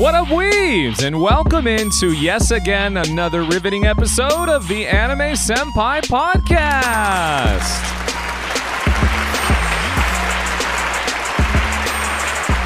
What 0.00 0.14
up, 0.14 0.28
Weebs? 0.28 1.04
And 1.04 1.20
welcome 1.20 1.66
into, 1.66 2.14
yes 2.14 2.52
again, 2.52 2.96
another 2.96 3.42
riveting 3.42 3.84
episode 3.84 4.48
of 4.48 4.66
the 4.66 4.86
Anime 4.86 5.36
Senpai 5.36 6.00
Podcast. 6.04 7.99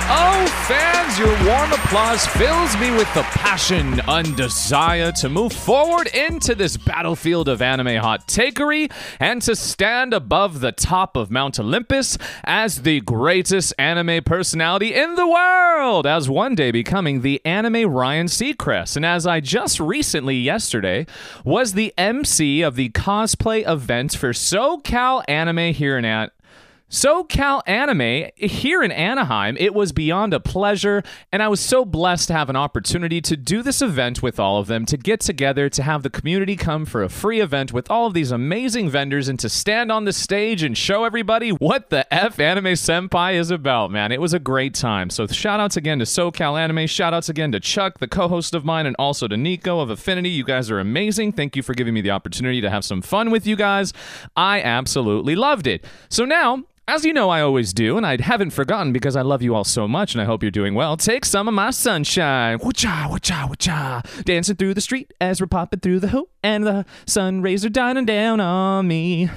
Oh, 0.07 0.47
fans, 0.69 1.19
your 1.19 1.29
warm 1.49 1.73
applause 1.73 2.27
fills 2.27 2.77
me 2.77 2.91
with 2.91 3.13
the 3.15 3.23
passion 3.23 4.03
and 4.07 4.37
desire 4.37 5.11
to 5.13 5.31
move 5.31 5.55
forward 5.55 6.09
into 6.09 6.55
this 6.55 6.77
battlefield 6.77 7.49
of 7.49 7.63
anime 7.63 7.97
hot 7.97 8.29
takery 8.29 8.93
and 9.19 9.41
to 9.41 9.57
stand 9.57 10.13
above 10.13 10.61
the 10.61 10.73
top 10.73 11.17
of 11.17 11.31
Mount 11.31 11.59
Olympus 11.59 12.19
as 12.45 12.83
the 12.83 13.01
greatest 13.01 13.73
anime 13.79 14.23
personality 14.23 14.93
in 14.93 15.15
the 15.15 15.27
world, 15.27 16.07
as 16.07 16.29
one 16.29 16.55
day 16.55 16.71
becoming 16.71 17.23
the 17.23 17.41
anime 17.47 17.91
Ryan 17.91 18.27
Seacrest. 18.27 18.97
And 18.97 19.07
as 19.07 19.27
I 19.27 19.41
just 19.41 19.81
recently, 19.81 20.37
yesterday, 20.37 21.07
was 21.47 21.73
the 21.73 21.95
MC 21.97 22.61
of 22.61 22.77
the 22.77 22.91
cosplay 22.91 23.67
event 23.67 24.15
for 24.15 24.35
SoCal 24.35 25.25
Anime 25.29 25.73
here 25.73 25.97
in 25.97 26.05
at 26.05 26.35
SoCal 26.91 27.63
Anime 27.67 28.31
here 28.37 28.83
in 28.83 28.93
Anaheim, 28.93 29.57
it 29.59 29.75
was 29.75 29.91
beyond 29.91 30.35
a 30.35 30.39
pleasure, 30.39 31.03
and 31.33 31.43
I 31.43 31.49
was 31.49 31.59
so 31.59 31.85
blessed 31.85 32.29
to 32.29 32.35
have 32.35 32.51
an 32.51 32.57
opportunity 32.57 33.21
to 33.23 33.37
do 33.37 33.63
this 33.63 33.81
event 33.81 34.23
with 34.23 34.39
all 34.39 34.59
of 34.59 34.67
them, 34.67 34.85
to 34.87 34.99
get 34.99 35.21
together, 35.21 35.69
to 35.71 35.83
have 35.83 36.03
the 36.03 36.11
community 36.11 36.57
come 36.57 36.85
for 36.85 37.03
a 37.03 37.09
free 37.09 37.41
event 37.41 37.73
with 37.73 37.91
all 37.91 38.07
of 38.07 38.15
these 38.15 38.31
amazing 38.31 38.91
vendors, 38.91 39.29
and 39.29 39.39
to 39.41 39.49
stand 39.49 39.91
on 39.91 40.05
the 40.05 40.13
stage 40.13 40.63
and 40.63 40.77
show 40.77 41.05
everybody 41.05 41.51
what 41.51 41.89
the 41.89 42.13
F 42.15 42.39
Anime 42.39 42.75
Senpai 42.75 43.35
is 43.35 43.51
about, 43.51 43.91
man. 43.91 44.13
It 44.13 44.21
was 44.21 44.35
a 44.35 44.39
great 44.39 44.75
time. 44.75 45.09
So, 45.09 45.27
shout 45.27 45.61
outs 45.61 45.77
again 45.77 45.99
to 46.01 46.05
SoCal 46.05 46.61
Anime, 46.61 46.87
shout 46.87 47.15
outs 47.15 47.31
again 47.31 47.51
to 47.53 47.61
Chuck, 47.61 47.99
the 47.99 48.09
co 48.09 48.29
host 48.29 48.55
of 48.55 48.65
mine, 48.65 48.87
and 48.87 48.95
also 48.99 49.27
to 49.27 49.37
Nico 49.37 49.81
of 49.81 49.89
Affinity. 49.91 50.29
You 50.29 50.45
guys 50.45 50.71
are 50.71 50.79
amazing. 50.79 51.33
Thank 51.33 51.57
you 51.57 51.63
for 51.63 51.73
giving 51.75 51.95
me 51.95 52.03
the 52.03 52.11
opportunity 52.11 52.61
to 52.61 52.71
have 52.71 52.85
some 52.85 53.01
fun 53.03 53.31
with 53.31 53.47
you 53.47 53.57
guys. 53.57 53.93
I 54.37 54.61
absolutely 54.63 55.35
loved 55.35 55.67
it. 55.67 55.85
So, 56.09 56.25
now, 56.25 56.65
as 56.87 57.05
you 57.05 57.13
know, 57.13 57.31
I 57.31 57.41
always 57.41 57.73
do, 57.73 57.97
and 57.97 58.07
I 58.07 58.21
haven't 58.21 58.51
forgotten 58.51 58.93
because 58.93 59.17
I 59.17 59.23
love 59.23 59.43
you 59.43 59.55
all 59.55 59.65
so 59.65 59.89
much 59.89 60.15
and 60.15 60.21
I 60.21 60.25
hope 60.25 60.43
you're 60.43 60.51
doing 60.51 60.75
well. 60.75 60.97
Take 60.97 61.25
some 61.25 61.49
of 61.49 61.55
my 61.55 61.71
sunshine. 61.71 62.59
Wha-cha, 62.59 63.09
wha-cha, 63.11 63.47
wha-cha. 63.49 64.03
Dancing 64.25 64.57
through 64.57 64.75
the 64.75 64.81
street 64.81 65.13
as 65.21 65.41
we're 65.41 65.47
popping 65.47 65.81
through 65.81 66.01
the 66.01 66.09
hoop, 66.09 66.31
and 66.43 66.67
the 66.67 66.85
sun 67.07 67.41
rays 67.41 67.65
are 67.65 67.71
dining 67.71 68.05
down 68.05 68.41
on 68.41 68.87
me. 68.87 69.31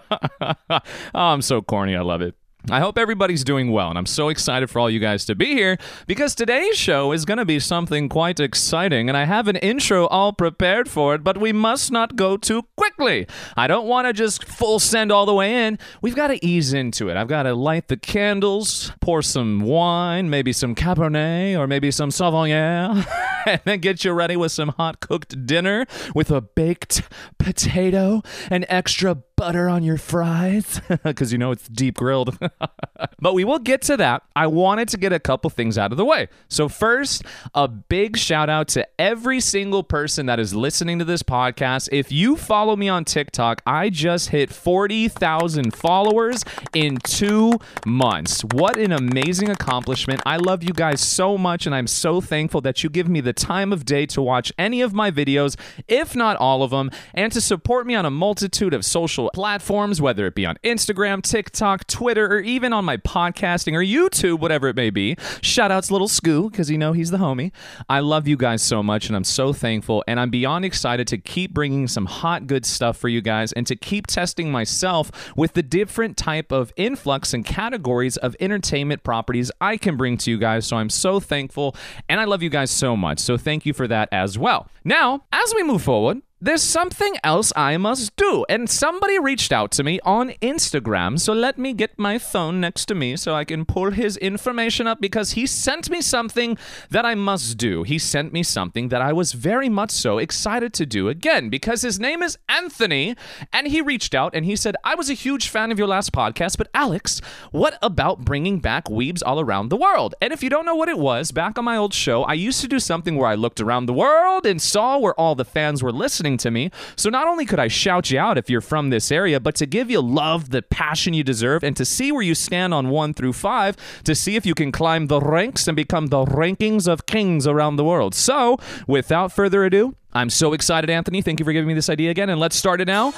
oh, 0.40 0.80
I'm 1.14 1.42
so 1.42 1.60
corny. 1.60 1.94
I 1.94 2.00
love 2.00 2.22
it. 2.22 2.34
I 2.70 2.80
hope 2.80 2.96
everybody's 2.96 3.44
doing 3.44 3.70
well, 3.72 3.90
and 3.90 3.98
I'm 3.98 4.06
so 4.06 4.30
excited 4.30 4.70
for 4.70 4.78
all 4.78 4.88
you 4.88 4.98
guys 4.98 5.26
to 5.26 5.34
be 5.34 5.52
here 5.52 5.76
because 6.06 6.34
today's 6.34 6.78
show 6.78 7.12
is 7.12 7.26
going 7.26 7.36
to 7.36 7.44
be 7.44 7.60
something 7.60 8.08
quite 8.08 8.40
exciting, 8.40 9.10
and 9.10 9.18
I 9.18 9.24
have 9.24 9.48
an 9.48 9.56
intro 9.56 10.06
all 10.06 10.32
prepared 10.32 10.88
for 10.88 11.14
it, 11.14 11.22
but 11.22 11.36
we 11.36 11.52
must 11.52 11.92
not 11.92 12.16
go 12.16 12.38
too 12.38 12.62
quickly. 12.74 13.26
I 13.54 13.66
don't 13.66 13.86
want 13.86 14.06
to 14.06 14.14
just 14.14 14.44
full 14.44 14.78
send 14.78 15.12
all 15.12 15.26
the 15.26 15.34
way 15.34 15.66
in. 15.66 15.78
We've 16.00 16.16
got 16.16 16.28
to 16.28 16.42
ease 16.42 16.72
into 16.72 17.10
it. 17.10 17.18
I've 17.18 17.28
got 17.28 17.42
to 17.42 17.52
light 17.52 17.88
the 17.88 17.98
candles, 17.98 18.92
pour 19.02 19.20
some 19.20 19.60
wine, 19.60 20.30
maybe 20.30 20.54
some 20.54 20.74
Cabernet, 20.74 21.58
or 21.58 21.66
maybe 21.66 21.90
some 21.90 22.08
Sauvignon, 22.08 23.06
and 23.46 23.60
then 23.66 23.80
get 23.80 24.06
you 24.06 24.12
ready 24.12 24.36
with 24.36 24.52
some 24.52 24.70
hot 24.70 25.00
cooked 25.00 25.44
dinner 25.44 25.86
with 26.14 26.30
a 26.30 26.40
baked 26.40 27.02
potato 27.38 28.22
and 28.48 28.64
extra 28.70 29.16
butter 29.44 29.68
on 29.68 29.82
your 29.82 29.98
fries 29.98 30.80
because 31.04 31.30
you 31.30 31.36
know 31.36 31.50
it's 31.50 31.68
deep 31.68 31.98
grilled. 31.98 32.38
but 33.20 33.34
we 33.34 33.44
will 33.44 33.58
get 33.58 33.82
to 33.82 33.94
that. 33.94 34.22
I 34.34 34.46
wanted 34.46 34.88
to 34.88 34.96
get 34.96 35.12
a 35.12 35.20
couple 35.20 35.50
things 35.50 35.76
out 35.76 35.92
of 35.92 35.98
the 35.98 36.04
way. 36.06 36.28
So, 36.48 36.66
first, 36.66 37.24
a 37.54 37.68
big 37.68 38.16
shout 38.16 38.48
out 38.48 38.68
to 38.68 38.88
every 38.98 39.40
single 39.40 39.82
person 39.82 40.24
that 40.26 40.40
is 40.40 40.54
listening 40.54 40.98
to 41.00 41.04
this 41.04 41.22
podcast. 41.22 41.90
If 41.92 42.10
you 42.10 42.36
follow 42.36 42.74
me 42.74 42.88
on 42.88 43.04
TikTok, 43.04 43.60
I 43.66 43.90
just 43.90 44.30
hit 44.30 44.50
40,000 44.50 45.76
followers 45.76 46.42
in 46.72 46.96
two 47.04 47.58
months. 47.84 48.42
What 48.44 48.78
an 48.78 48.92
amazing 48.92 49.50
accomplishment. 49.50 50.22
I 50.24 50.38
love 50.38 50.62
you 50.62 50.72
guys 50.72 51.02
so 51.02 51.36
much, 51.36 51.66
and 51.66 51.74
I'm 51.74 51.86
so 51.86 52.22
thankful 52.22 52.62
that 52.62 52.82
you 52.82 52.88
give 52.88 53.10
me 53.10 53.20
the 53.20 53.34
time 53.34 53.74
of 53.74 53.84
day 53.84 54.06
to 54.06 54.22
watch 54.22 54.54
any 54.58 54.80
of 54.80 54.94
my 54.94 55.10
videos, 55.10 55.54
if 55.86 56.16
not 56.16 56.38
all 56.38 56.62
of 56.62 56.70
them, 56.70 56.90
and 57.12 57.30
to 57.32 57.42
support 57.42 57.86
me 57.86 57.94
on 57.94 58.06
a 58.06 58.10
multitude 58.10 58.72
of 58.72 58.86
social 58.86 59.30
platforms, 59.34 60.00
whether 60.00 60.26
it 60.26 60.34
be 60.34 60.46
on 60.46 60.56
Instagram, 60.64 61.20
TikTok, 61.20 61.86
Twitter, 61.88 62.26
or 62.26 62.38
even 62.38 62.72
on 62.72 62.84
my 62.84 62.96
podcasting 62.96 63.74
or 63.74 63.82
YouTube, 63.82 64.38
whatever 64.38 64.68
it 64.68 64.76
may 64.76 64.90
be. 64.90 65.16
Shout 65.42 65.72
outs, 65.72 65.90
little 65.90 66.08
Scoo, 66.08 66.50
because 66.50 66.70
you 66.70 66.78
know 66.78 66.92
he's 66.92 67.10
the 67.10 67.18
homie. 67.18 67.50
I 67.88 67.98
love 67.98 68.28
you 68.28 68.36
guys 68.36 68.62
so 68.62 68.82
much, 68.82 69.08
and 69.08 69.16
I'm 69.16 69.24
so 69.24 69.52
thankful, 69.52 70.04
and 70.06 70.20
I'm 70.20 70.30
beyond 70.30 70.64
excited 70.64 71.08
to 71.08 71.18
keep 71.18 71.52
bringing 71.52 71.88
some 71.88 72.06
hot, 72.06 72.46
good 72.46 72.64
stuff 72.64 72.96
for 72.96 73.08
you 73.08 73.20
guys 73.20 73.52
and 73.52 73.66
to 73.66 73.74
keep 73.74 74.06
testing 74.06 74.52
myself 74.52 75.10
with 75.36 75.54
the 75.54 75.62
different 75.62 76.16
type 76.16 76.52
of 76.52 76.72
influx 76.76 77.34
and 77.34 77.44
categories 77.44 78.16
of 78.16 78.36
entertainment 78.38 79.02
properties 79.02 79.50
I 79.60 79.76
can 79.76 79.96
bring 79.96 80.16
to 80.18 80.30
you 80.30 80.38
guys. 80.38 80.64
So 80.64 80.76
I'm 80.76 80.90
so 80.90 81.18
thankful, 81.18 81.74
and 82.08 82.20
I 82.20 82.24
love 82.24 82.40
you 82.40 82.50
guys 82.50 82.70
so 82.70 82.96
much. 82.96 83.18
So 83.18 83.36
thank 83.36 83.66
you 83.66 83.72
for 83.72 83.88
that 83.88 84.08
as 84.12 84.38
well. 84.38 84.68
Now, 84.84 85.24
as 85.32 85.52
we 85.56 85.64
move 85.64 85.82
forward, 85.82 86.22
there's 86.44 86.62
something 86.62 87.14
else 87.24 87.54
I 87.56 87.78
must 87.78 88.14
do. 88.16 88.44
And 88.50 88.68
somebody 88.68 89.18
reached 89.18 89.50
out 89.50 89.70
to 89.72 89.82
me 89.82 89.98
on 90.04 90.28
Instagram. 90.42 91.18
So 91.18 91.32
let 91.32 91.56
me 91.56 91.72
get 91.72 91.98
my 91.98 92.18
phone 92.18 92.60
next 92.60 92.84
to 92.86 92.94
me 92.94 93.16
so 93.16 93.34
I 93.34 93.44
can 93.44 93.64
pull 93.64 93.92
his 93.92 94.18
information 94.18 94.86
up 94.86 95.00
because 95.00 95.30
he 95.30 95.46
sent 95.46 95.88
me 95.88 96.02
something 96.02 96.58
that 96.90 97.06
I 97.06 97.14
must 97.14 97.56
do. 97.56 97.82
He 97.82 97.98
sent 97.98 98.34
me 98.34 98.42
something 98.42 98.90
that 98.90 99.00
I 99.00 99.10
was 99.10 99.32
very 99.32 99.70
much 99.70 99.90
so 99.90 100.18
excited 100.18 100.74
to 100.74 100.84
do 100.84 101.08
again 101.08 101.48
because 101.48 101.80
his 101.80 101.98
name 101.98 102.22
is 102.22 102.36
Anthony. 102.46 103.16
And 103.50 103.68
he 103.68 103.80
reached 103.80 104.14
out 104.14 104.34
and 104.34 104.44
he 104.44 104.54
said, 104.54 104.76
I 104.84 104.96
was 104.96 105.08
a 105.08 105.14
huge 105.14 105.48
fan 105.48 105.72
of 105.72 105.78
your 105.78 105.88
last 105.88 106.12
podcast, 106.12 106.58
but 106.58 106.68
Alex, 106.74 107.22
what 107.52 107.78
about 107.80 108.26
bringing 108.26 108.60
back 108.60 108.84
Weebs 108.84 109.22
all 109.24 109.40
around 109.40 109.70
the 109.70 109.78
world? 109.78 110.14
And 110.20 110.30
if 110.30 110.42
you 110.42 110.50
don't 110.50 110.66
know 110.66 110.74
what 110.74 110.90
it 110.90 110.98
was, 110.98 111.32
back 111.32 111.58
on 111.58 111.64
my 111.64 111.78
old 111.78 111.94
show, 111.94 112.22
I 112.24 112.34
used 112.34 112.60
to 112.60 112.68
do 112.68 112.80
something 112.80 113.16
where 113.16 113.30
I 113.30 113.34
looked 113.34 113.62
around 113.62 113.86
the 113.86 113.94
world 113.94 114.44
and 114.44 114.60
saw 114.60 114.98
where 114.98 115.18
all 115.18 115.34
the 115.34 115.46
fans 115.46 115.82
were 115.82 115.90
listening 115.90 116.33
to 116.38 116.50
me. 116.50 116.70
So 116.96 117.10
not 117.10 117.26
only 117.26 117.46
could 117.46 117.58
I 117.58 117.68
shout 117.68 118.10
you 118.10 118.18
out 118.18 118.38
if 118.38 118.48
you're 118.50 118.60
from 118.60 118.90
this 118.90 119.10
area, 119.10 119.40
but 119.40 119.54
to 119.56 119.66
give 119.66 119.90
you 119.90 120.00
love, 120.00 120.50
the 120.50 120.62
passion 120.62 121.14
you 121.14 121.24
deserve, 121.24 121.62
and 121.62 121.76
to 121.76 121.84
see 121.84 122.12
where 122.12 122.22
you 122.22 122.34
stand 122.34 122.74
on 122.74 122.88
one 122.88 123.14
through 123.14 123.32
five, 123.32 123.76
to 124.04 124.14
see 124.14 124.36
if 124.36 124.46
you 124.46 124.54
can 124.54 124.72
climb 124.72 125.06
the 125.06 125.20
ranks 125.20 125.66
and 125.68 125.76
become 125.76 126.08
the 126.08 126.24
rankings 126.24 126.86
of 126.86 127.06
kings 127.06 127.46
around 127.46 127.76
the 127.76 127.84
world. 127.84 128.14
So, 128.14 128.58
without 128.86 129.32
further 129.32 129.64
ado, 129.64 129.96
I'm 130.12 130.30
so 130.30 130.52
excited, 130.52 130.90
Anthony. 130.90 131.22
Thank 131.22 131.40
you 131.40 131.44
for 131.44 131.52
giving 131.52 131.68
me 131.68 131.74
this 131.74 131.88
idea 131.88 132.10
again, 132.10 132.30
and 132.30 132.40
let's 132.40 132.56
start 132.56 132.80
it 132.80 132.86
now. 132.86 133.12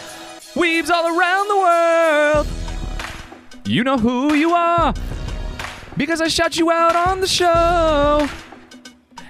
Weebs 0.55 0.91
all 0.91 1.19
around 1.19 1.49
the 1.49 1.57
world. 1.57 2.47
You 3.67 3.85
know 3.85 3.99
who 3.99 4.35
you 4.35 4.53
are 4.53 4.95
because 5.97 6.21
I 6.21 6.29
shout 6.29 6.57
you 6.57 6.71
out 6.71 6.95
on 6.95 7.21
the 7.21 7.27
show. 7.27 8.29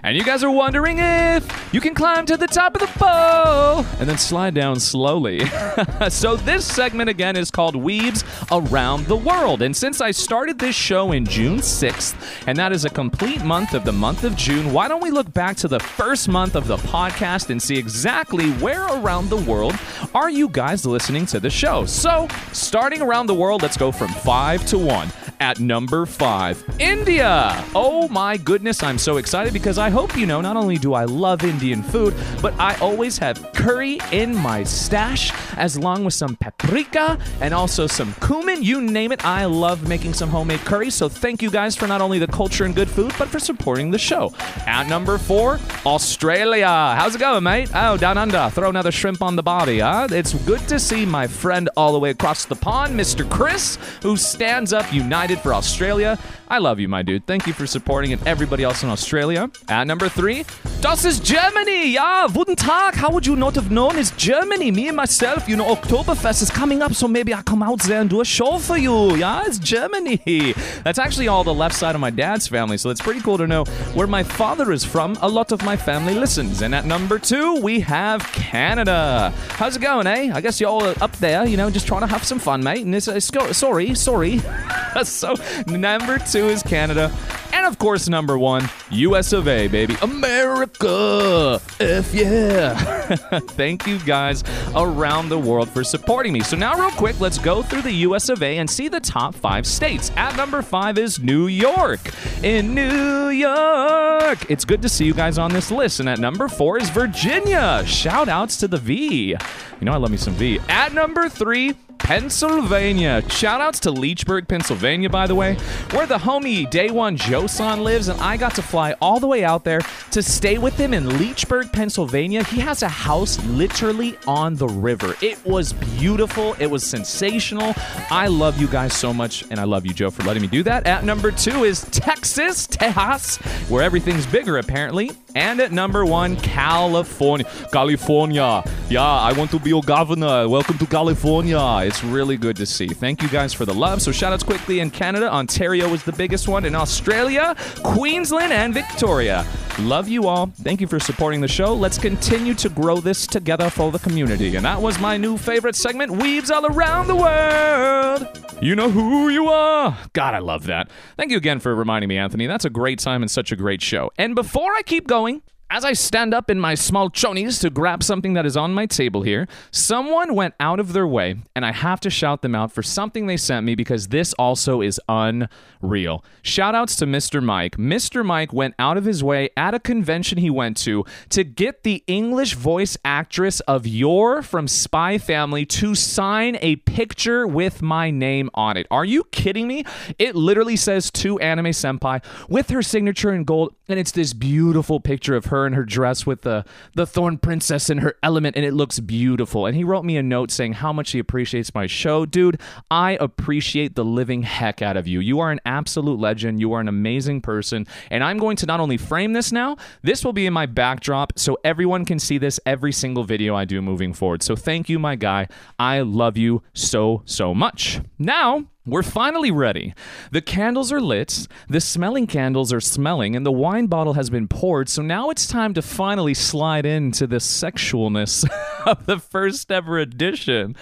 And 0.03 0.17
you 0.17 0.23
guys 0.23 0.45
are 0.45 0.51
wondering 0.51 0.99
if 0.99 1.75
you 1.75 1.81
can 1.81 1.95
climb 1.95 2.27
to 2.27 2.37
the 2.37 2.47
top 2.47 2.75
of 2.75 2.81
the 2.81 2.87
pole 2.99 3.85
and 3.99 4.09
then 4.09 4.19
slide 4.19 4.55
down 4.55 4.79
slowly. 4.79 5.41
so, 6.09 6.37
this 6.37 6.65
segment 6.65 7.11
again 7.11 7.37
is 7.37 7.51
called 7.51 7.75
Weebs 7.75 8.25
Around 8.53 9.07
the 9.07 9.17
World. 9.17 9.63
And 9.63 9.77
since 9.77 10.01
I 10.01 10.11
started 10.11 10.59
this 10.59 10.77
show 10.77 11.13
in 11.13 11.25
June 11.25 11.59
6th, 11.59 12.15
and 12.47 12.57
that 12.59 12.73
is 12.73 12.85
a 12.85 12.91
complete 12.91 13.43
month 13.45 13.75
of 13.75 13.85
the 13.85 13.93
month 13.93 14.25
of 14.25 14.37
June, 14.37 14.73
why 14.73 14.87
don't 14.89 15.03
we 15.03 15.11
look 15.11 15.33
back 15.33 15.57
to 15.57 15.69
the 15.69 15.81
first 15.81 16.29
month 16.29 16.55
of 16.55 16.67
the 16.67 16.77
podcast 16.77 17.51
and 17.51 17.61
see 17.61 17.77
exactly 17.77 18.51
where 18.53 18.87
around 18.87 19.29
the 19.29 19.37
world 19.37 19.75
are 20.15 20.31
you 20.31 20.49
guys 20.49 20.87
listening 20.87 21.27
to 21.27 21.41
the 21.41 21.51
show? 21.51 21.85
So, 21.87 22.29
starting 22.53 23.03
around 23.03 23.27
the 23.27 23.35
world, 23.35 23.63
let's 23.63 23.77
go 23.77 23.91
from 23.91 24.09
five 24.09 24.65
to 24.67 24.79
one. 24.79 25.09
At 25.39 25.61
number 25.61 26.07
five, 26.07 26.65
India. 26.79 27.63
Oh 27.75 28.09
my 28.09 28.39
goodness, 28.39 28.83
I'm 28.83 28.97
so 28.97 29.19
excited 29.19 29.53
because 29.53 29.77
I 29.77 29.91
hope 29.97 30.15
you 30.15 30.27
know 30.27 30.43
not 30.43 30.59
only 30.59 30.77
do 30.77 30.93
I 30.93 31.05
love 31.05 31.43
Indian 31.43 31.83
food, 31.83 32.13
but 32.43 32.53
I 32.61 32.75
always 32.81 33.17
have 33.17 33.51
curry 33.55 33.99
in 34.13 34.37
my 34.37 34.63
stash, 34.63 35.33
as 35.57 35.79
long 35.79 36.05
with 36.05 36.13
some 36.13 36.37
paprika 36.37 37.19
and 37.41 37.55
also 37.55 37.87
some 37.87 38.13
cumin. 38.21 38.63
You 38.63 38.83
name 38.83 39.11
it, 39.11 39.25
I 39.25 39.47
love 39.47 39.89
making 39.89 40.13
some 40.13 40.29
homemade 40.29 40.61
curry. 40.61 40.91
So 40.91 41.09
thank 41.09 41.41
you 41.41 41.51
guys 41.51 41.75
for 41.75 41.87
not 41.87 42.03
only 42.03 42.19
the 42.19 42.27
culture 42.27 42.67
and 42.67 42.75
good 42.75 42.91
food, 42.91 43.15
but 43.19 43.29
for 43.29 43.39
supporting 43.39 43.91
the 43.91 43.97
show. 43.99 44.35
At 44.67 44.87
number 44.87 45.17
four, 45.17 45.59
Australia. 45.87 46.67
How's 46.67 47.15
it 47.15 47.19
going, 47.19 47.45
mate? 47.45 47.71
Oh, 47.75 47.97
down 47.97 48.19
under. 48.19 48.51
Throw 48.51 48.69
another 48.69 48.93
shrimp 48.93 49.23
on 49.23 49.35
the 49.35 49.43
body, 49.43 49.79
huh? 49.79 50.09
It's 50.11 50.35
good 50.45 50.61
to 50.69 50.79
see 50.79 51.07
my 51.07 51.27
friend 51.27 51.71
all 51.75 51.95
the 51.95 51.99
way 51.99 52.11
across 52.11 52.45
the 52.45 52.55
pond, 52.55 53.01
Mr. 53.01 53.27
Chris, 53.31 53.79
who 54.03 54.19
stands 54.19 54.75
up 54.75 54.93
united 54.93 55.39
for 55.39 55.55
Australia. 55.55 56.19
I 56.49 56.59
love 56.59 56.79
you, 56.79 56.87
my 56.87 57.03
dude. 57.03 57.27
Thank 57.27 57.47
you 57.47 57.55
for 57.55 57.67
supporting 57.67 58.13
and 58.13 58.25
everybody 58.27 58.63
else 58.63 58.83
in 58.83 58.91
Australia. 58.91 59.51
Number 59.85 60.09
three, 60.09 60.45
das 60.81 61.05
ist 61.05 61.25
Germany. 61.25 61.93
Ja, 61.93 62.27
guten 62.33 62.57
Tag. 62.57 62.95
How 62.97 63.11
would 63.11 63.27
you 63.27 63.37
not 63.37 63.57
have 63.57 63.71
known 63.71 63.99
it's 63.99 64.13
Germany? 64.17 64.71
Me 64.71 64.89
and 64.89 64.97
myself, 64.97 65.49
you 65.49 65.57
know, 65.57 65.75
Oktoberfest 65.75 66.43
is 66.43 66.51
coming 66.51 66.83
up, 66.83 66.95
so 66.95 67.09
maybe 67.09 67.35
I 67.35 67.43
come 67.43 67.63
out 67.63 67.81
there 67.83 68.01
and 68.01 68.09
do 68.09 68.21
a 68.21 68.25
show 68.25 68.59
for 68.59 68.77
you. 68.77 69.17
Yeah, 69.17 69.43
it's 69.47 69.59
Germany. 69.59 70.55
That's 70.85 70.99
actually 70.99 71.29
all 71.29 71.45
the 71.45 71.55
left 71.55 71.75
side 71.75 71.95
of 71.95 72.01
my 72.01 72.11
dad's 72.11 72.47
family, 72.47 72.77
so 72.79 72.91
it's 72.91 73.01
pretty 73.01 73.21
cool 73.21 73.39
to 73.39 73.47
know 73.47 73.65
where 73.95 74.07
my 74.07 74.23
father 74.23 74.73
is 74.73 74.85
from. 74.85 75.17
A 75.23 75.29
lot 75.29 75.53
of 75.53 75.63
my 75.65 75.77
family 75.77 76.15
listens. 76.15 76.63
And 76.63 76.75
at 76.75 76.85
number 76.85 77.19
two, 77.19 77.61
we 77.61 77.81
have 77.81 78.23
Canada. 78.33 79.33
How's 79.51 79.77
it 79.77 79.83
going, 79.83 80.07
eh? 80.07 80.31
I 80.33 80.41
guess 80.41 80.61
you're 80.61 80.71
all 80.71 80.85
up 81.03 81.17
there, 81.17 81.47
you 81.47 81.57
know, 81.57 81.71
just 81.71 81.87
trying 81.87 82.03
to 82.03 82.07
have 82.07 82.25
some 82.25 82.39
fun, 82.39 82.63
mate. 82.63 82.85
And 82.85 82.95
it's, 82.95 83.09
it's 83.09 83.27
sorry, 83.57 83.95
sorry. 83.95 84.41
so 85.03 85.35
number 85.67 86.19
two 86.19 86.47
is 86.49 86.63
Canada. 86.63 87.13
And 87.53 87.67
of 87.67 87.79
course, 87.79 88.09
number 88.09 88.39
one, 88.39 88.69
US 88.91 89.33
of 89.33 89.49
A, 89.49 89.66
baby. 89.69 89.97
America! 90.03 91.61
F 91.81 92.15
yeah! 92.15 92.75
Thank 93.41 93.87
you 93.87 93.99
guys 94.01 94.43
around 94.75 95.29
the 95.29 95.39
world 95.39 95.69
for 95.71 95.85
supporting 95.85 96.33
me. 96.33 96.41
So, 96.41 96.57
now, 96.57 96.79
real 96.79 96.91
quick, 96.91 97.21
let's 97.21 97.39
go 97.39 97.63
through 97.63 97.83
the 97.83 97.93
US 97.93 98.29
of 98.29 98.43
A 98.43 98.59
and 98.59 98.69
see 98.69 98.89
the 98.89 99.01
top 99.01 99.35
five 99.35 99.67
states. 99.67 100.11
At 100.17 100.37
number 100.37 100.63
five 100.63 100.99
is 100.99 101.19
New 101.19 101.47
York. 101.47 102.01
In 102.43 102.75
New 102.75 103.29
York! 103.29 104.51
It's 104.51 104.65
good 104.65 104.83
to 104.83 104.89
see 104.89 105.05
you 105.05 105.15
guys 105.15 105.39
on 105.39 105.53
this 105.53 105.71
list. 105.71 106.01
And 106.01 106.09
at 106.09 106.19
number 106.19 106.49
four 106.49 106.79
is 106.79 106.91
Virginia. 106.91 107.85
Shout 107.87 108.29
outs 108.29 108.57
to 108.59 108.69
the 108.69 108.79
V. 108.79 109.29
You 109.31 109.37
know, 109.83 109.93
I 109.93 109.97
love 109.97 110.11
me 110.11 110.17
some 110.17 110.35
V. 110.35 110.59
At 110.69 110.93
number 110.93 111.29
three, 111.29 111.75
Pennsylvania. 111.99 113.23
Shoutouts 113.23 113.81
to 113.81 113.91
Leechburg, 113.91 114.49
Pennsylvania, 114.49 115.11
by 115.11 115.27
the 115.27 115.35
way, 115.35 115.55
where 115.91 116.07
the 116.07 116.19
homie 116.19 116.69
Day 116.71 116.91
One 116.91 117.17
Josan 117.17 117.83
lives, 117.83 118.09
and 118.09 118.21
I 118.21 118.37
got 118.37 118.55
to 118.57 118.63
fly 118.63 118.95
all 119.01 119.21
the 119.21 119.27
way 119.27 119.45
out 119.45 119.65
there 119.65 119.81
to 120.13 120.23
stay 120.23 120.59
with 120.59 120.77
him 120.77 120.95
in 120.95 121.05
Leechburg, 121.05 121.73
Pennsylvania. 121.73 122.45
He 122.45 122.61
has 122.61 122.83
a 122.83 122.89
house 122.89 123.45
literally 123.47 124.17
on 124.27 124.57
the 124.57 124.69
river. 124.69 125.17
It 125.21 125.45
was 125.45 125.73
beautiful. 125.73 126.55
It 126.59 126.67
was 126.67 126.85
sensational. 126.85 127.75
I 128.11 128.29
love 128.29 128.61
you 128.61 128.67
guys 128.69 128.95
so 128.95 129.13
much, 129.13 129.45
and 129.51 129.59
I 129.59 129.65
love 129.65 129.87
you, 129.87 129.93
Joe, 129.93 130.11
for 130.11 130.23
letting 130.23 130.43
me 130.43 130.49
do 130.49 130.63
that. 130.63 130.87
At 130.87 131.05
number 131.05 131.31
two 131.31 131.65
is 131.65 131.83
Texas, 131.91 132.67
Tejas, 132.67 133.39
where 133.71 133.83
everything's 133.83 134.27
bigger, 134.27 134.59
apparently. 134.59 135.11
And 135.37 135.61
at 135.61 135.71
number 135.71 136.07
one, 136.07 136.37
California. 136.37 137.47
California. 137.71 138.65
Yeah, 138.89 139.05
I 139.05 139.35
want 139.35 139.51
to 139.51 139.59
be 139.59 139.69
your 139.69 139.83
governor. 139.83 140.49
Welcome 140.49 140.79
to 140.79 140.87
California. 140.87 141.61
It's 141.83 142.03
really 142.03 142.39
good 142.39 142.57
to 142.57 142.65
see. 142.65 142.89
Thank 142.89 143.21
you 143.21 143.29
guys 143.29 143.53
for 143.53 143.67
the 143.67 143.75
love. 143.75 144.01
So 144.01 144.13
shout 144.13 144.33
outs 144.33 144.43
quickly 144.43 144.81
in 144.81 144.91
Canada. 144.91 145.31
Ontario 145.31 145.91
was 145.91 146.03
the 146.05 146.13
biggest 146.13 146.49
one. 146.49 146.65
In 146.65 146.75
Australia, 146.75 147.55
Queensland, 147.83 148.51
and 148.51 148.73
Victoria. 148.73 149.45
Love 149.81 150.09
you 150.09 150.27
all. 150.27 150.47
Thank 150.63 150.81
you 150.81 150.87
for 150.87 150.99
supporting 150.99 151.43
the 151.43 151.49
show. 151.49 151.75
Let's 151.75 151.99
continue 151.99 152.55
to 152.55 152.71
grow 152.71 152.97
this 152.97 153.27
together 153.27 153.69
for 153.69 153.93
the 153.93 153.99
community. 153.99 154.57
And 154.57 154.65
that 154.65 154.81
was 154.81 154.99
my 154.99 155.19
new 155.19 155.37
favorite 155.37 155.77
segment, 155.77 156.13
Weebs 156.13 156.51
All 156.51 156.65
Around 156.65 157.09
the 157.09 157.15
World. 157.17 158.43
You 158.63 158.75
know 158.75 158.89
who 158.89 159.29
you 159.29 159.49
are. 159.49 159.99
God, 160.15 160.33
I 160.33 160.39
love 160.39 160.65
that. 160.65 160.89
Thank 161.19 161.31
you 161.31 161.37
again 161.37 161.61
for 161.61 161.75
reminding 161.75 162.09
me, 162.09 162.17
Anthony. 162.17 162.47
That's 162.47 162.65
a 162.65 162.71
great 162.71 162.99
time 162.99 163.21
and 163.21 163.31
such 163.31 163.53
a 163.53 163.57
great 163.57 163.83
show. 163.83 164.11
And 164.17 164.35
before 164.35 164.73
I 164.73 164.81
keep 164.81 165.07
going, 165.07 165.26
going 165.27 165.56
as 165.69 165.85
I 165.85 165.95
stand 165.95 166.33
up 166.33 166.49
in 166.49 166.61
my 166.61 166.77
small 166.77 167.11
chonies 167.11 167.61
to 167.61 167.71
grab 167.71 168.03
something 168.03 168.35
that 168.35 168.47
is 168.47 168.57
on 168.57 168.73
my 168.73 168.87
table 168.87 169.23
here, 169.23 169.49
someone 169.73 170.35
went 170.35 170.55
out 170.61 170.79
of 170.79 170.93
their 170.93 171.07
way, 171.07 171.37
and 171.57 171.67
I 171.67 171.73
have 171.73 171.99
to 172.01 172.11
shout 172.11 172.43
them 172.43 172.55
out 172.55 172.71
for 172.71 172.85
something 172.85 173.27
they 173.27 173.37
sent 173.37 173.67
me 173.67 173.75
because 173.75 174.09
this 174.09 174.33
also 174.35 174.81
is 174.81 175.01
unreal. 175.09 176.25
Shoutouts 176.45 176.97
to 176.99 177.07
Mr. 177.07 177.43
Mike. 177.43 177.77
Mr. 177.77 178.25
Mike 178.25 178.53
went 178.53 178.75
out 178.79 178.97
of 178.97 179.07
his 179.07 179.25
way 179.25 179.51
at 179.57 179.75
a 179.75 179.81
convention 179.81 180.39
he 180.39 180.51
went 180.51 180.77
to 180.79 181.05
to 181.31 181.43
get 181.43 181.83
the 181.83 182.05
English 182.07 182.55
voice 182.55 182.97
actress 183.05 183.59
of 183.61 183.87
Yor 183.87 184.43
from 184.43 184.69
Spy 184.69 185.19
Family 185.19 185.67
to 185.67 185.97
sign 185.97 186.59
a 186.61 186.77
picture 186.77 187.45
with 187.47 187.83
my 187.83 188.11
name 188.11 188.51
on 188.55 188.77
it. 188.77 188.87
Are 188.91 189.05
you 189.05 189.25
kidding 189.25 189.67
me? 189.67 189.85
It 190.19 190.37
literally 190.37 190.77
says 190.77 191.11
to 191.13 191.41
Anime 191.41 191.67
Senpai 191.67 192.23
with 192.49 192.71
her 192.71 192.83
signature 192.83 193.35
in 193.35 193.43
gold, 193.43 193.75
and 193.89 193.99
it's 193.99 194.13
this 194.13 194.33
beautiful 194.33 195.01
picture 195.01 195.35
of 195.35 195.47
her 195.47 195.56
her 195.57 195.67
in 195.67 195.73
her 195.73 195.85
dress 195.85 196.27
with 196.27 196.43
the 196.43 196.65
the 196.95 197.07
thorn 197.07 197.39
princess 197.39 197.91
in 197.91 197.99
her 197.99 198.15
element 198.23 198.57
and 198.57 198.65
it 198.65 198.73
looks 198.75 199.01
beautiful. 199.01 199.67
And 199.67 199.77
he 199.77 199.85
wrote 199.85 200.05
me 200.05 200.17
a 200.17 200.23
note 200.23 200.51
saying 200.51 200.75
how 200.75 200.93
much 200.93 201.13
he 201.13 201.19
appreciates 201.19 201.75
my 201.75 201.87
show. 201.87 202.27
Dude 202.27 202.61
i 202.91 203.17
appreciate 203.21 203.95
the 203.95 204.05
living 204.05 204.43
heck 204.43 204.83
out 204.83 204.97
of 204.97 205.07
you. 205.07 205.21
You 205.21 205.41
are 205.41 205.51
an 205.51 205.61
absolute 205.65 206.19
legend. 206.19 206.61
You 206.61 206.73
are 206.73 206.81
an 206.81 206.89
amazing 206.89 207.41
person. 207.41 207.87
And 208.11 208.23
i'm 208.23 208.39
going 208.39 208.57
to 208.57 208.67
not 208.67 208.81
only 208.81 208.97
frame 208.97 209.33
this 209.33 209.53
now 209.53 209.77
this 210.03 210.25
will 210.25 210.33
be 210.33 210.47
in 210.47 210.53
my 210.53 210.67
backdrop 210.67 211.33
so 211.37 211.59
everyone 211.65 212.05
can 212.05 212.19
see 212.19 212.39
this 212.39 212.61
every 212.67 212.93
single 212.93 213.25
video 213.25 213.55
i 213.55 213.65
do 213.65 213.81
moving 213.83 214.13
forward. 214.13 214.43
So 214.43 214.57
thank 214.57 214.89
you 214.89 214.99
my 214.99 215.17
guy. 215.17 215.49
I 215.79 216.01
love 216.01 216.37
you 216.37 216.63
so 216.75 217.23
so 217.25 217.55
much. 217.55 218.01
Now 218.19 218.67
we're 218.87 219.03
finally 219.03 219.51
ready. 219.51 219.95
The 220.31 220.41
candles 220.41 220.93
are 220.93 221.01
lit, 221.01 221.49
the 221.69 221.81
smelling 221.81 222.27
candles 222.27 222.73
are 222.73 222.81
smelling, 222.81 223.35
and 223.35 223.45
the 223.45 223.53
wine 223.53 223.87
bottle 223.87 224.15
has 224.15 224.31
been 224.31 224.47
poured, 224.47 224.89
so 224.89 225.03
now 225.03 225.29
it's 225.31 225.49
time 225.49 225.75
to 225.75 225.83
finally 225.83 226.35
slide 226.35 226.87
into 226.87 227.27
the 227.27 227.37
sexualness 227.37 228.49
of 228.87 229.05
the 229.07 229.19
first 229.19 229.73
ever 229.73 229.99
edition 229.99 230.77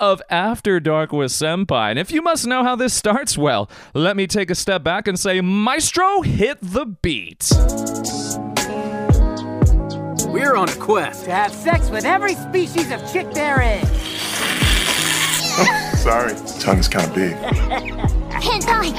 of 0.00 0.20
After 0.28 0.80
Dark 0.80 1.12
with 1.12 1.30
Senpai. 1.30 1.90
And 1.90 1.98
if 1.98 2.10
you 2.10 2.22
must 2.22 2.46
know 2.46 2.64
how 2.64 2.74
this 2.74 2.92
starts, 2.92 3.38
well, 3.38 3.70
let 3.94 4.16
me 4.16 4.26
take 4.26 4.50
a 4.50 4.54
step 4.56 4.82
back 4.82 5.06
and 5.06 5.18
say, 5.18 5.40
Maestro, 5.40 6.22
hit 6.22 6.58
the 6.60 6.86
beat. 6.86 7.50
We're 10.26 10.56
on 10.56 10.68
a 10.68 10.74
quest 10.74 11.26
to 11.26 11.30
have 11.30 11.52
sex 11.52 11.90
with 11.90 12.04
every 12.04 12.34
species 12.34 12.90
of 12.90 13.12
chick 13.12 13.30
there 13.30 13.62
is. 13.62 14.33
Sorry, 15.54 16.34
tongue's 16.58 16.88
kind 16.88 17.06
of 17.06 17.14
big. 17.14 17.34
Hentai! 18.30 18.90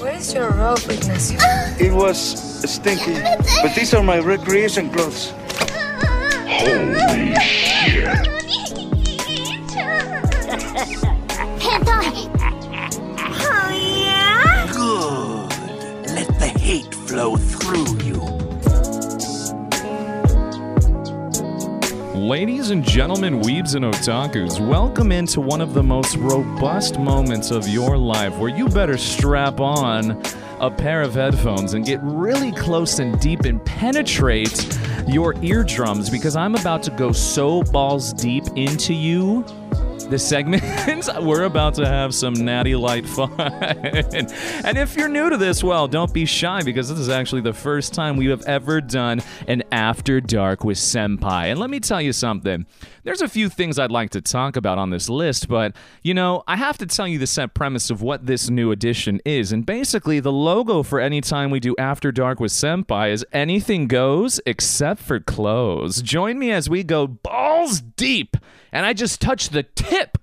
Where's 0.00 0.34
your 0.34 0.50
robe, 0.50 0.78
Ignacio? 0.88 1.38
It 1.80 1.92
was 1.92 2.18
stinky, 2.70 3.14
but 3.62 3.74
these 3.74 3.94
are 3.94 4.02
my 4.02 4.18
recreation 4.18 4.90
clothes. 4.90 5.32
Holy 6.46 7.34
shit. 7.40 8.04
Hentai! 11.58 12.28
Oh, 13.42 13.70
yeah? 14.04 14.66
good. 14.72 16.10
Let 16.14 16.28
the 16.38 16.48
hate 16.58 16.94
flow 16.94 17.36
through 17.36 17.98
you. 18.04 18.39
Ladies 22.20 22.70
and 22.70 22.84
gentlemen, 22.84 23.40
weebs 23.40 23.74
and 23.76 23.82
otakus, 23.82 24.60
welcome 24.60 25.10
into 25.10 25.40
one 25.40 25.62
of 25.62 25.72
the 25.72 25.82
most 25.82 26.16
robust 26.16 26.98
moments 26.98 27.50
of 27.50 27.66
your 27.66 27.96
life 27.96 28.36
where 28.36 28.50
you 28.50 28.68
better 28.68 28.98
strap 28.98 29.58
on 29.58 30.22
a 30.60 30.70
pair 30.70 31.00
of 31.00 31.14
headphones 31.14 31.72
and 31.72 31.86
get 31.86 31.98
really 32.02 32.52
close 32.52 32.98
and 32.98 33.18
deep 33.20 33.46
and 33.46 33.64
penetrate 33.64 34.68
your 35.08 35.34
eardrums 35.42 36.10
because 36.10 36.36
I'm 36.36 36.54
about 36.56 36.82
to 36.82 36.90
go 36.90 37.10
so 37.10 37.62
balls 37.62 38.12
deep 38.12 38.44
into 38.54 38.92
you 38.92 39.42
this 40.08 40.26
segment, 40.26 40.62
we're 41.20 41.44
about 41.44 41.74
to 41.74 41.86
have 41.86 42.14
some 42.14 42.34
natty 42.34 42.74
light 42.74 43.06
fun. 43.06 43.32
and 43.40 44.78
if 44.78 44.96
you're 44.96 45.08
new 45.08 45.30
to 45.30 45.36
this, 45.36 45.62
well, 45.62 45.88
don't 45.88 46.12
be 46.12 46.24
shy 46.24 46.62
because 46.62 46.88
this 46.88 46.98
is 46.98 47.08
actually 47.08 47.40
the 47.40 47.52
first 47.52 47.92
time 47.92 48.16
we 48.16 48.26
have 48.26 48.42
ever 48.42 48.80
done 48.80 49.22
an 49.48 49.62
After 49.72 50.20
Dark 50.20 50.64
with 50.64 50.78
Senpai. 50.78 51.50
And 51.50 51.58
let 51.58 51.70
me 51.70 51.80
tell 51.80 52.00
you 52.00 52.12
something. 52.12 52.66
There's 53.02 53.22
a 53.22 53.28
few 53.28 53.48
things 53.48 53.78
I'd 53.78 53.90
like 53.90 54.10
to 54.10 54.20
talk 54.20 54.56
about 54.56 54.78
on 54.78 54.90
this 54.90 55.08
list, 55.08 55.48
but 55.48 55.74
you 56.02 56.14
know, 56.14 56.42
I 56.46 56.56
have 56.56 56.78
to 56.78 56.86
tell 56.86 57.08
you 57.08 57.18
the 57.18 57.26
set 57.26 57.54
premise 57.54 57.90
of 57.90 58.02
what 58.02 58.26
this 58.26 58.50
new 58.50 58.70
edition 58.72 59.20
is. 59.24 59.52
And 59.52 59.64
basically, 59.64 60.20
the 60.20 60.32
logo 60.32 60.82
for 60.82 61.00
any 61.00 61.20
time 61.20 61.50
we 61.50 61.60
do 61.60 61.74
After 61.78 62.12
Dark 62.12 62.40
with 62.40 62.52
Senpai 62.52 63.10
is 63.10 63.24
anything 63.32 63.86
goes 63.86 64.40
except 64.46 65.00
for 65.02 65.18
clothes. 65.18 66.02
Join 66.02 66.38
me 66.38 66.50
as 66.52 66.68
we 66.68 66.84
go 66.84 67.06
balls 67.06 67.80
deep 67.80 68.36
and 68.72 68.86
I 68.86 68.92
just 68.92 69.20
touch 69.20 69.50
the 69.50 69.62
tip 69.62 69.89
hip 69.90 70.16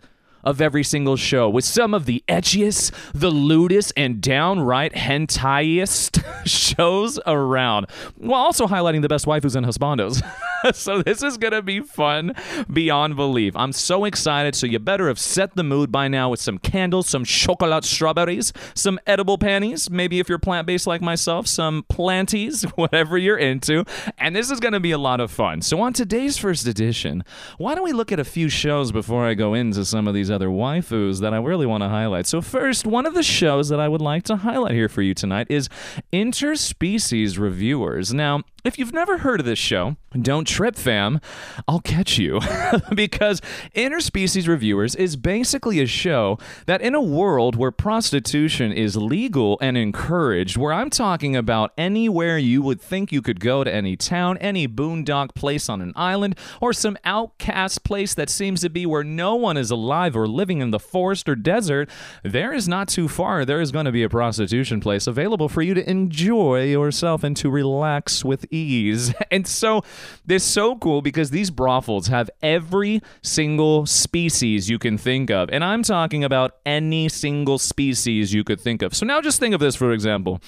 of 0.48 0.62
every 0.62 0.84
single 0.84 1.18
show 1.18 1.50
with 1.50 1.66
some 1.66 1.94
of 1.94 2.06
the 2.06 2.24
etchiest, 2.30 2.94
the 3.14 3.30
lewdest, 3.30 3.92
and 3.98 4.22
downright 4.22 4.94
hentaiest 4.94 6.24
shows 6.46 7.20
around, 7.28 7.88
while 8.16 8.42
also 8.42 8.66
highlighting 8.66 9.02
the 9.02 9.10
best 9.10 9.26
waifus 9.26 9.58
and 9.58 9.66
husbandos. 9.66 10.24
so 10.74 11.02
this 11.02 11.22
is 11.22 11.38
gonna 11.38 11.62
be 11.62 11.82
fun 11.82 12.34
beyond 12.72 13.18
belief. 13.18 13.58
I'm 13.58 13.74
so 13.74 14.06
excited. 14.06 14.56
So 14.56 14.66
you 14.68 14.80
better 14.80 15.10
have 15.10 15.20
set 15.20 15.56
the 15.56 15.64
mood 15.64 15.92
by 15.92 16.08
now 16.08 16.30
with 16.30 16.40
some 16.40 16.60
candles, 16.60 17.10
some 17.10 17.26
chocolate 17.26 17.84
strawberries, 17.84 18.54
some 18.74 19.00
edible 19.06 19.38
panties. 19.38 19.90
Maybe 19.90 20.20
if 20.20 20.30
you're 20.30 20.40
plant 20.40 20.66
based 20.66 20.88
like 20.88 21.02
myself, 21.02 21.46
some 21.48 21.84
planties, 21.90 22.64
whatever 22.76 23.18
you're 23.18 23.38
into. 23.38 23.84
And 24.18 24.34
this 24.34 24.50
is 24.50 24.62
gonna 24.62 24.80
be 24.80 24.92
a 24.92 24.98
lot 24.98 25.20
of 25.20 25.30
fun. 25.30 25.62
So 25.62 25.82
on 25.82 25.92
today's 25.92 26.38
first 26.38 26.66
edition, 26.68 27.26
why 27.58 27.76
don't 27.76 27.84
we 27.84 27.92
look 27.92 28.14
at 28.14 28.20
a 28.20 28.26
few 28.26 28.48
shows 28.48 28.94
before 28.94 29.26
I 29.26 29.34
go 29.34 29.54
into 29.54 29.84
some 29.84 30.08
of 30.08 30.14
these 30.14 30.32
other 30.32 30.37
waifus 30.46 31.20
that 31.22 31.34
I 31.34 31.38
really 31.38 31.66
want 31.66 31.84
to 31.84 31.90
highlight? 31.90 32.28
So 32.28 32.42
first, 32.42 32.86
one 32.86 33.06
of 33.06 33.14
the 33.14 33.24
shows 33.24 33.70
that 33.70 33.80
I 33.80 33.88
would 33.88 34.02
like 34.02 34.24
to 34.24 34.38
highlight 34.38 34.74
here 34.74 34.88
for 34.88 35.02
you 35.02 35.14
tonight 35.14 35.48
is 35.50 35.68
Interspecies 36.14 37.38
Reviewers. 37.38 38.14
Now, 38.14 38.44
if 38.68 38.78
you've 38.78 38.94
never 38.94 39.20
heard 39.20 39.40
of 39.40 39.46
this 39.46 39.58
show, 39.58 39.96
don't 40.22 40.46
trip, 40.46 40.76
fam. 40.76 41.22
I'll 41.68 41.80
catch 41.80 42.18
you. 42.18 42.42
because 42.96 43.42
Interspecies 43.76 44.48
Reviewers 44.48 44.94
is 44.94 45.16
basically 45.16 45.80
a 45.80 45.86
show 45.86 46.38
that, 46.66 46.82
in 46.82 46.94
a 46.94 47.02
world 47.02 47.56
where 47.56 47.72
prostitution 47.72 48.74
is 48.74 48.98
legal 48.98 49.58
and 49.62 49.78
encouraged, 49.78 50.58
where 50.58 50.74
I'm 50.74 50.90
talking 50.90 51.36
about 51.36 51.72
anywhere 51.78 52.38
you 52.38 52.62
would 52.62 52.82
think 52.82 53.12
you 53.12 53.22
could 53.22 53.40
go 53.40 53.64
to 53.64 53.74
any 53.74 53.96
town, 53.96 54.38
any 54.40 54.68
boondock 54.68 55.34
place 55.34 55.70
on 55.70 55.82
an 55.82 55.94
island, 55.96 56.38
or 56.60 56.74
some 56.74 56.98
outcast 57.06 57.84
place 57.86 58.14
that 58.16 58.30
seems 58.30 58.62
to 58.62 58.70
be 58.70 58.86
where 58.86 59.04
no 59.04 59.36
one 59.36 59.56
is 59.56 59.72
alive 59.72 60.16
or 60.16 60.28
living 60.28 60.60
in 60.60 60.72
the 60.72 60.80
forest 60.80 61.30
or 61.30 61.36
desert, 61.36 61.90
there 62.24 62.54
is 62.54 62.68
not 62.68 62.90
too 62.90 63.08
far. 63.08 63.46
There 63.46 63.62
is 63.62 63.72
going 63.72 63.86
to 63.86 63.92
be 63.94 64.04
a 64.04 64.10
prostitution 64.10 64.82
place 64.82 65.08
available 65.08 65.48
for 65.48 65.62
you 65.62 65.74
to 65.74 65.90
enjoy 65.90 66.66
yourself 66.66 67.24
and 67.24 67.38
to 67.38 67.50
relax 67.50 68.26
with 68.26 68.46
ease. 68.58 69.14
And 69.30 69.46
so 69.46 69.84
they're 70.26 70.40
so 70.40 70.78
cool 70.78 71.02
because 71.02 71.32
these 71.32 71.52
brothels 71.52 72.08
have 72.08 72.30
every 72.42 73.02
single 73.22 73.86
species 73.86 74.70
you 74.70 74.80
can 74.80 74.98
think 74.98 75.30
of. 75.30 75.50
And 75.52 75.64
I'm 75.64 75.84
talking 75.84 76.24
about 76.24 76.56
any 76.66 77.10
single 77.10 77.58
species 77.58 78.34
you 78.34 78.44
could 78.44 78.62
think 78.62 78.82
of. 78.82 78.96
So 78.96 79.06
now 79.06 79.20
just 79.20 79.40
think 79.40 79.54
of 79.54 79.60
this, 79.60 79.76
for 79.76 79.92
example. 79.92 80.40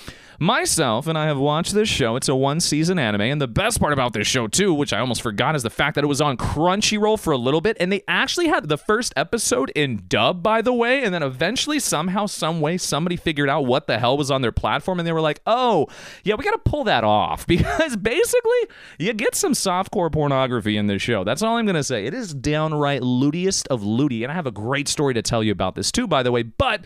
Myself 0.42 1.08
and 1.08 1.18
I 1.18 1.26
have 1.26 1.38
watched 1.38 1.74
this 1.74 1.90
show. 1.90 2.16
It's 2.16 2.30
a 2.30 2.36
one 2.36 2.62
season 2.62 2.98
anime. 2.98 3.22
And 3.22 3.42
the 3.42 3.48
best 3.48 3.82
part 3.82 3.92
about 3.92 4.14
this 4.14 4.26
show, 4.26 4.48
too, 4.48 4.74
which 4.74 4.94
I 4.94 5.00
almost 5.00 5.22
forgot, 5.22 5.54
is 5.56 5.64
the 5.64 5.70
fact 5.70 5.96
that 5.96 6.06
it 6.06 6.08
was 6.08 6.22
on 6.22 6.38
Crunchyroll 6.38 7.20
for 7.20 7.32
a 7.32 7.38
little 7.38 7.60
bit. 7.60 7.76
And 7.80 7.92
they 7.92 8.04
actually 8.08 8.48
had 8.48 8.70
the 8.70 8.78
first 8.78 9.12
episode 9.18 9.70
in 9.76 10.04
dub, 10.08 10.42
by 10.42 10.62
the 10.62 10.72
way. 10.72 11.04
And 11.04 11.14
then 11.14 11.24
eventually, 11.24 11.80
somehow, 11.80 12.26
some 12.26 12.62
way, 12.62 12.78
somebody 12.78 13.18
figured 13.18 13.50
out 13.50 13.66
what 13.66 13.88
the 13.88 14.00
hell 14.00 14.18
was 14.18 14.32
on 14.32 14.42
their 14.42 14.54
platform. 14.54 15.00
And 15.00 15.06
they 15.06 15.12
were 15.12 15.20
like, 15.20 15.42
oh, 15.46 15.88
yeah, 16.24 16.36
we 16.36 16.46
got 16.46 16.52
to 16.52 16.70
pull 16.70 16.86
that 16.86 17.04
off 17.04 17.46
because 17.48 17.98
basically 18.02 18.76
you 18.98 19.14
get 19.14 19.36
some 19.36 19.54
softcore 19.54 20.12
pornography 20.12 20.78
in 20.78 20.88
this 20.88 21.02
show. 21.02 21.24
That's 21.24 21.42
all 21.42 21.58
I'm 21.58 21.66
going 21.66 21.76
to 21.76 21.84
say. 21.84 22.06
It 22.06 22.14
is 22.14 22.34
downright 22.34 23.02
lootiest 23.02 23.68
of 23.68 23.84
looty. 23.84 24.24
And 24.24 24.32
I 24.32 24.36
have 24.36 24.48
a 24.48 24.52
great 24.52 24.88
story 24.88 25.14
to 25.14 25.22
tell 25.22 25.44
you 25.44 25.52
about 25.52 25.76
this, 25.76 25.92
too, 25.92 26.08
by 26.08 26.24
the 26.24 26.32
way. 26.32 26.44
But 26.44 26.86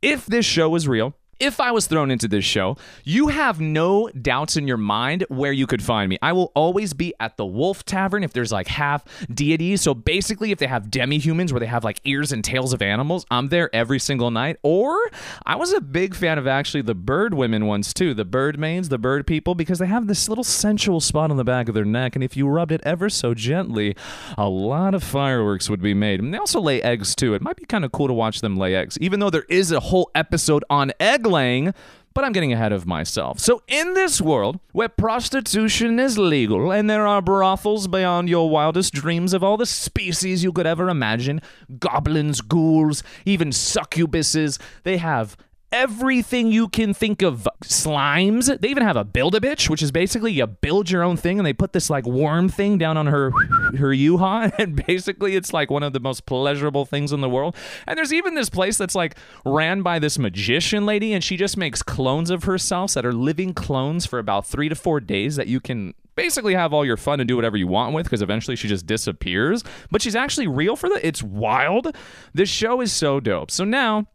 if 0.00 0.26
this 0.26 0.46
show 0.46 0.74
is 0.74 0.88
real, 0.88 1.14
if 1.42 1.58
I 1.58 1.72
was 1.72 1.88
thrown 1.88 2.12
into 2.12 2.28
this 2.28 2.44
show, 2.44 2.76
you 3.02 3.26
have 3.26 3.60
no 3.60 4.08
doubts 4.10 4.56
in 4.56 4.68
your 4.68 4.76
mind 4.76 5.26
where 5.28 5.50
you 5.50 5.66
could 5.66 5.82
find 5.82 6.08
me. 6.08 6.16
I 6.22 6.32
will 6.32 6.52
always 6.54 6.94
be 6.94 7.14
at 7.18 7.36
the 7.36 7.44
Wolf 7.44 7.84
Tavern 7.84 8.22
if 8.22 8.32
there's 8.32 8.52
like 8.52 8.68
half 8.68 9.04
deities. 9.28 9.80
So 9.80 9.92
basically, 9.92 10.52
if 10.52 10.58
they 10.58 10.68
have 10.68 10.88
demi 10.88 11.18
humans 11.18 11.52
where 11.52 11.58
they 11.58 11.66
have 11.66 11.82
like 11.82 12.00
ears 12.04 12.30
and 12.30 12.44
tails 12.44 12.72
of 12.72 12.80
animals, 12.80 13.26
I'm 13.28 13.48
there 13.48 13.74
every 13.74 13.98
single 13.98 14.30
night. 14.30 14.56
Or 14.62 14.96
I 15.44 15.56
was 15.56 15.72
a 15.72 15.80
big 15.80 16.14
fan 16.14 16.38
of 16.38 16.46
actually 16.46 16.82
the 16.82 16.94
bird 16.94 17.34
women 17.34 17.66
ones 17.66 17.92
too, 17.92 18.14
the 18.14 18.24
bird 18.24 18.56
maids, 18.56 18.88
the 18.88 18.98
bird 18.98 19.26
people, 19.26 19.56
because 19.56 19.80
they 19.80 19.86
have 19.86 20.06
this 20.06 20.28
little 20.28 20.44
sensual 20.44 21.00
spot 21.00 21.32
on 21.32 21.38
the 21.38 21.44
back 21.44 21.68
of 21.68 21.74
their 21.74 21.84
neck. 21.84 22.14
And 22.14 22.22
if 22.22 22.36
you 22.36 22.46
rubbed 22.46 22.70
it 22.70 22.82
ever 22.84 23.10
so 23.10 23.34
gently, 23.34 23.96
a 24.38 24.48
lot 24.48 24.94
of 24.94 25.02
fireworks 25.02 25.68
would 25.68 25.82
be 25.82 25.92
made. 25.92 26.20
And 26.20 26.32
they 26.32 26.38
also 26.38 26.60
lay 26.60 26.80
eggs 26.82 27.16
too. 27.16 27.34
It 27.34 27.42
might 27.42 27.56
be 27.56 27.64
kind 27.64 27.84
of 27.84 27.90
cool 27.90 28.06
to 28.06 28.14
watch 28.14 28.42
them 28.42 28.56
lay 28.56 28.76
eggs, 28.76 28.96
even 29.00 29.18
though 29.18 29.30
there 29.30 29.46
is 29.48 29.72
a 29.72 29.80
whole 29.80 30.08
episode 30.14 30.64
on 30.70 30.92
egg 31.00 31.26
laying 31.32 31.74
but 32.14 32.24
I'm 32.24 32.32
getting 32.32 32.52
ahead 32.52 32.72
of 32.72 32.86
myself. 32.86 33.38
So, 33.38 33.62
in 33.68 33.94
this 33.94 34.20
world 34.20 34.60
where 34.72 34.88
prostitution 34.88 35.98
is 35.98 36.18
legal 36.18 36.70
and 36.70 36.88
there 36.88 37.06
are 37.06 37.22
brothels 37.22 37.88
beyond 37.88 38.28
your 38.28 38.50
wildest 38.50 38.92
dreams 38.92 39.32
of 39.32 39.42
all 39.42 39.56
the 39.56 39.66
species 39.66 40.44
you 40.44 40.52
could 40.52 40.66
ever 40.66 40.88
imagine 40.88 41.40
goblins, 41.78 42.40
ghouls, 42.40 43.02
even 43.24 43.50
succubuses 43.50 44.60
they 44.82 44.98
have 44.98 45.36
everything 45.72 46.52
you 46.52 46.68
can 46.68 46.92
think 46.94 47.22
of 47.22 47.48
slimes. 47.64 48.60
They 48.60 48.68
even 48.68 48.82
have 48.82 48.96
a 48.96 49.04
build 49.04 49.34
a 49.34 49.40
bitch, 49.40 49.70
which 49.70 49.82
is 49.82 49.90
basically 49.90 50.32
you 50.32 50.46
build 50.46 50.90
your 50.90 51.02
own 51.02 51.16
thing 51.16 51.38
and 51.38 51.46
they 51.46 51.52
put 51.52 51.72
this 51.72 51.88
like 51.88 52.06
worm 52.06 52.48
thing 52.48 52.78
down 52.78 52.96
on 52.96 53.06
her 53.06 53.30
her 53.76 53.88
yuha 53.88 54.52
and 54.58 54.84
basically 54.86 55.34
it's 55.36 55.52
like 55.52 55.70
one 55.70 55.82
of 55.82 55.92
the 55.92 56.00
most 56.00 56.26
pleasurable 56.26 56.84
things 56.84 57.12
in 57.12 57.20
the 57.20 57.28
world. 57.28 57.56
And 57.86 57.96
there's 57.96 58.12
even 58.12 58.34
this 58.34 58.50
place 58.50 58.76
that's 58.76 58.94
like 58.94 59.16
ran 59.44 59.82
by 59.82 59.98
this 59.98 60.18
magician 60.18 60.84
lady 60.86 61.12
and 61.12 61.24
she 61.24 61.36
just 61.36 61.56
makes 61.56 61.82
clones 61.82 62.30
of 62.30 62.44
herself 62.44 62.94
that 62.94 63.06
are 63.06 63.12
living 63.12 63.54
clones 63.54 64.06
for 64.06 64.18
about 64.18 64.46
3 64.46 64.68
to 64.68 64.74
4 64.74 65.00
days 65.00 65.36
that 65.36 65.46
you 65.46 65.60
can 65.60 65.94
basically 66.14 66.54
have 66.54 66.72
all 66.72 66.84
your 66.84 66.96
fun 66.96 67.20
and 67.20 67.28
do 67.28 67.36
whatever 67.36 67.56
you 67.56 67.66
want 67.66 67.94
with 67.94 68.04
because 68.04 68.22
eventually 68.22 68.56
she 68.56 68.68
just 68.68 68.86
disappears. 68.86 69.64
But 69.90 70.02
she's 70.02 70.16
actually 70.16 70.46
real 70.46 70.76
for 70.76 70.88
the 70.88 71.06
It's 71.06 71.22
wild. 71.22 71.94
This 72.34 72.48
show 72.48 72.80
is 72.80 72.92
so 72.92 73.20
dope. 73.20 73.50
So 73.50 73.64
now 73.64 74.08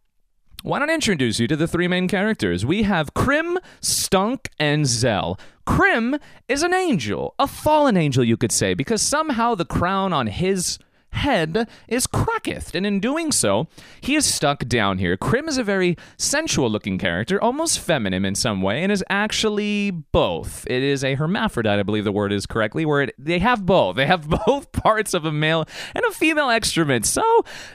why 0.63 0.79
don't 0.79 0.89
I 0.89 0.93
introduce 0.95 1.39
you 1.39 1.47
to 1.47 1.55
the 1.55 1.67
three 1.67 1.87
main 1.87 2.07
characters? 2.07 2.65
We 2.65 2.83
have 2.83 3.13
Krim, 3.13 3.59
Stunk, 3.79 4.49
and 4.59 4.85
Zell. 4.85 5.39
Krim 5.65 6.17
is 6.47 6.63
an 6.63 6.73
angel, 6.73 7.35
a 7.37 7.47
fallen 7.47 7.95
angel, 7.95 8.23
you 8.23 8.37
could 8.37 8.51
say, 8.51 8.73
because 8.73 9.01
somehow 9.01 9.53
the 9.53 9.65
crown 9.65 10.13
on 10.13 10.27
his 10.27 10.79
head 11.17 11.67
is 11.87 12.07
cracketh, 12.07 12.73
and 12.73 12.85
in 12.85 12.99
doing 12.99 13.31
so, 13.31 13.67
he 13.99 14.15
is 14.15 14.25
stuck 14.25 14.67
down 14.67 14.97
here. 14.99 15.17
Krim 15.17 15.49
is 15.49 15.57
a 15.57 15.63
very 15.63 15.97
sensual 16.17 16.69
looking 16.69 16.97
character, 16.97 17.41
almost 17.41 17.79
feminine 17.79 18.23
in 18.23 18.35
some 18.35 18.61
way, 18.61 18.83
and 18.83 18.91
is 18.91 19.03
actually 19.09 19.91
both. 19.91 20.65
It 20.67 20.83
is 20.83 21.03
a 21.03 21.15
hermaphrodite, 21.15 21.79
I 21.79 21.83
believe 21.83 22.05
the 22.05 22.11
word 22.11 22.31
is 22.31 22.45
correctly, 22.45 22.85
where 22.85 23.03
it, 23.03 23.15
they 23.17 23.39
have 23.39 23.65
both. 23.65 23.95
They 23.95 24.05
have 24.05 24.27
both 24.45 24.71
parts 24.71 25.13
of 25.13 25.25
a 25.25 25.31
male 25.31 25.65
and 25.93 26.05
a 26.05 26.11
female 26.11 26.49
excrement, 26.49 27.05
so 27.05 27.23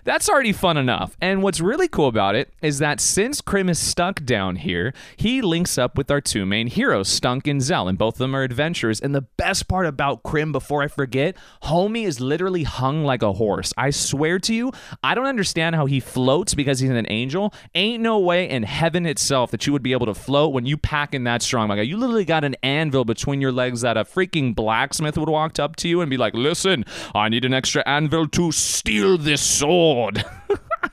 that's 0.04 0.28
already 0.28 0.52
fun 0.52 0.76
enough. 0.76 1.16
And 1.20 1.42
what's 1.42 1.60
really 1.60 1.88
cool 1.88 2.08
about 2.08 2.34
it 2.34 2.52
is 2.62 2.78
that 2.78 3.00
since 3.00 3.40
Krim 3.40 3.68
is 3.68 3.78
stuck 3.78 4.24
down 4.24 4.56
here, 4.56 4.94
he 5.16 5.42
links 5.42 5.76
up 5.76 5.98
with 5.98 6.10
our 6.10 6.20
two 6.20 6.46
main 6.46 6.68
heroes, 6.68 7.08
Stunk 7.08 7.46
and 7.46 7.60
Zell, 7.60 7.88
and 7.88 7.98
both 7.98 8.14
of 8.14 8.18
them 8.18 8.34
are 8.34 8.42
adventurers. 8.42 9.00
And 9.00 9.14
the 9.14 9.22
best 9.36 9.68
part 9.68 9.86
about 9.86 10.22
Krim, 10.22 10.52
before 10.52 10.82
I 10.82 10.88
forget, 10.88 11.36
homie 11.64 12.06
is 12.06 12.20
literally 12.20 12.62
hung 12.62 13.04
like 13.04 13.22
a 13.22 13.31
horse. 13.32 13.72
I 13.76 13.90
swear 13.90 14.38
to 14.40 14.54
you, 14.54 14.72
I 15.02 15.14
don't 15.14 15.26
understand 15.26 15.74
how 15.76 15.86
he 15.86 16.00
floats 16.00 16.54
because 16.54 16.80
he's 16.80 16.90
an 16.90 17.06
angel. 17.10 17.52
Ain't 17.74 18.02
no 18.02 18.18
way 18.18 18.48
in 18.48 18.62
heaven 18.62 19.06
itself 19.06 19.50
that 19.50 19.66
you 19.66 19.72
would 19.72 19.82
be 19.82 19.92
able 19.92 20.06
to 20.06 20.14
float 20.14 20.52
when 20.52 20.66
you 20.66 20.76
pack 20.76 21.14
in 21.14 21.24
that 21.24 21.42
strong. 21.42 21.68
Like 21.68 21.86
you 21.86 21.96
literally 21.96 22.24
got 22.24 22.44
an 22.44 22.56
anvil 22.62 23.04
between 23.04 23.40
your 23.40 23.52
legs 23.52 23.80
that 23.82 23.96
a 23.96 24.04
freaking 24.04 24.54
blacksmith 24.54 25.16
would 25.18 25.28
walk 25.28 25.58
up 25.58 25.76
to 25.76 25.88
you 25.88 26.00
and 26.00 26.10
be 26.10 26.16
like, 26.16 26.34
"Listen, 26.34 26.84
I 27.14 27.28
need 27.28 27.44
an 27.44 27.54
extra 27.54 27.82
anvil 27.86 28.28
to 28.28 28.52
steal 28.52 29.18
this 29.18 29.42
sword." 29.42 30.24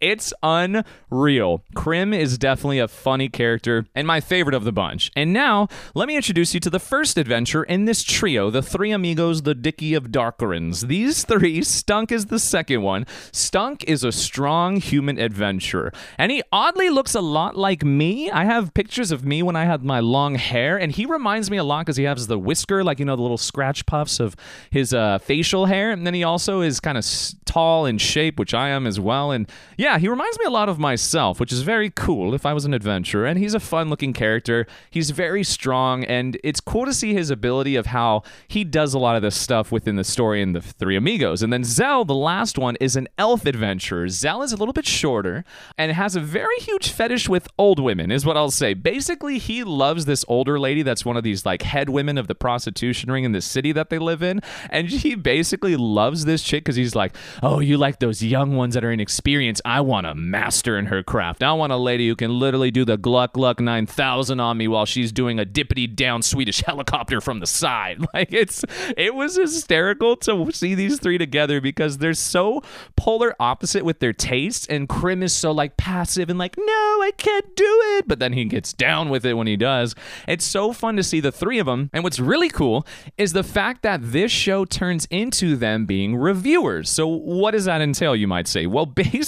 it's 0.00 0.32
unreal. 0.42 1.62
Krim 1.74 2.12
is 2.12 2.38
definitely 2.38 2.78
a 2.78 2.88
funny 2.88 3.28
character 3.28 3.86
and 3.94 4.06
my 4.06 4.20
favorite 4.20 4.54
of 4.54 4.64
the 4.64 4.72
bunch. 4.72 5.10
And 5.16 5.32
now, 5.32 5.68
let 5.94 6.08
me 6.08 6.16
introduce 6.16 6.54
you 6.54 6.60
to 6.60 6.70
the 6.70 6.78
first 6.78 7.18
adventure 7.18 7.62
in 7.64 7.84
this 7.84 8.02
trio, 8.02 8.50
the 8.50 8.62
three 8.62 8.90
amigos, 8.90 9.42
the 9.42 9.54
Dicky 9.54 9.94
of 9.94 10.10
Darkerins. 10.10 10.86
These 10.86 11.24
three, 11.24 11.62
Stunk 11.62 12.12
is 12.12 12.26
the 12.26 12.38
second 12.38 12.82
one. 12.82 13.06
Stunk 13.32 13.84
is 13.84 14.04
a 14.04 14.12
strong 14.12 14.76
human 14.76 15.18
adventurer, 15.18 15.92
and 16.16 16.30
he 16.30 16.42
oddly 16.52 16.90
looks 16.90 17.14
a 17.14 17.20
lot 17.20 17.56
like 17.56 17.84
me. 17.84 18.30
I 18.30 18.44
have 18.44 18.74
pictures 18.74 19.10
of 19.10 19.24
me 19.24 19.42
when 19.42 19.56
I 19.56 19.64
had 19.64 19.84
my 19.84 20.00
long 20.00 20.34
hair, 20.34 20.76
and 20.78 20.92
he 20.92 21.06
reminds 21.06 21.50
me 21.50 21.56
a 21.56 21.64
lot 21.64 21.86
because 21.86 21.96
he 21.96 22.04
has 22.04 22.26
the 22.26 22.38
whisker, 22.38 22.84
like, 22.84 22.98
you 22.98 23.04
know, 23.04 23.16
the 23.16 23.22
little 23.22 23.38
scratch 23.38 23.86
puffs 23.86 24.20
of 24.20 24.36
his 24.70 24.94
uh, 24.94 25.18
facial 25.18 25.66
hair. 25.66 25.90
And 25.90 26.06
then 26.06 26.14
he 26.14 26.24
also 26.24 26.60
is 26.60 26.80
kind 26.80 26.98
of 26.98 27.04
tall 27.44 27.86
in 27.86 27.98
shape, 27.98 28.38
which 28.38 28.54
I 28.54 28.68
am 28.70 28.86
as 28.86 29.00
well. 29.00 29.30
And 29.32 29.47
yeah, 29.76 29.98
he 29.98 30.08
reminds 30.08 30.38
me 30.38 30.44
a 30.44 30.50
lot 30.50 30.68
of 30.68 30.78
myself, 30.78 31.40
which 31.40 31.52
is 31.52 31.62
very 31.62 31.90
cool 31.90 32.34
if 32.34 32.44
I 32.44 32.52
was 32.52 32.64
an 32.64 32.74
adventurer. 32.74 33.26
And 33.26 33.38
he's 33.38 33.54
a 33.54 33.60
fun 33.60 33.90
looking 33.90 34.12
character. 34.12 34.66
He's 34.90 35.10
very 35.10 35.44
strong, 35.44 36.04
and 36.04 36.38
it's 36.44 36.60
cool 36.60 36.84
to 36.84 36.92
see 36.92 37.14
his 37.14 37.30
ability 37.30 37.76
of 37.76 37.86
how 37.86 38.22
he 38.46 38.64
does 38.64 38.94
a 38.94 38.98
lot 38.98 39.16
of 39.16 39.22
this 39.22 39.36
stuff 39.36 39.72
within 39.72 39.96
the 39.96 40.04
story 40.04 40.42
in 40.42 40.52
the 40.52 40.60
Three 40.60 40.96
Amigos. 40.96 41.42
And 41.42 41.52
then 41.52 41.64
Zell, 41.64 42.04
the 42.04 42.14
last 42.14 42.58
one, 42.58 42.76
is 42.80 42.96
an 42.96 43.08
elf 43.18 43.46
adventurer. 43.46 44.08
Zell 44.08 44.42
is 44.42 44.52
a 44.52 44.56
little 44.56 44.72
bit 44.72 44.86
shorter 44.86 45.44
and 45.76 45.92
has 45.92 46.16
a 46.16 46.20
very 46.20 46.56
huge 46.60 46.90
fetish 46.90 47.28
with 47.28 47.48
old 47.58 47.78
women, 47.78 48.10
is 48.10 48.26
what 48.26 48.36
I'll 48.36 48.50
say. 48.50 48.74
Basically, 48.74 49.38
he 49.38 49.64
loves 49.64 50.04
this 50.04 50.24
older 50.28 50.58
lady 50.58 50.82
that's 50.82 51.04
one 51.04 51.16
of 51.16 51.24
these 51.24 51.46
like 51.46 51.62
head 51.62 51.88
women 51.88 52.18
of 52.18 52.26
the 52.26 52.34
prostitution 52.34 53.10
ring 53.10 53.24
in 53.24 53.32
the 53.32 53.40
city 53.40 53.72
that 53.72 53.90
they 53.90 53.98
live 53.98 54.22
in. 54.22 54.40
And 54.70 54.88
he 54.88 55.14
basically 55.14 55.76
loves 55.76 56.24
this 56.24 56.42
chick 56.42 56.64
because 56.64 56.76
he's 56.76 56.94
like, 56.94 57.16
oh, 57.42 57.60
you 57.60 57.76
like 57.76 57.98
those 57.98 58.22
young 58.22 58.56
ones 58.56 58.74
that 58.74 58.84
are 58.84 58.92
inexperienced. 58.92 59.37
I 59.64 59.80
want 59.82 60.06
a 60.06 60.14
master 60.16 60.76
in 60.76 60.86
her 60.86 61.02
craft. 61.04 61.44
I 61.44 61.52
want 61.52 61.72
a 61.72 61.76
lady 61.76 62.08
who 62.08 62.16
can 62.16 62.38
literally 62.38 62.72
do 62.72 62.84
the 62.84 62.96
Gluck 62.96 63.34
Gluck 63.34 63.60
9000 63.60 64.40
on 64.40 64.56
me 64.56 64.66
while 64.66 64.84
she's 64.84 65.12
doing 65.12 65.38
a 65.38 65.44
dippity 65.44 65.94
down 65.94 66.22
Swedish 66.22 66.60
helicopter 66.66 67.20
from 67.20 67.40
the 67.40 67.46
side. 67.46 68.04
Like 68.14 68.32
it's 68.32 68.64
it 68.96 69.14
was 69.14 69.36
hysterical 69.36 70.16
to 70.16 70.50
see 70.50 70.74
these 70.74 70.98
three 70.98 71.18
together 71.18 71.60
because 71.60 71.98
they're 71.98 72.14
so 72.14 72.62
polar 72.96 73.34
opposite 73.38 73.84
with 73.84 74.00
their 74.00 74.14
tastes 74.14 74.66
and 74.66 74.88
Krim 74.88 75.22
is 75.22 75.32
so 75.32 75.52
like 75.52 75.76
passive 75.76 76.30
and 76.30 76.38
like, 76.38 76.56
"No, 76.56 76.64
I 76.64 77.12
can't 77.16 77.54
do 77.54 77.82
it." 77.96 78.08
But 78.08 78.18
then 78.18 78.32
he 78.32 78.46
gets 78.46 78.72
down 78.72 79.08
with 79.10 79.24
it 79.24 79.34
when 79.34 79.46
he 79.46 79.56
does. 79.56 79.94
It's 80.26 80.44
so 80.44 80.72
fun 80.72 80.96
to 80.96 81.02
see 81.02 81.20
the 81.20 81.30
three 81.30 81.58
of 81.58 81.66
them. 81.66 81.90
And 81.92 82.02
what's 82.02 82.18
really 82.18 82.48
cool 82.48 82.86
is 83.18 83.34
the 83.34 83.44
fact 83.44 83.82
that 83.82 84.00
this 84.02 84.32
show 84.32 84.64
turns 84.64 85.06
into 85.10 85.54
them 85.54 85.86
being 85.86 86.16
reviewers. 86.16 86.90
So 86.90 87.06
what 87.06 87.52
does 87.52 87.66
that 87.66 87.80
entail, 87.80 88.16
you 88.16 88.26
might 88.26 88.48
say? 88.48 88.66
Well, 88.66 88.86
basically, 88.98 89.18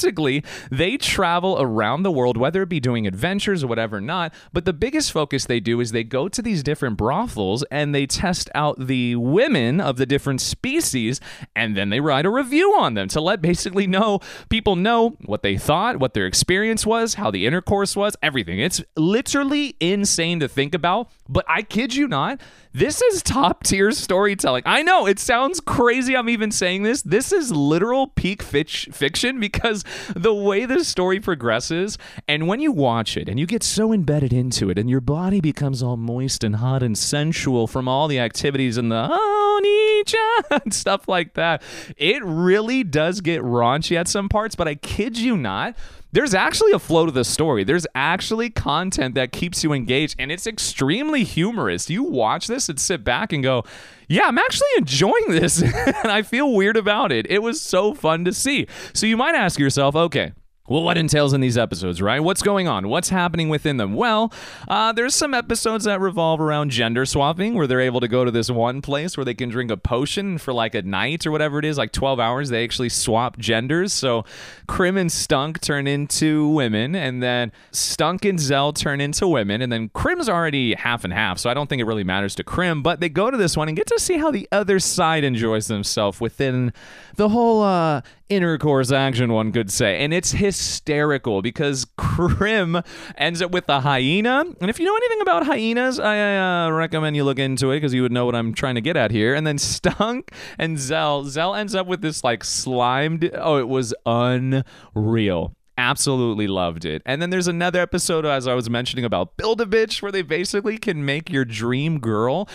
they 0.71 0.97
travel 0.97 1.57
around 1.61 2.03
the 2.03 2.11
world, 2.11 2.37
whether 2.37 2.63
it 2.63 2.69
be 2.69 2.81
doing 2.81 3.07
adventures 3.07 3.65
or 3.65 3.67
whatever 3.67 4.01
not. 4.01 4.33
But 4.53 4.65
the 4.65 4.73
biggest 4.73 5.13
focus 5.13 5.45
they 5.45 5.61
do 5.61 5.81
is 5.81 5.93
they 5.93 6.05
go 6.05 6.29
to 6.29 6.43
these 6.43 6.63
different 6.63 6.97
brothels 6.97 7.65
and 7.71 7.95
they 7.95 8.07
test 8.07 8.51
out 8.55 8.87
the 8.87 9.17
women 9.17 9.81
of 9.81 9.97
the 9.97 10.07
different 10.07 10.41
species 10.41 11.21
and 11.55 11.77
then 11.77 11.91
they 11.91 12.01
write 12.01 12.27
a 12.27 12.31
review 12.31 12.75
on 12.79 12.95
them 12.95 13.09
to 13.09 13.21
let 13.21 13.43
basically 13.43 13.87
know 13.87 14.21
people 14.49 14.77
know 14.77 15.17
what 15.25 15.43
they 15.43 15.57
thought, 15.57 15.99
what 15.99 16.15
their 16.15 16.27
experience 16.27 16.87
was, 16.87 17.15
how 17.15 17.31
the 17.31 17.47
intercourse 17.47 17.97
was, 17.97 18.17
everything. 18.23 18.61
It's 18.61 18.83
literally 18.97 19.77
insane 19.81 20.41
to 20.41 20.49
think 20.49 20.75
about, 20.75 21.11
but 21.29 21.45
I 21.49 21.63
kid 21.63 21.95
you 21.95 22.09
not, 22.09 22.41
this 22.73 23.03
is 23.03 23.23
top 23.23 23.65
tier 23.65 23.91
storytelling. 23.91 24.63
I 24.65 24.83
know 24.83 25.07
it 25.07 25.19
sounds 25.19 25.59
crazy. 25.59 26.17
I'm 26.17 26.29
even 26.29 26.53
saying 26.53 26.85
this. 26.85 27.03
This 27.03 27.33
is 27.33 27.51
literal 27.51 28.07
peak 28.07 28.43
fitch 28.43 28.89
fiction 28.93 29.41
because 29.41 29.85
the 30.15 30.35
way 30.35 30.67
the 30.67 30.85
story 30.85 31.21
progresses, 31.21 31.99
and 32.29 32.47
when 32.47 32.61
you 32.61 32.73
watch 32.73 33.17
it 33.17 33.29
and 33.29 33.39
you 33.39 33.47
get 33.47 33.63
so 33.63 33.93
embedded 33.93 34.33
into 34.33 34.71
it, 34.71 34.79
and 34.79 34.89
your 34.89 35.01
body 35.01 35.41
becomes 35.41 35.83
all 35.83 35.97
moist 35.97 36.45
and 36.45 36.57
hot 36.57 36.83
and 36.83 36.97
sensual 36.97 37.67
from 37.67 37.89
all 37.89 38.09
the 38.09 38.19
activities 38.19 38.77
and 38.77 38.91
the 38.91 39.09
Onii-chan 39.09 40.61
and 40.65 40.75
stuff 40.75 41.09
like 41.09 41.35
that, 41.35 41.63
it 41.97 42.25
really 42.25 42.85
does 42.85 43.21
get 43.21 43.43
raunchy 43.43 43.97
at 43.97 44.09
some 44.09 44.29
parts. 44.29 44.55
But 44.55 44.69
I 44.69 44.75
kid 44.75 45.19
you 45.19 45.37
not 45.37 45.77
there's 46.13 46.35
actually 46.35 46.73
a 46.73 46.79
flow 46.79 47.07
to 47.07 47.13
the 47.13 47.25
story. 47.25 47.65
There's 47.65 47.87
actually 47.95 48.51
content 48.51 49.15
that 49.15 49.33
keeps 49.33 49.63
you 49.63 49.73
engaged, 49.73 50.17
and 50.19 50.33
it's 50.33 50.47
extremely 50.47 51.25
humorous. 51.25 51.89
You 51.89 52.03
watch 52.03 52.47
this 52.47 52.69
and 52.69 52.81
sit 52.81 53.05
back 53.05 53.33
and 53.33 53.43
go, 53.43 53.65
yeah, 54.09 54.27
I'm 54.27 54.39
actually 54.39 54.69
enjoying 54.79 55.29
this, 55.29 55.63
and 55.63 56.11
I 56.11 56.23
feel 56.23 56.53
weird 56.53 56.77
about 56.77 57.13
it. 57.13 57.27
It 57.31 57.43
was 57.43 57.61
so 57.61 57.95
fun 57.95 58.25
to 58.25 58.33
see. 58.33 58.67
So 58.93 59.07
you 59.07 59.17
might 59.17 59.35
ask 59.35 59.59
yourself, 59.59 59.95
okay, 59.95 60.33
well, 60.71 60.85
what 60.85 60.97
entails 60.97 61.33
in 61.33 61.41
these 61.41 61.59
episodes, 61.59 62.01
right? 62.01 62.21
What's 62.21 62.43
going 62.43 62.69
on? 62.69 62.87
What's 62.87 63.09
happening 63.09 63.49
within 63.49 63.77
them? 63.77 63.95
Well, 63.95 64.33
uh, 64.69 64.93
there's 64.93 65.17
some 65.17 65.35
episodes 65.35 65.85
that 65.85 66.01
revolve 66.01 66.41
around 66.41 66.71
gender 66.71 67.05
swapping 67.05 67.55
where 67.55 67.67
they're 67.67 67.81
able 67.81 67.99
to 67.99 68.07
go 68.07 68.25
to 68.25 68.31
this 68.31 68.49
one 68.49 68.81
place 68.81 69.17
where 69.17 69.25
they 69.25 69.35
can 69.35 69.49
drink 69.49 69.73
a 69.73 69.77
potion 69.77 70.39
for 70.39 70.53
like 70.53 70.77
a 70.77 70.83
night 70.83 71.27
or 71.27 71.33
whatever 71.33 71.59
it 71.59 71.65
is, 71.65 71.77
like 71.77 71.91
12 71.91 72.21
hours. 72.21 72.51
They 72.51 72.63
actually 72.63 72.89
swap 72.89 73.37
genders. 73.37 73.93
So 73.93 74.25
Krim 74.69 74.97
and 74.97 75.11
Stunk 75.11 75.61
turn 75.61 75.89
into 75.89 76.47
women, 76.47 76.95
and 76.95 77.21
then 77.21 77.51
Stunk 77.73 78.25
and 78.25 78.39
Zell 78.39 78.73
turn 78.73 79.01
into 79.01 79.27
women, 79.27 79.63
and 79.63 79.73
then 79.73 79.89
Krim's 79.89 80.29
already 80.29 80.75
half 80.75 81.03
and 81.03 81.13
half. 81.13 81.41
So 81.41 81.51
I 81.51 81.55
don't 81.55 81.69
think 81.69 81.81
it 81.81 81.87
really 81.87 82.05
matters 82.05 82.37
to 82.37 82.45
Krim, 82.45 82.81
but 82.81 83.01
they 83.01 83.09
go 83.09 83.29
to 83.29 83.37
this 83.37 83.57
one 83.57 83.67
and 83.67 83.77
get 83.77 83.89
to 83.89 83.99
see 83.99 84.19
how 84.19 84.31
the 84.31 84.47
other 84.53 84.79
side 84.79 85.25
enjoys 85.25 85.67
themselves 85.67 86.21
within 86.21 86.73
the 87.17 87.31
whole 87.31 87.63
uh, 87.63 88.03
intercourse 88.29 88.93
action, 88.93 89.33
one 89.33 89.53
could 89.53 89.71
say. 89.71 90.03
And 90.03 90.15
it's 90.15 90.31
hysterical 90.61 91.43
because 91.43 91.87
Krim 91.97 92.83
ends 93.17 93.41
up 93.41 93.51
with 93.51 93.69
a 93.69 93.81
hyena. 93.81 94.45
And 94.61 94.71
if 94.71 94.79
you 94.79 94.85
know 94.85 94.97
anything 94.97 95.21
about 95.23 95.47
hyenas, 95.47 95.99
I 95.99 96.67
uh, 96.67 96.71
recommend 96.71 97.17
you 97.17 97.25
look 97.25 97.39
into 97.39 97.71
it 97.71 97.77
because 97.77 97.95
you 97.95 98.03
would 98.03 98.13
know 98.13 98.27
what 98.27 98.35
I'm 98.35 98.53
trying 98.53 98.75
to 98.75 98.81
get 98.81 98.97
at 98.97 99.11
here. 99.11 99.35
And 99.35 99.47
then 99.47 99.59
Stunk 99.59 100.33
and 100.59 100.79
Zell. 100.79 101.25
Zell 101.25 101.55
ends 101.55 101.75
up 101.75 101.87
with 101.87 102.03
this 102.03 102.23
like 102.23 102.45
slimed. 102.45 103.31
Oh, 103.35 103.57
it 103.57 103.69
was 103.69 103.95
unreal 104.05 105.55
absolutely 105.79 106.47
loved 106.47 106.85
it. 106.85 107.01
And 107.07 107.23
then 107.23 107.31
there's 107.31 107.49
another 107.49 107.81
episode, 107.81 108.27
as 108.27 108.47
I 108.47 108.53
was 108.53 108.69
mentioning, 108.69 109.03
about 109.03 109.39
Build 109.39 109.63
a 109.63 109.65
Bitch, 109.65 110.03
where 110.03 110.13
they 110.13 110.21
basically 110.21 110.77
can 110.77 111.07
make 111.07 111.31
your 111.31 111.47
dream 111.47 112.01
girl 112.01 112.47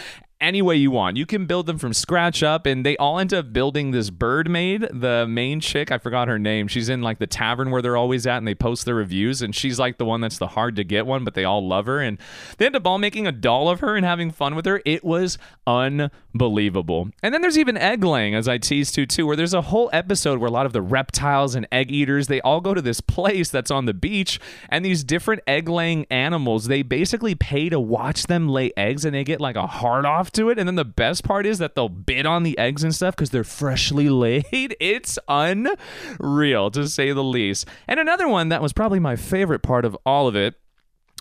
any 0.41 0.61
way 0.61 0.75
you 0.75 0.91
want. 0.91 1.17
You 1.17 1.25
can 1.25 1.45
build 1.45 1.65
them 1.65 1.77
from 1.77 1.93
scratch 1.93 2.43
up, 2.43 2.65
and 2.65 2.85
they 2.85 2.97
all 2.97 3.19
end 3.19 3.33
up 3.33 3.53
building 3.53 3.91
this 3.91 4.09
bird 4.09 4.49
maid. 4.49 4.87
The 4.91 5.25
main 5.27 5.59
chick, 5.59 5.91
I 5.91 5.97
forgot 5.97 6.27
her 6.27 6.39
name. 6.39 6.67
She's 6.67 6.89
in 6.89 7.01
like 7.01 7.19
the 7.19 7.27
tavern 7.27 7.71
where 7.71 7.81
they're 7.81 7.97
always 7.97 8.27
at, 8.27 8.37
and 8.37 8.47
they 8.47 8.55
post 8.55 8.85
their 8.85 8.95
reviews. 8.95 9.41
And 9.41 9.55
she's 9.55 9.79
like 9.79 9.97
the 9.97 10.05
one 10.05 10.21
that's 10.21 10.37
the 10.37 10.47
hard 10.47 10.75
to 10.75 10.83
get 10.83 11.05
one, 11.05 11.23
but 11.23 11.33
they 11.33 11.43
all 11.43 11.65
love 11.65 11.85
her. 11.85 11.99
And 11.99 12.17
they 12.57 12.65
end 12.65 12.75
up 12.75 12.85
all 12.85 12.97
making 12.97 13.27
a 13.27 13.31
doll 13.31 13.69
of 13.69 13.79
her 13.79 13.95
and 13.95 14.05
having 14.05 14.31
fun 14.31 14.55
with 14.55 14.65
her. 14.65 14.81
It 14.85 15.03
was 15.03 15.37
unbelievable. 15.65 17.09
And 17.23 17.33
then 17.33 17.41
there's 17.41 17.57
even 17.57 17.77
egg 17.77 18.03
laying, 18.03 18.35
as 18.35 18.47
I 18.47 18.57
teased 18.57 18.95
to 18.95 19.05
too, 19.05 19.25
where 19.25 19.35
there's 19.35 19.53
a 19.53 19.61
whole 19.61 19.89
episode 19.93 20.39
where 20.39 20.49
a 20.49 20.53
lot 20.53 20.65
of 20.65 20.73
the 20.73 20.81
reptiles 20.81 21.55
and 21.55 21.67
egg 21.71 21.91
eaters 21.91 22.27
they 22.27 22.41
all 22.41 22.61
go 22.61 22.73
to 22.73 22.81
this 22.81 23.01
place 23.01 23.49
that's 23.49 23.71
on 23.71 23.85
the 23.85 23.93
beach, 23.93 24.39
and 24.69 24.83
these 24.83 25.03
different 25.03 25.41
egg 25.47 25.69
laying 25.69 26.05
animals 26.09 26.65
they 26.67 26.81
basically 26.81 27.35
pay 27.35 27.69
to 27.69 27.79
watch 27.79 28.23
them 28.23 28.49
lay 28.49 28.71
eggs, 28.77 29.05
and 29.05 29.15
they 29.15 29.23
get 29.23 29.41
like 29.41 29.55
a 29.55 29.67
hard 29.67 30.05
off 30.05 30.24
to 30.33 30.49
it. 30.49 30.59
And 30.59 30.67
then 30.67 30.75
the 30.75 30.85
best 30.85 31.23
part 31.23 31.45
is 31.45 31.57
that 31.59 31.75
they'll 31.75 31.89
bid 31.89 32.25
on 32.25 32.43
the 32.43 32.57
eggs 32.57 32.83
and 32.83 32.93
stuff 32.93 33.15
because 33.15 33.29
they're 33.29 33.43
freshly 33.43 34.09
laid. 34.09 34.75
It's 34.79 35.17
unreal 35.27 36.71
to 36.71 36.87
say 36.87 37.11
the 37.11 37.23
least. 37.23 37.67
And 37.87 37.99
another 37.99 38.27
one 38.27 38.49
that 38.49 38.61
was 38.61 38.73
probably 38.73 38.99
my 38.99 39.15
favorite 39.15 39.63
part 39.63 39.85
of 39.85 39.97
all 40.05 40.27
of 40.27 40.35
it 40.35 40.55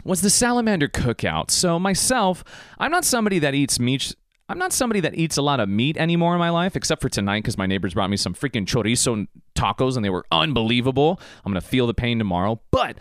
was 0.05 0.21
the 0.21 0.31
salamander 0.31 0.89
cookout. 0.89 1.51
So 1.51 1.79
myself, 1.79 2.45
I'm 2.79 2.91
not 2.91 3.05
somebody 3.05 3.39
that 3.39 3.55
eats 3.55 3.79
meat. 3.79 4.15
I'm 4.49 4.59
not 4.59 4.75
somebody 4.75 5.01
that 5.01 5.15
eats 5.15 5.39
a 5.39 5.43
lot 5.43 5.61
of 5.61 5.71
meat 5.71 5.97
anymore 5.97 6.35
in 6.35 6.39
my 6.39 6.51
life, 6.51 6.77
except 6.77 7.01
for 7.01 7.09
tonight 7.09 7.39
because 7.39 7.57
my 7.57 7.65
neighbors 7.65 7.95
brought 7.95 8.11
me 8.11 8.19
some 8.19 8.35
freaking 8.35 8.67
chorizo 8.67 9.27
tacos 9.55 9.97
and 9.97 10.05
they 10.05 10.11
were 10.11 10.27
unbelievable. 10.31 11.19
I'm 11.45 11.53
gonna 11.53 11.63
feel 11.63 11.87
the 11.87 11.95
pain 11.95 12.19
tomorrow. 12.19 12.61
But 12.71 12.99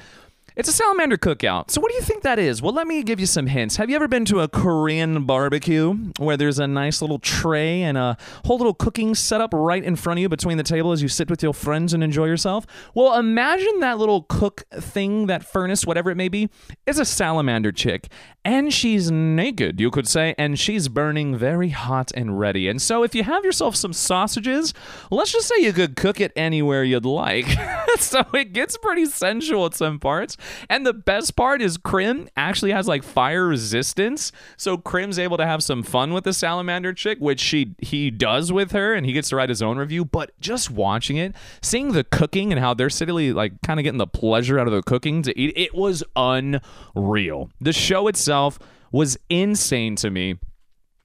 it's 0.55 0.69
a 0.69 0.71
salamander 0.71 1.17
cookout. 1.17 1.71
So, 1.71 1.81
what 1.81 1.89
do 1.89 1.95
you 1.95 2.01
think 2.01 2.23
that 2.23 2.37
is? 2.37 2.61
Well, 2.61 2.73
let 2.73 2.85
me 2.85 3.01
give 3.01 3.19
you 3.19 3.25
some 3.25 3.47
hints. 3.47 3.77
Have 3.77 3.89
you 3.89 3.95
ever 3.95 4.07
been 4.07 4.25
to 4.25 4.41
a 4.41 4.47
Korean 4.47 5.25
barbecue 5.25 5.93
where 6.19 6.37
there's 6.37 6.59
a 6.59 6.67
nice 6.67 7.01
little 7.01 7.19
tray 7.19 7.81
and 7.81 7.97
a 7.97 8.17
whole 8.45 8.57
little 8.57 8.73
cooking 8.73 9.15
setup 9.15 9.49
right 9.53 9.83
in 9.83 9.95
front 9.95 10.19
of 10.19 10.21
you 10.21 10.29
between 10.29 10.57
the 10.57 10.63
table 10.63 10.91
as 10.91 11.01
you 11.01 11.07
sit 11.07 11.29
with 11.29 11.41
your 11.41 11.53
friends 11.53 11.93
and 11.93 12.03
enjoy 12.03 12.25
yourself? 12.25 12.67
Well, 12.93 13.17
imagine 13.17 13.79
that 13.79 13.97
little 13.97 14.23
cook 14.23 14.63
thing, 14.71 15.25
that 15.27 15.43
furnace, 15.43 15.85
whatever 15.85 16.11
it 16.11 16.15
may 16.15 16.29
be, 16.29 16.49
is 16.85 16.99
a 16.99 17.05
salamander 17.05 17.71
chick. 17.71 18.09
And 18.45 18.73
she's 18.73 19.09
naked, 19.09 19.79
you 19.79 19.89
could 19.89 20.07
say, 20.07 20.35
and 20.37 20.59
she's 20.59 20.87
burning 20.87 21.35
very 21.35 21.69
hot 21.69 22.11
and 22.13 22.39
ready. 22.39 22.67
And 22.67 22.81
so, 22.81 23.03
if 23.03 23.15
you 23.15 23.23
have 23.23 23.43
yourself 23.43 23.75
some 23.75 23.93
sausages, 23.93 24.73
let's 25.09 25.31
just 25.31 25.47
say 25.47 25.55
you 25.59 25.73
could 25.73 25.95
cook 25.95 26.19
it 26.19 26.31
anywhere 26.35 26.83
you'd 26.83 27.05
like. 27.05 27.47
so, 27.97 28.23
it 28.33 28.53
gets 28.53 28.77
pretty 28.77 29.05
sensual 29.05 29.65
at 29.65 29.73
some 29.73 29.97
parts. 29.97 30.37
And 30.69 30.85
the 30.85 30.93
best 30.93 31.35
part 31.35 31.61
is 31.61 31.77
Krim 31.77 32.29
actually 32.35 32.71
has 32.71 32.87
like 32.87 33.03
fire 33.03 33.47
resistance. 33.47 34.31
So 34.57 34.77
Krim's 34.77 35.19
able 35.19 35.37
to 35.37 35.45
have 35.45 35.63
some 35.63 35.83
fun 35.83 36.13
with 36.13 36.23
the 36.23 36.33
salamander 36.33 36.93
chick, 36.93 37.19
which 37.19 37.39
she 37.39 37.75
he 37.79 38.11
does 38.11 38.51
with 38.51 38.71
her, 38.71 38.93
and 38.93 39.05
he 39.05 39.13
gets 39.13 39.29
to 39.29 39.35
write 39.35 39.49
his 39.49 39.61
own 39.61 39.77
review. 39.77 40.05
But 40.05 40.39
just 40.39 40.71
watching 40.71 41.17
it, 41.17 41.35
seeing 41.61 41.91
the 41.93 42.03
cooking 42.03 42.51
and 42.51 42.59
how 42.59 42.73
they're 42.73 42.89
silly 42.89 43.33
like 43.33 43.61
kind 43.61 43.79
of 43.79 43.83
getting 43.83 43.97
the 43.97 44.07
pleasure 44.07 44.59
out 44.59 44.67
of 44.67 44.73
the 44.73 44.83
cooking 44.83 45.21
to 45.23 45.39
eat, 45.39 45.53
it 45.55 45.73
was 45.73 46.03
unreal. 46.15 47.49
The 47.59 47.73
show 47.73 48.07
itself 48.07 48.59
was 48.91 49.17
insane 49.29 49.95
to 49.97 50.09
me. 50.09 50.37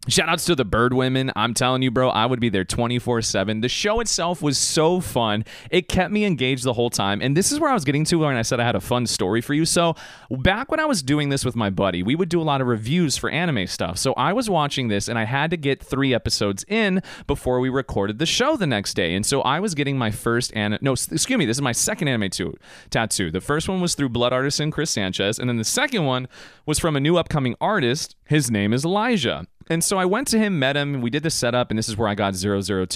Shout 0.09 0.31
outs 0.31 0.47
to 0.47 0.55
the 0.55 0.65
bird 0.65 0.95
women. 0.95 1.31
I'm 1.37 1.53
telling 1.53 1.83
you, 1.83 1.91
bro, 1.91 2.09
I 2.09 2.25
would 2.25 2.41
be 2.41 2.49
there 2.49 2.65
24 2.65 3.21
7. 3.21 3.61
The 3.61 3.69
show 3.69 4.01
itself 4.01 4.41
was 4.41 4.57
so 4.57 5.03
fun. 5.03 5.45
It 5.71 5.87
kept 5.87 6.11
me 6.11 6.25
engaged 6.25 6.65
the 6.65 6.73
whole 6.73 6.89
time. 6.89 7.21
And 7.21 7.37
this 7.37 7.53
is 7.53 7.61
where 7.61 7.71
I 7.71 7.75
was 7.75 7.85
getting 7.85 8.05
to 8.07 8.21
when 8.21 8.35
I 8.35 8.41
said 8.41 8.59
I 8.59 8.65
had 8.65 8.75
a 8.75 8.81
fun 8.81 9.07
story 9.07 9.43
for 9.43 9.53
you. 9.53 9.67
So, 9.67 9.97
back 10.31 10.71
when 10.71 10.81
I 10.81 10.87
was 10.87 11.03
doing 11.03 11.29
this 11.29 11.45
with 11.45 11.55
my 11.55 11.69
buddy, 11.69 12.03
we 12.03 12.15
would 12.15 12.31
do 12.31 12.41
a 12.41 12.43
lot 12.43 12.63
of 12.63 12.69
reviews 12.69 13.19
for 13.19 13.29
anime 13.29 13.67
stuff. 13.67 13.99
So, 13.99 14.15
I 14.15 14.33
was 14.33 14.49
watching 14.49 14.89
this 14.89 15.09
and 15.09 15.19
I 15.19 15.25
had 15.25 15.51
to 15.51 15.59
get 15.59 15.83
three 15.83 16.15
episodes 16.15 16.65
in 16.69 17.03
before 17.27 17.61
we 17.61 17.69
recorded 17.69 18.19
the 18.19 18.25
show 18.25 18.57
the 18.57 18.67
next 18.67 18.95
day. 18.95 19.15
And 19.15 19.27
so, 19.27 19.43
I 19.43 19.61
was 19.61 19.75
getting 19.75 19.99
my 19.99 20.11
first 20.11 20.57
anime. 20.57 20.79
No, 20.81 20.93
excuse 20.93 21.39
me, 21.39 21.45
this 21.45 21.59
is 21.59 21.63
my 21.63 21.73
second 21.73 22.09
anime 22.09 22.31
too, 22.31 22.57
tattoo. 22.89 23.31
The 23.31 23.43
first 23.43 23.69
one 23.69 23.83
was 23.83 23.95
through 23.95 24.09
Blood 24.09 24.33
Artisan 24.33 24.71
Chris 24.71 24.91
Sanchez. 24.91 25.39
And 25.39 25.51
then 25.51 25.59
the 25.59 25.65
second 25.65 26.07
one 26.07 26.29
was 26.65 26.79
from 26.79 26.97
a 26.97 27.01
new 27.01 27.19
upcoming 27.19 27.57
artist. 27.61 28.17
His 28.25 28.51
name 28.51 28.73
is 28.73 28.87
Elijah. 28.87 29.47
And 29.69 29.83
so 29.85 29.99
I 29.99 30.05
went 30.05 30.29
to 30.29 30.39
him, 30.39 30.59
met 30.59 30.77
him, 30.77 31.01
we 31.01 31.11
did 31.11 31.23
the 31.23 31.31
setup, 31.31 31.71
and 31.71 31.79
this 31.79 31.89
is 31.89 31.97
where 31.97 32.09
I 32.09 32.15
got 32.15 32.35
002 32.35 32.53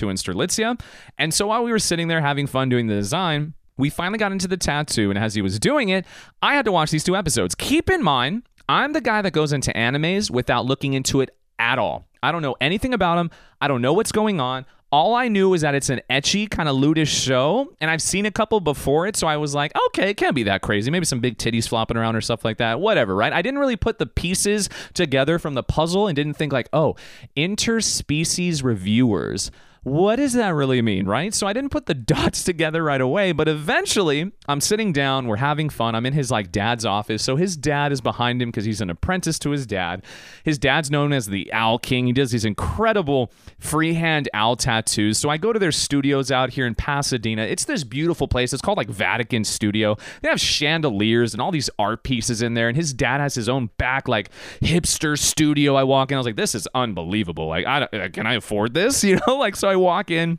in 0.09 0.17
Strelitzia. 0.17 0.81
And 1.19 1.33
so 1.33 1.49
while 1.49 1.63
we 1.63 1.71
were 1.71 1.79
sitting 1.79 2.09
there 2.09 2.21
having 2.21 2.47
fun 2.47 2.69
doing 2.69 2.87
the 2.87 2.95
design, 2.95 3.55
we 3.77 3.91
finally 3.91 4.19
got 4.19 4.33
into 4.33 4.49
the 4.49 4.57
tattoo, 4.57 5.11
and 5.11 5.19
as 5.19 5.35
he 5.35 5.43
was 5.43 5.59
doing 5.59 5.89
it, 5.89 6.05
I 6.43 6.55
had 6.55 6.65
to 6.67 6.73
watch 6.73 6.91
these 6.91 7.05
two 7.05 7.17
episodes. 7.17 7.55
Keep 7.55 7.91
in 7.91 8.03
mind, 8.03 8.43
I'm 8.69 8.93
the 8.93 9.01
guy 9.01 9.23
that 9.23 9.33
goes 9.33 9.53
into 9.53 9.73
animes 9.73 10.31
without 10.31 10.67
looking 10.67 10.95
into 10.95 11.21
it 11.21 11.37
at 11.59 11.79
all. 11.79 12.07
I 12.23 12.33
don't 12.33 12.43
know 12.43 12.57
anything 12.61 12.95
about 12.95 13.17
them. 13.17 13.31
I 13.61 13.69
don't 13.69 13.83
know 13.83 13.93
what's 13.93 14.13
going 14.13 14.41
on. 14.41 14.67
All 14.93 15.15
I 15.15 15.29
knew 15.29 15.49
was 15.49 15.63
that 15.63 15.75
it's 15.75 15.89
an 15.89 16.03
ecchi, 16.11 16.51
kind 16.51 16.69
of 16.69 16.77
lewdish 16.77 17.09
show, 17.09 17.73
and 17.81 17.91
I've 17.91 18.03
seen 18.03 18.27
a 18.27 18.31
couple 18.31 18.61
before 18.61 19.07
it, 19.07 19.17
so 19.17 19.27
I 19.27 19.39
was 19.39 19.55
like, 19.55 19.73
okay, 19.87 20.11
it 20.11 20.19
can't 20.19 20.35
be 20.35 20.43
that 20.43 20.61
crazy. 20.61 20.91
Maybe 20.91 21.07
some 21.07 21.21
big 21.21 21.39
titties 21.39 21.67
flopping 21.67 21.97
around 21.97 22.15
or 22.15 22.21
stuff 22.21 22.45
like 22.45 22.59
that. 22.59 22.79
Whatever, 22.79 23.15
right? 23.15 23.33
I 23.33 23.41
didn't 23.41 23.59
really 23.59 23.77
put 23.77 23.99
the 23.99 24.05
pieces 24.05 24.69
together 24.93 25.39
from 25.39 25.55
the 25.55 25.63
puzzle 25.63 26.09
and 26.09 26.15
didn't 26.15 26.35
think 26.35 26.53
like, 26.53 26.69
oh, 26.75 26.95
interspecies 27.35 28.63
reviewers 28.63 29.51
what 29.85 30.17
does 30.17 30.35
that 30.35 30.51
really 30.51 30.81
mean, 30.81 31.07
right? 31.07 31.35
So 31.35 31.47
I 31.47 31.53
didn't 31.53 31.71
put 31.71 31.87
the 31.87 31.95
dots 32.13 32.45
together 32.45 32.85
right 32.85 33.01
away, 33.01 33.33
but 33.33 33.49
eventually 33.49 34.31
I'm 34.47 34.61
sitting 34.61 34.93
down, 34.93 35.27
we're 35.27 35.37
having 35.37 35.69
fun. 35.69 35.95
I'm 35.95 36.07
in 36.07 36.13
his 36.13 36.31
like 36.31 36.53
dad's 36.53 36.85
office. 36.85 37.23
So 37.23 37.37
his 37.37 37.57
dad 37.57 37.91
is 37.91 38.01
behind 38.01 38.41
him 38.41 38.51
because 38.51 38.65
he's 38.65 38.81
an 38.81 38.91
apprentice 38.91 39.39
to 39.41 39.51
his 39.51 39.67
dad. 39.67 40.05
His 40.45 40.59
dad's 40.59 40.91
known 40.91 41.13
as 41.13 41.27
the 41.27 41.53
Owl 41.53 41.79
King. 41.79 42.07
He 42.07 42.13
does 42.13 42.31
these 42.31 42.45
incredible 42.45 43.33
freehand 43.59 44.29
owl 44.35 44.57
tattoos. 44.57 45.19
So 45.19 45.29
I 45.29 45.37
go 45.37 45.53
to 45.53 45.59
their 45.59 45.73
studios 45.73 46.31
out 46.31 46.51
here 46.51 46.67
in 46.67 46.75
Pasadena. 46.75 47.43
It's 47.43 47.65
this 47.65 47.83
beautiful 47.83 48.29
place. 48.29 48.53
It's 48.53 48.63
called 48.63 48.79
like 48.79 48.89
Vatican 48.89 49.45
Studio. 49.45 49.97
They 50.21 50.29
have 50.29 50.41
chandeliers 50.41 51.33
and 51.33 51.41
all 51.41 51.51
these 51.51 51.71
art 51.79 52.05
pieces 52.05 52.41
in 52.41 52.55
there. 52.55 52.69
And 52.69 52.77
his 52.77 52.93
dad 52.93 53.21
has 53.21 53.35
his 53.35 53.49
own 53.49 53.71
back 53.79 54.07
like 54.07 54.31
hipster 54.61 55.19
studio. 55.19 55.75
I 55.75 55.83
walk 55.83 56.13
in, 56.13 56.17
I 56.17 56.21
was 56.21 56.27
like, 56.27 56.37
this 56.37 56.55
is 56.55 56.69
unbelievable. 56.75 57.49
Like, 57.49 57.67
I 57.67 58.09
can 58.11 58.27
I 58.27 58.35
afford 58.35 58.75
this? 58.75 59.03
You 59.13 59.19
know, 59.27 59.37
like 59.37 59.57
so 59.57 59.72
I 59.73 59.77
walk 59.77 60.11
in. 60.11 60.39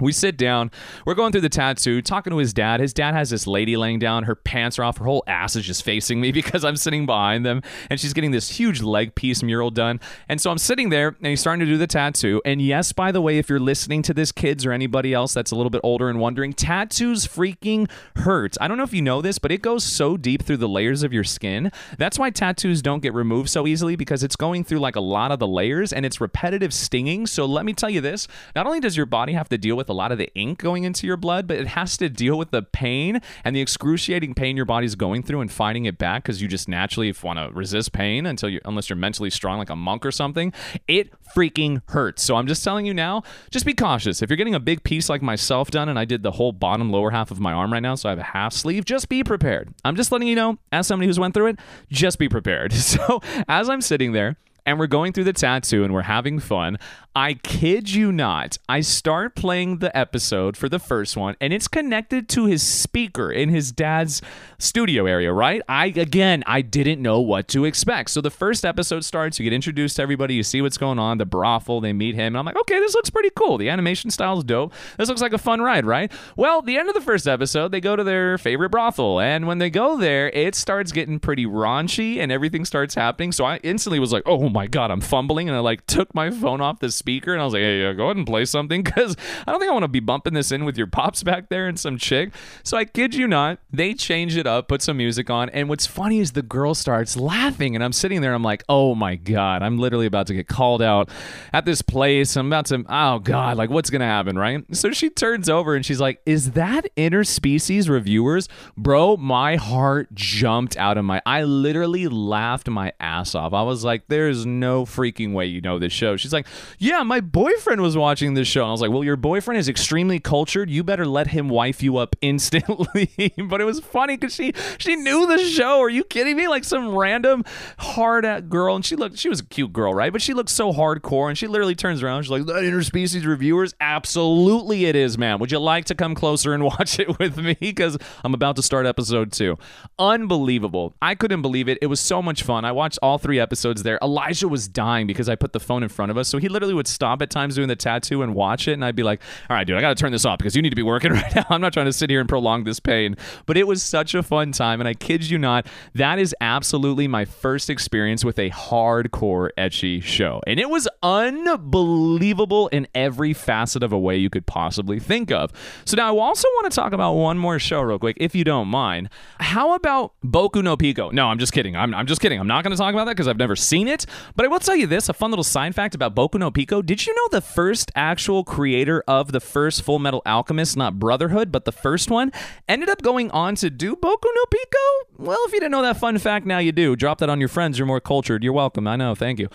We 0.00 0.12
sit 0.12 0.36
down. 0.36 0.70
We're 1.04 1.14
going 1.14 1.32
through 1.32 1.42
the 1.42 1.48
tattoo, 1.48 2.00
talking 2.02 2.30
to 2.30 2.36
his 2.38 2.52
dad. 2.52 2.80
His 2.80 2.92
dad 2.92 3.14
has 3.14 3.30
this 3.30 3.46
lady 3.46 3.76
laying 3.76 3.98
down. 3.98 4.24
Her 4.24 4.34
pants 4.34 4.78
are 4.78 4.84
off. 4.84 4.98
Her 4.98 5.04
whole 5.04 5.24
ass 5.26 5.56
is 5.56 5.66
just 5.66 5.82
facing 5.82 6.20
me 6.20 6.32
because 6.38 6.64
I'm 6.64 6.76
sitting 6.76 7.06
behind 7.06 7.44
them. 7.44 7.62
And 7.90 7.98
she's 7.98 8.12
getting 8.12 8.30
this 8.30 8.48
huge 8.48 8.80
leg 8.80 9.14
piece 9.14 9.42
mural 9.42 9.70
done. 9.70 10.00
And 10.28 10.40
so 10.40 10.50
I'm 10.50 10.58
sitting 10.58 10.90
there 10.90 11.08
and 11.08 11.26
he's 11.26 11.40
starting 11.40 11.60
to 11.60 11.70
do 11.70 11.76
the 11.76 11.86
tattoo. 11.86 12.40
And 12.44 12.62
yes, 12.62 12.92
by 12.92 13.12
the 13.12 13.20
way, 13.20 13.38
if 13.38 13.48
you're 13.48 13.60
listening 13.60 14.02
to 14.02 14.14
this, 14.14 14.32
kids 14.32 14.64
or 14.64 14.72
anybody 14.72 15.12
else 15.12 15.34
that's 15.34 15.50
a 15.50 15.56
little 15.56 15.70
bit 15.70 15.80
older 15.82 16.08
and 16.08 16.20
wondering, 16.20 16.52
tattoos 16.52 17.26
freaking 17.26 17.90
hurt. 18.16 18.56
I 18.60 18.68
don't 18.68 18.76
know 18.76 18.84
if 18.84 18.94
you 18.94 19.02
know 19.02 19.20
this, 19.20 19.38
but 19.38 19.50
it 19.50 19.62
goes 19.62 19.84
so 19.84 20.16
deep 20.16 20.42
through 20.44 20.58
the 20.58 20.68
layers 20.68 21.02
of 21.02 21.12
your 21.12 21.24
skin. 21.24 21.72
That's 21.98 22.18
why 22.18 22.30
tattoos 22.30 22.82
don't 22.82 23.02
get 23.02 23.14
removed 23.14 23.48
so 23.50 23.66
easily 23.66 23.96
because 23.96 24.22
it's 24.22 24.36
going 24.36 24.64
through 24.64 24.78
like 24.78 24.96
a 24.96 25.00
lot 25.00 25.32
of 25.32 25.40
the 25.40 25.46
layers 25.46 25.92
and 25.92 26.06
it's 26.06 26.20
repetitive 26.20 26.72
stinging. 26.72 27.26
So 27.26 27.46
let 27.46 27.64
me 27.64 27.72
tell 27.72 27.90
you 27.90 28.00
this 28.00 28.28
not 28.54 28.66
only 28.66 28.80
does 28.80 28.96
your 28.96 29.06
body 29.06 29.32
have 29.32 29.48
to 29.48 29.58
deal 29.58 29.76
with 29.76 29.87
a 29.88 29.92
lot 29.92 30.12
of 30.12 30.18
the 30.18 30.32
ink 30.34 30.58
going 30.58 30.84
into 30.84 31.06
your 31.06 31.16
blood, 31.16 31.46
but 31.46 31.58
it 31.58 31.68
has 31.68 31.96
to 31.98 32.08
deal 32.08 32.38
with 32.38 32.50
the 32.50 32.62
pain 32.62 33.20
and 33.44 33.54
the 33.54 33.60
excruciating 33.60 34.34
pain 34.34 34.56
your 34.56 34.64
body's 34.64 34.94
going 34.94 35.22
through 35.22 35.40
and 35.40 35.50
fighting 35.50 35.84
it 35.84 35.98
back 35.98 36.22
because 36.22 36.42
you 36.42 36.48
just 36.48 36.68
naturally 36.68 37.14
want 37.22 37.38
to 37.38 37.50
resist 37.54 37.92
pain 37.92 38.26
until 38.26 38.48
you, 38.48 38.60
unless 38.64 38.88
you're 38.88 38.96
mentally 38.96 39.30
strong 39.30 39.58
like 39.58 39.70
a 39.70 39.76
monk 39.76 40.04
or 40.04 40.10
something. 40.10 40.52
It 40.86 41.12
freaking 41.34 41.82
hurts. 41.88 42.22
So 42.22 42.36
I'm 42.36 42.46
just 42.46 42.64
telling 42.64 42.86
you 42.86 42.94
now, 42.94 43.22
just 43.50 43.66
be 43.66 43.74
cautious. 43.74 44.22
If 44.22 44.30
you're 44.30 44.36
getting 44.36 44.54
a 44.54 44.60
big 44.60 44.82
piece 44.82 45.08
like 45.08 45.22
myself 45.22 45.70
done, 45.70 45.88
and 45.88 45.98
I 45.98 46.04
did 46.04 46.22
the 46.22 46.32
whole 46.32 46.52
bottom 46.52 46.90
lower 46.90 47.10
half 47.10 47.30
of 47.30 47.40
my 47.40 47.52
arm 47.52 47.72
right 47.72 47.82
now, 47.82 47.94
so 47.94 48.08
I 48.08 48.12
have 48.12 48.18
a 48.18 48.22
half 48.22 48.52
sleeve, 48.52 48.84
just 48.84 49.08
be 49.08 49.22
prepared. 49.22 49.74
I'm 49.84 49.96
just 49.96 50.12
letting 50.12 50.28
you 50.28 50.34
know, 50.34 50.58
as 50.72 50.86
somebody 50.86 51.06
who's 51.06 51.18
went 51.18 51.34
through 51.34 51.48
it, 51.48 51.58
just 51.90 52.18
be 52.18 52.28
prepared. 52.28 52.72
So 52.88 53.20
as 53.48 53.68
I'm 53.68 53.82
sitting 53.82 54.12
there, 54.12 54.36
and 54.66 54.78
we're 54.78 54.86
going 54.86 55.12
through 55.12 55.24
the 55.24 55.32
tattoo 55.32 55.84
and 55.84 55.92
we're 55.92 56.02
having 56.02 56.38
fun. 56.38 56.78
I 57.16 57.34
kid 57.34 57.92
you 57.92 58.12
not, 58.12 58.58
I 58.68 58.80
start 58.80 59.34
playing 59.34 59.78
the 59.78 59.96
episode 59.96 60.56
for 60.56 60.68
the 60.68 60.78
first 60.78 61.16
one, 61.16 61.34
and 61.40 61.52
it's 61.52 61.66
connected 61.66 62.28
to 62.28 62.46
his 62.46 62.62
speaker 62.62 63.32
in 63.32 63.48
his 63.48 63.72
dad's 63.72 64.22
studio 64.58 65.06
area, 65.06 65.32
right? 65.32 65.60
I, 65.68 65.86
again, 65.86 66.44
I 66.46 66.60
didn't 66.60 67.02
know 67.02 67.20
what 67.20 67.48
to 67.48 67.64
expect. 67.64 68.10
So 68.10 68.20
the 68.20 68.30
first 68.30 68.64
episode 68.64 69.04
starts, 69.04 69.40
you 69.40 69.42
get 69.42 69.52
introduced 69.52 69.96
to 69.96 70.02
everybody, 70.02 70.34
you 70.34 70.44
see 70.44 70.62
what's 70.62 70.78
going 70.78 71.00
on, 71.00 71.18
the 71.18 71.26
brothel, 71.26 71.80
they 71.80 71.92
meet 71.92 72.14
him, 72.14 72.28
and 72.28 72.38
I'm 72.38 72.44
like, 72.44 72.56
okay, 72.56 72.78
this 72.78 72.94
looks 72.94 73.10
pretty 73.10 73.30
cool. 73.34 73.58
The 73.58 73.68
animation 73.68 74.12
style 74.12 74.38
is 74.38 74.44
dope. 74.44 74.72
This 74.96 75.08
looks 75.08 75.22
like 75.22 75.32
a 75.32 75.38
fun 75.38 75.60
ride, 75.60 75.86
right? 75.86 76.12
Well, 76.36 76.62
the 76.62 76.76
end 76.78 76.88
of 76.88 76.94
the 76.94 77.00
first 77.00 77.26
episode, 77.26 77.72
they 77.72 77.80
go 77.80 77.96
to 77.96 78.04
their 78.04 78.38
favorite 78.38 78.70
brothel, 78.70 79.18
and 79.18 79.48
when 79.48 79.58
they 79.58 79.70
go 79.70 79.96
there, 79.96 80.30
it 80.30 80.54
starts 80.54 80.92
getting 80.92 81.18
pretty 81.18 81.46
raunchy 81.46 82.18
and 82.18 82.30
everything 82.30 82.64
starts 82.64 82.94
happening. 82.94 83.32
So 83.32 83.44
I 83.44 83.56
instantly 83.58 83.98
was 83.98 84.12
like, 84.12 84.22
oh 84.24 84.47
Oh 84.48 84.50
my 84.50 84.66
God, 84.66 84.90
I'm 84.90 85.02
fumbling, 85.02 85.50
and 85.50 85.54
I 85.54 85.60
like 85.60 85.86
took 85.86 86.14
my 86.14 86.30
phone 86.30 86.62
off 86.62 86.78
the 86.78 86.90
speaker 86.90 87.34
and 87.34 87.42
I 87.42 87.44
was 87.44 87.52
like, 87.52 87.60
hey, 87.60 87.92
go 87.92 88.04
ahead 88.04 88.16
and 88.16 88.26
play 88.26 88.46
something 88.46 88.82
because 88.84 89.14
I 89.46 89.50
don't 89.50 89.60
think 89.60 89.68
I 89.68 89.74
want 89.74 89.82
to 89.82 89.88
be 89.88 90.00
bumping 90.00 90.32
this 90.32 90.50
in 90.50 90.64
with 90.64 90.78
your 90.78 90.86
pops 90.86 91.22
back 91.22 91.50
there 91.50 91.68
and 91.68 91.78
some 91.78 91.98
chick. 91.98 92.32
So 92.62 92.78
I 92.78 92.86
kid 92.86 93.14
you 93.14 93.28
not, 93.28 93.58
they 93.70 93.92
change 93.92 94.38
it 94.38 94.46
up, 94.46 94.68
put 94.68 94.80
some 94.80 94.96
music 94.96 95.28
on, 95.28 95.50
and 95.50 95.68
what's 95.68 95.84
funny 95.86 96.18
is 96.18 96.32
the 96.32 96.40
girl 96.40 96.74
starts 96.74 97.14
laughing, 97.14 97.74
and 97.74 97.84
I'm 97.84 97.92
sitting 97.92 98.22
there, 98.22 98.32
I'm 98.32 98.42
like, 98.42 98.64
oh 98.70 98.94
my 98.94 99.16
god, 99.16 99.62
I'm 99.62 99.76
literally 99.76 100.06
about 100.06 100.28
to 100.28 100.34
get 100.34 100.48
called 100.48 100.80
out 100.80 101.10
at 101.52 101.66
this 101.66 101.82
place. 101.82 102.34
I'm 102.34 102.46
about 102.46 102.64
to, 102.66 102.86
oh 102.88 103.18
god, 103.18 103.58
like 103.58 103.68
what's 103.68 103.90
gonna 103.90 104.06
happen, 104.06 104.38
right? 104.38 104.64
So 104.74 104.92
she 104.92 105.10
turns 105.10 105.50
over 105.50 105.74
and 105.74 105.84
she's 105.84 106.00
like, 106.00 106.22
is 106.24 106.52
that 106.52 106.86
interspecies 106.96 107.90
reviewers, 107.90 108.48
bro? 108.78 109.18
My 109.18 109.56
heart 109.56 110.14
jumped 110.14 110.78
out 110.78 110.96
of 110.96 111.04
my. 111.04 111.20
I 111.26 111.42
literally 111.42 112.08
laughed 112.08 112.70
my 112.70 112.94
ass 112.98 113.34
off. 113.34 113.52
I 113.52 113.60
was 113.60 113.84
like, 113.84 114.04
there's 114.08 114.37
no 114.46 114.84
freaking 114.84 115.32
way 115.32 115.46
you 115.46 115.60
know 115.60 115.78
this 115.78 115.92
show. 115.92 116.16
She's 116.16 116.32
like, 116.32 116.46
yeah, 116.78 117.02
my 117.02 117.20
boyfriend 117.20 117.80
was 117.80 117.96
watching 117.96 118.34
this 118.34 118.48
show. 118.48 118.62
And 118.62 118.68
I 118.68 118.72
was 118.72 118.80
like, 118.80 118.90
well, 118.90 119.04
your 119.04 119.16
boyfriend 119.16 119.58
is 119.58 119.68
extremely 119.68 120.20
cultured. 120.20 120.70
You 120.70 120.84
better 120.84 121.06
let 121.06 121.28
him 121.28 121.48
wife 121.48 121.82
you 121.82 121.96
up 121.96 122.16
instantly. 122.22 123.32
but 123.46 123.60
it 123.60 123.64
was 123.64 123.80
funny 123.80 124.16
because 124.16 124.34
she 124.34 124.52
she 124.78 124.96
knew 124.96 125.26
the 125.26 125.38
show. 125.38 125.80
Are 125.80 125.90
you 125.90 126.04
kidding 126.04 126.36
me? 126.36 126.48
Like 126.48 126.64
some 126.64 126.96
random 126.96 127.44
hard 127.78 128.24
at 128.24 128.48
girl, 128.48 128.76
and 128.76 128.84
she 128.84 128.96
looked 128.96 129.18
she 129.18 129.28
was 129.28 129.40
a 129.40 129.44
cute 129.44 129.72
girl, 129.72 129.92
right? 129.94 130.12
But 130.12 130.22
she 130.22 130.34
looked 130.34 130.50
so 130.50 130.72
hardcore, 130.72 131.28
and 131.28 131.36
she 131.36 131.46
literally 131.46 131.74
turns 131.74 132.02
around. 132.02 132.22
She's 132.22 132.30
like, 132.30 132.46
"The 132.46 132.54
interspecies 132.54 133.26
reviewers, 133.26 133.74
absolutely 133.80 134.86
it 134.86 134.96
is, 134.96 135.18
man. 135.18 135.38
Would 135.38 135.52
you 135.52 135.58
like 135.58 135.86
to 135.86 135.94
come 135.94 136.14
closer 136.14 136.54
and 136.54 136.64
watch 136.78 136.98
it 136.98 137.18
with 137.18 137.36
me? 137.36 137.56
Because 137.60 137.96
I'm 138.24 138.34
about 138.34 138.56
to 138.56 138.62
start 138.62 138.86
episode 138.86 139.32
two. 139.32 139.56
Unbelievable. 139.98 140.94
I 141.02 141.14
couldn't 141.14 141.42
believe 141.42 141.68
it. 141.68 141.78
It 141.82 141.86
was 141.86 142.00
so 142.00 142.22
much 142.22 142.42
fun. 142.42 142.64
I 142.64 142.72
watched 142.72 142.98
all 143.02 143.18
three 143.18 143.38
episodes 143.38 143.82
there. 143.82 143.98
Elijah 144.02 144.27
was 144.48 144.68
dying 144.68 145.06
because 145.06 145.28
I 145.28 145.36
put 145.36 145.52
the 145.52 145.60
phone 145.60 145.82
in 145.82 145.88
front 145.88 146.10
of 146.10 146.18
us, 146.18 146.28
so 146.28 146.38
he 146.38 146.48
literally 146.48 146.74
would 146.74 146.86
stop 146.86 147.22
at 147.22 147.30
times 147.30 147.54
doing 147.54 147.68
the 147.68 147.76
tattoo 147.76 148.22
and 148.22 148.34
watch 148.34 148.68
it, 148.68 148.72
and 148.72 148.84
I'd 148.84 148.96
be 148.96 149.02
like, 149.02 149.20
"All 149.48 149.56
right, 149.56 149.66
dude, 149.66 149.76
I 149.76 149.80
got 149.80 149.96
to 149.96 150.00
turn 150.00 150.12
this 150.12 150.24
off 150.24 150.38
because 150.38 150.54
you 150.54 150.62
need 150.62 150.70
to 150.70 150.76
be 150.76 150.82
working 150.82 151.12
right 151.18 151.34
now. 151.34 151.46
I'm 151.50 151.60
not 151.60 151.72
trying 151.72 151.86
to 151.86 151.92
sit 151.92 152.10
here 152.10 152.20
and 152.20 152.28
prolong 152.28 152.64
this 152.64 152.80
pain." 152.80 153.16
But 153.46 153.56
it 153.56 153.66
was 153.66 153.82
such 153.82 154.14
a 154.14 154.22
fun 154.22 154.52
time, 154.52 154.80
and 154.80 154.88
I 154.88 154.94
kid 154.94 155.28
you 155.28 155.38
not, 155.38 155.66
that 155.94 156.18
is 156.18 156.34
absolutely 156.40 157.08
my 157.08 157.24
first 157.24 157.70
experience 157.70 158.24
with 158.24 158.38
a 158.38 158.50
hardcore 158.50 159.50
ecchi 159.58 160.02
show, 160.02 160.40
and 160.46 160.60
it 160.60 160.70
was 160.70 160.88
unbelievable 161.02 162.68
in 162.68 162.86
every 162.94 163.32
facet 163.32 163.82
of 163.82 163.92
a 163.92 163.98
way 163.98 164.16
you 164.16 164.30
could 164.30 164.46
possibly 164.46 164.98
think 164.98 165.30
of. 165.30 165.52
So 165.84 165.96
now 165.96 166.14
I 166.14 166.20
also 166.20 166.48
want 166.48 166.70
to 166.70 166.74
talk 166.74 166.92
about 166.92 167.14
one 167.14 167.38
more 167.38 167.58
show 167.58 167.80
real 167.80 167.98
quick, 167.98 168.16
if 168.20 168.34
you 168.34 168.44
don't 168.44 168.68
mind. 168.68 169.08
How 169.40 169.74
about 169.74 170.12
Boku 170.24 170.62
no 170.62 170.76
Pico? 170.76 171.10
No, 171.10 171.26
I'm 171.26 171.38
just 171.38 171.52
kidding. 171.52 171.76
I'm, 171.76 171.94
I'm 171.94 172.06
just 172.06 172.20
kidding. 172.20 172.38
I'm 172.38 172.46
not 172.46 172.64
going 172.64 172.72
to 172.72 172.76
talk 172.76 172.92
about 172.92 173.06
that 173.06 173.12
because 173.12 173.28
I've 173.28 173.38
never 173.38 173.56
seen 173.56 173.88
it. 173.88 174.06
But 174.36 174.44
I 174.44 174.48
will 174.48 174.58
tell 174.58 174.76
you 174.76 174.86
this: 174.86 175.08
a 175.08 175.12
fun 175.12 175.30
little 175.30 175.44
side 175.44 175.74
fact 175.74 175.94
about 175.94 176.14
Boku 176.14 176.38
no 176.38 176.50
Pico. 176.50 176.82
Did 176.82 177.06
you 177.06 177.14
know 177.14 177.28
the 177.30 177.40
first 177.40 177.90
actual 177.94 178.44
creator 178.44 179.02
of 179.06 179.32
the 179.32 179.40
first 179.40 179.82
Full 179.82 179.98
Metal 179.98 180.22
Alchemist, 180.26 180.76
not 180.76 180.98
Brotherhood, 180.98 181.50
but 181.52 181.64
the 181.64 181.72
first 181.72 182.10
one, 182.10 182.32
ended 182.68 182.88
up 182.88 183.02
going 183.02 183.30
on 183.30 183.54
to 183.56 183.70
do 183.70 183.96
Boku 183.96 184.26
no 184.34 184.44
Pico? 184.50 185.24
Well, 185.24 185.38
if 185.46 185.52
you 185.52 185.60
didn't 185.60 185.72
know 185.72 185.82
that 185.82 185.98
fun 185.98 186.18
fact, 186.18 186.46
now 186.46 186.58
you 186.58 186.72
do. 186.72 186.96
Drop 186.96 187.18
that 187.18 187.28
on 187.28 187.40
your 187.40 187.48
friends. 187.48 187.78
You're 187.78 187.86
more 187.86 188.00
cultured. 188.00 188.42
You're 188.42 188.52
welcome. 188.52 188.86
I 188.86 188.96
know. 188.96 189.14
Thank 189.14 189.38
you. 189.38 189.48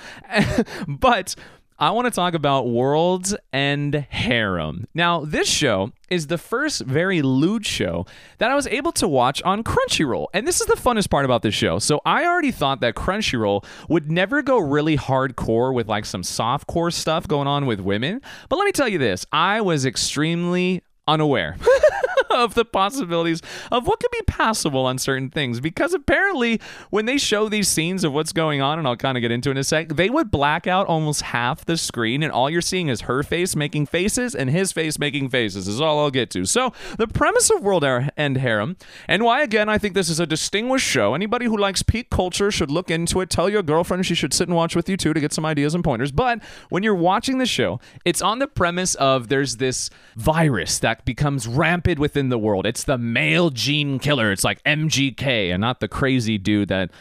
but. 0.87 1.35
I 1.79 1.91
want 1.91 2.05
to 2.05 2.11
talk 2.11 2.33
about 2.33 2.67
World's 2.67 3.35
End 3.51 3.95
Harem. 4.09 4.87
Now, 4.93 5.25
this 5.25 5.47
show 5.47 5.91
is 6.09 6.27
the 6.27 6.37
first 6.37 6.81
very 6.81 7.21
lewd 7.21 7.65
show 7.65 8.05
that 8.37 8.51
I 8.51 8.55
was 8.55 8.67
able 8.67 8.91
to 8.93 9.07
watch 9.07 9.41
on 9.41 9.63
Crunchyroll. 9.63 10.27
And 10.33 10.47
this 10.47 10.61
is 10.61 10.67
the 10.67 10.75
funnest 10.75 11.09
part 11.09 11.25
about 11.25 11.41
this 11.41 11.55
show. 11.55 11.79
So 11.79 12.01
I 12.05 12.25
already 12.25 12.51
thought 12.51 12.81
that 12.81 12.95
Crunchyroll 12.95 13.65
would 13.89 14.11
never 14.11 14.41
go 14.41 14.59
really 14.59 14.97
hardcore 14.97 15.73
with 15.73 15.87
like 15.87 16.05
some 16.05 16.21
softcore 16.21 16.93
stuff 16.93 17.27
going 17.27 17.47
on 17.47 17.65
with 17.65 17.79
women. 17.79 18.21
But 18.49 18.57
let 18.57 18.65
me 18.65 18.71
tell 18.71 18.87
you 18.87 18.99
this 18.99 19.25
I 19.31 19.61
was 19.61 19.85
extremely 19.85 20.83
unaware. 21.07 21.57
of 22.43 22.53
the 22.55 22.65
possibilities 22.65 23.41
of 23.71 23.87
what 23.87 23.99
could 23.99 24.11
be 24.11 24.21
passable 24.27 24.85
on 24.85 24.97
certain 24.97 25.29
things. 25.29 25.59
Because 25.59 25.93
apparently 25.93 26.59
when 26.89 27.05
they 27.05 27.17
show 27.17 27.49
these 27.49 27.67
scenes 27.67 28.03
of 28.03 28.13
what's 28.13 28.33
going 28.33 28.61
on 28.61 28.79
and 28.79 28.87
I'll 28.87 28.97
kind 28.97 29.17
of 29.17 29.21
get 29.21 29.31
into 29.31 29.49
it 29.49 29.53
in 29.53 29.57
a 29.57 29.63
sec 29.63 29.89
they 29.89 30.09
would 30.09 30.31
black 30.31 30.67
out 30.67 30.87
almost 30.87 31.21
half 31.21 31.65
the 31.65 31.77
screen 31.77 32.23
and 32.23 32.31
all 32.31 32.49
you're 32.49 32.61
seeing 32.61 32.87
is 32.87 33.01
her 33.01 33.23
face 33.23 33.55
making 33.55 33.85
faces 33.85 34.35
and 34.35 34.49
his 34.49 34.71
face 34.71 34.97
making 34.97 35.29
faces 35.29 35.67
is 35.67 35.79
all 35.79 35.99
I'll 35.99 36.11
get 36.11 36.29
to. 36.31 36.45
So 36.45 36.73
the 36.97 37.07
premise 37.07 37.49
of 37.49 37.61
World 37.61 37.83
End 37.83 38.37
Harem 38.37 38.77
and 39.07 39.23
why 39.23 39.41
again 39.41 39.69
I 39.69 39.77
think 39.77 39.93
this 39.93 40.09
is 40.09 40.19
a 40.19 40.25
distinguished 40.25 40.87
show. 40.87 41.13
Anybody 41.13 41.45
who 41.45 41.57
likes 41.57 41.83
peak 41.83 42.09
culture 42.09 42.51
should 42.51 42.71
look 42.71 42.89
into 42.89 43.21
it. 43.21 43.29
Tell 43.29 43.49
your 43.49 43.63
girlfriend 43.63 44.05
she 44.05 44.15
should 44.15 44.33
sit 44.33 44.47
and 44.47 44.55
watch 44.55 44.75
with 44.75 44.89
you 44.89 44.97
too 44.97 45.13
to 45.13 45.19
get 45.19 45.33
some 45.33 45.45
ideas 45.45 45.75
and 45.75 45.83
pointers. 45.83 46.11
But 46.11 46.43
when 46.69 46.83
you're 46.83 46.95
watching 46.95 47.37
the 47.37 47.45
show 47.45 47.79
it's 48.05 48.21
on 48.21 48.39
the 48.39 48.47
premise 48.47 48.95
of 48.95 49.27
there's 49.27 49.57
this 49.57 49.89
virus 50.15 50.79
that 50.79 51.05
becomes 51.05 51.47
rampant 51.47 51.99
within 51.99 52.22
the 52.29 52.37
world. 52.37 52.65
It's 52.65 52.83
the 52.83 52.97
male 52.97 53.49
gene 53.49 53.99
killer. 53.99 54.31
It's 54.31 54.43
like 54.43 54.63
MGK 54.63 55.51
and 55.51 55.61
not 55.61 55.79
the 55.79 55.87
crazy 55.87 56.37
dude 56.37 56.69
that. 56.69 56.91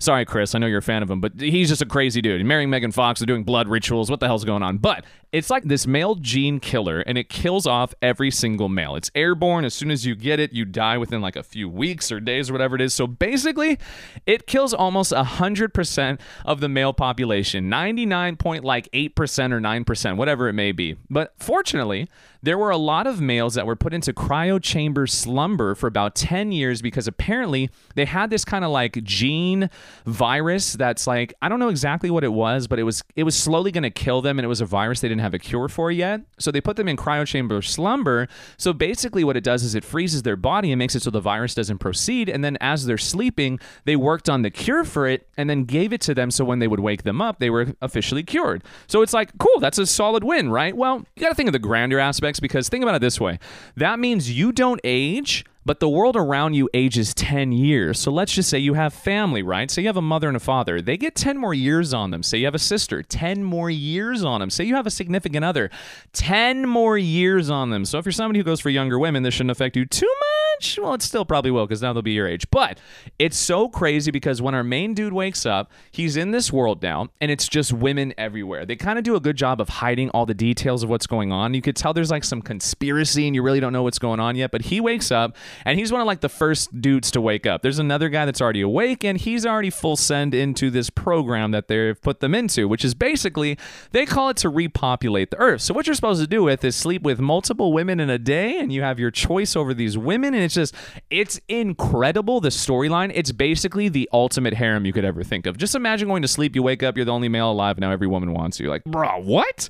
Sorry, 0.00 0.24
Chris. 0.24 0.54
I 0.54 0.60
know 0.60 0.68
you're 0.68 0.78
a 0.78 0.82
fan 0.82 1.02
of 1.02 1.10
him, 1.10 1.20
but 1.20 1.32
he's 1.40 1.68
just 1.68 1.82
a 1.82 1.86
crazy 1.86 2.20
dude. 2.22 2.44
Marrying 2.46 2.70
Megan 2.70 2.92
Fox, 2.92 3.18
they're 3.18 3.26
doing 3.26 3.42
blood 3.42 3.66
rituals. 3.66 4.08
What 4.08 4.20
the 4.20 4.26
hell's 4.26 4.44
going 4.44 4.62
on? 4.62 4.78
But 4.78 5.04
It's 5.30 5.50
like 5.50 5.64
this 5.64 5.86
male 5.86 6.14
gene 6.14 6.58
killer, 6.58 7.00
and 7.00 7.18
it 7.18 7.28
kills 7.28 7.66
off 7.66 7.94
every 8.00 8.30
single 8.30 8.68
male. 8.68 8.96
It's 8.96 9.10
airborne. 9.14 9.64
As 9.64 9.74
soon 9.74 9.90
as 9.90 10.06
you 10.06 10.14
get 10.14 10.40
it, 10.40 10.52
you 10.52 10.64
die 10.64 10.96
within 10.96 11.20
like 11.20 11.36
a 11.36 11.42
few 11.42 11.68
weeks 11.68 12.10
or 12.10 12.18
days 12.18 12.48
or 12.48 12.54
whatever 12.54 12.76
it 12.76 12.80
is. 12.80 12.94
So 12.94 13.06
basically, 13.06 13.78
it 14.24 14.46
kills 14.46 14.72
almost 14.72 15.12
100% 15.12 16.20
of 16.46 16.60
the 16.60 16.68
male 16.68 16.92
population, 16.92 17.68
99 17.68 18.36
point 18.36 18.64
like 18.64 18.90
8% 18.92 19.12
or 19.52 19.60
9%, 19.60 20.16
whatever 20.16 20.48
it 20.48 20.54
may 20.54 20.72
be. 20.72 20.96
But 21.10 21.34
fortunately, 21.38 22.08
there 22.42 22.56
were 22.56 22.70
a 22.70 22.76
lot 22.76 23.06
of 23.06 23.20
males 23.20 23.54
that 23.54 23.66
were 23.66 23.76
put 23.76 23.92
into 23.92 24.12
cryo 24.12 24.62
chamber 24.62 25.06
slumber 25.06 25.74
for 25.74 25.86
about 25.86 26.14
10 26.14 26.52
years 26.52 26.80
because 26.80 27.08
apparently 27.08 27.70
they 27.94 28.04
had 28.04 28.30
this 28.30 28.44
kind 28.44 28.64
of 28.64 28.70
like 28.70 29.02
gene 29.02 29.68
virus 30.06 30.74
that's 30.74 31.06
like 31.06 31.34
I 31.42 31.48
don't 31.48 31.58
know 31.58 31.68
exactly 31.68 32.10
what 32.10 32.24
it 32.24 32.32
was, 32.32 32.66
but 32.66 32.78
it 32.78 32.84
was 32.84 33.02
it 33.16 33.24
was 33.24 33.36
slowly 33.36 33.72
going 33.72 33.82
to 33.82 33.90
kill 33.90 34.22
them 34.22 34.38
and 34.38 34.44
it 34.44 34.48
was 34.48 34.60
a 34.60 34.66
virus 34.66 35.00
they 35.00 35.08
didn't 35.08 35.17
have 35.20 35.34
a 35.34 35.38
cure 35.38 35.68
for 35.68 35.90
yet. 35.90 36.20
So 36.38 36.50
they 36.50 36.60
put 36.60 36.76
them 36.76 36.88
in 36.88 36.96
cryo 36.96 37.26
chamber 37.26 37.60
slumber. 37.62 38.28
So 38.56 38.72
basically 38.72 39.24
what 39.24 39.36
it 39.36 39.44
does 39.44 39.62
is 39.62 39.74
it 39.74 39.84
freezes 39.84 40.22
their 40.22 40.36
body 40.36 40.72
and 40.72 40.78
makes 40.78 40.94
it 40.94 41.02
so 41.02 41.10
the 41.10 41.20
virus 41.20 41.54
doesn't 41.54 41.78
proceed 41.78 42.28
and 42.28 42.44
then 42.44 42.56
as 42.60 42.86
they're 42.86 42.98
sleeping, 42.98 43.60
they 43.84 43.96
worked 43.96 44.28
on 44.28 44.42
the 44.42 44.50
cure 44.50 44.84
for 44.84 45.06
it 45.06 45.28
and 45.36 45.48
then 45.48 45.64
gave 45.64 45.92
it 45.92 46.00
to 46.02 46.14
them 46.14 46.30
so 46.30 46.44
when 46.44 46.58
they 46.58 46.68
would 46.68 46.80
wake 46.80 47.02
them 47.02 47.20
up, 47.20 47.38
they 47.38 47.50
were 47.50 47.74
officially 47.80 48.22
cured. 48.22 48.62
So 48.86 49.02
it's 49.02 49.12
like, 49.12 49.36
cool, 49.38 49.60
that's 49.60 49.78
a 49.78 49.86
solid 49.86 50.24
win, 50.24 50.50
right? 50.50 50.76
Well, 50.76 51.04
you 51.16 51.22
got 51.22 51.30
to 51.30 51.34
think 51.34 51.48
of 51.48 51.52
the 51.52 51.58
grander 51.58 51.98
aspects 51.98 52.40
because 52.40 52.68
think 52.68 52.82
about 52.82 52.94
it 52.94 53.00
this 53.00 53.20
way 53.20 53.38
that 53.76 53.98
means 53.98 54.30
you 54.30 54.52
don't 54.52 54.80
age 54.84 55.44
but 55.68 55.80
the 55.80 55.88
world 55.88 56.16
around 56.16 56.54
you 56.54 56.66
ages 56.72 57.12
10 57.12 57.52
years. 57.52 58.00
So 58.00 58.10
let's 58.10 58.32
just 58.32 58.48
say 58.48 58.58
you 58.58 58.72
have 58.72 58.94
family, 58.94 59.42
right? 59.42 59.70
So 59.70 59.82
you 59.82 59.86
have 59.86 59.98
a 59.98 60.02
mother 60.02 60.26
and 60.26 60.34
a 60.34 60.40
father. 60.40 60.80
They 60.80 60.96
get 60.96 61.14
10 61.14 61.36
more 61.36 61.52
years 61.52 61.92
on 61.92 62.10
them. 62.10 62.22
Say 62.22 62.38
you 62.38 62.46
have 62.46 62.54
a 62.54 62.58
sister, 62.58 63.02
10 63.02 63.44
more 63.44 63.68
years 63.68 64.24
on 64.24 64.40
them. 64.40 64.48
Say 64.48 64.64
you 64.64 64.76
have 64.76 64.86
a 64.86 64.90
significant 64.90 65.44
other, 65.44 65.68
10 66.14 66.66
more 66.66 66.96
years 66.96 67.50
on 67.50 67.68
them. 67.68 67.84
So 67.84 67.98
if 67.98 68.06
you're 68.06 68.12
somebody 68.12 68.38
who 68.38 68.44
goes 68.44 68.60
for 68.60 68.70
younger 68.70 68.98
women, 68.98 69.24
this 69.24 69.34
shouldn't 69.34 69.50
affect 69.50 69.76
you 69.76 69.84
too 69.84 70.06
much. 70.06 70.78
Well, 70.80 70.94
it 70.94 71.02
still 71.02 71.24
probably 71.24 71.50
will 71.50 71.66
because 71.66 71.82
now 71.82 71.92
they'll 71.92 72.02
be 72.02 72.12
your 72.12 72.26
age. 72.26 72.50
But 72.50 72.80
it's 73.18 73.36
so 73.36 73.68
crazy 73.68 74.10
because 74.10 74.42
when 74.42 74.54
our 74.54 74.64
main 74.64 74.94
dude 74.94 75.12
wakes 75.12 75.46
up, 75.46 75.70
he's 75.90 76.16
in 76.16 76.30
this 76.30 76.52
world 76.52 76.82
now 76.82 77.08
and 77.20 77.30
it's 77.30 77.46
just 77.46 77.72
women 77.72 78.12
everywhere. 78.18 78.66
They 78.66 78.74
kind 78.74 78.98
of 78.98 79.04
do 79.04 79.14
a 79.16 79.20
good 79.20 79.36
job 79.36 79.60
of 79.60 79.68
hiding 79.68 80.08
all 80.10 80.26
the 80.26 80.34
details 80.34 80.82
of 80.82 80.88
what's 80.88 81.06
going 81.06 81.30
on. 81.30 81.54
You 81.54 81.62
could 81.62 81.76
tell 81.76 81.92
there's 81.92 82.10
like 82.10 82.24
some 82.24 82.42
conspiracy 82.42 83.26
and 83.26 83.36
you 83.36 83.42
really 83.42 83.60
don't 83.60 83.72
know 83.72 83.82
what's 83.82 83.98
going 83.98 84.18
on 84.18 84.34
yet. 84.34 84.50
But 84.50 84.62
he 84.62 84.80
wakes 84.80 85.12
up 85.12 85.36
and 85.64 85.78
he's 85.78 85.92
one 85.92 86.00
of 86.00 86.06
like 86.06 86.20
the 86.20 86.28
first 86.28 86.80
dudes 86.80 87.10
to 87.12 87.20
wake 87.20 87.46
up. 87.46 87.62
There's 87.62 87.78
another 87.78 88.08
guy 88.08 88.24
that's 88.24 88.40
already 88.40 88.60
awake, 88.60 89.04
and 89.04 89.18
he's 89.18 89.46
already 89.46 89.70
full 89.70 89.96
send 89.96 90.34
into 90.34 90.70
this 90.70 90.90
program 90.90 91.50
that 91.52 91.68
they've 91.68 92.00
put 92.00 92.20
them 92.20 92.34
into, 92.34 92.68
which 92.68 92.84
is 92.84 92.94
basically 92.94 93.58
they 93.92 94.06
call 94.06 94.28
it 94.28 94.36
to 94.38 94.48
repopulate 94.48 95.30
the 95.30 95.38
earth. 95.38 95.62
So 95.62 95.74
what 95.74 95.86
you're 95.86 95.94
supposed 95.94 96.20
to 96.20 96.26
do 96.26 96.42
with 96.42 96.64
is 96.64 96.76
sleep 96.76 97.02
with 97.02 97.20
multiple 97.20 97.72
women 97.72 98.00
in 98.00 98.10
a 98.10 98.18
day, 98.18 98.58
and 98.58 98.72
you 98.72 98.82
have 98.82 98.98
your 98.98 99.10
choice 99.10 99.56
over 99.56 99.74
these 99.74 99.96
women, 99.96 100.34
and 100.34 100.42
it's 100.42 100.54
just 100.54 100.74
it's 101.10 101.40
incredible 101.48 102.40
the 102.40 102.48
storyline. 102.48 103.12
It's 103.14 103.32
basically 103.32 103.88
the 103.88 104.08
ultimate 104.12 104.54
harem 104.54 104.84
you 104.84 104.92
could 104.92 105.04
ever 105.04 105.22
think 105.22 105.46
of. 105.46 105.56
Just 105.56 105.74
imagine 105.74 106.08
going 106.08 106.22
to 106.22 106.28
sleep, 106.28 106.54
you 106.54 106.62
wake 106.62 106.82
up, 106.82 106.96
you're 106.96 107.04
the 107.04 107.12
only 107.12 107.28
male 107.28 107.50
alive, 107.50 107.78
now 107.78 107.90
every 107.90 108.06
woman 108.06 108.32
wants 108.32 108.60
you. 108.60 108.68
Like, 108.68 108.84
bro, 108.84 109.20
what? 109.20 109.68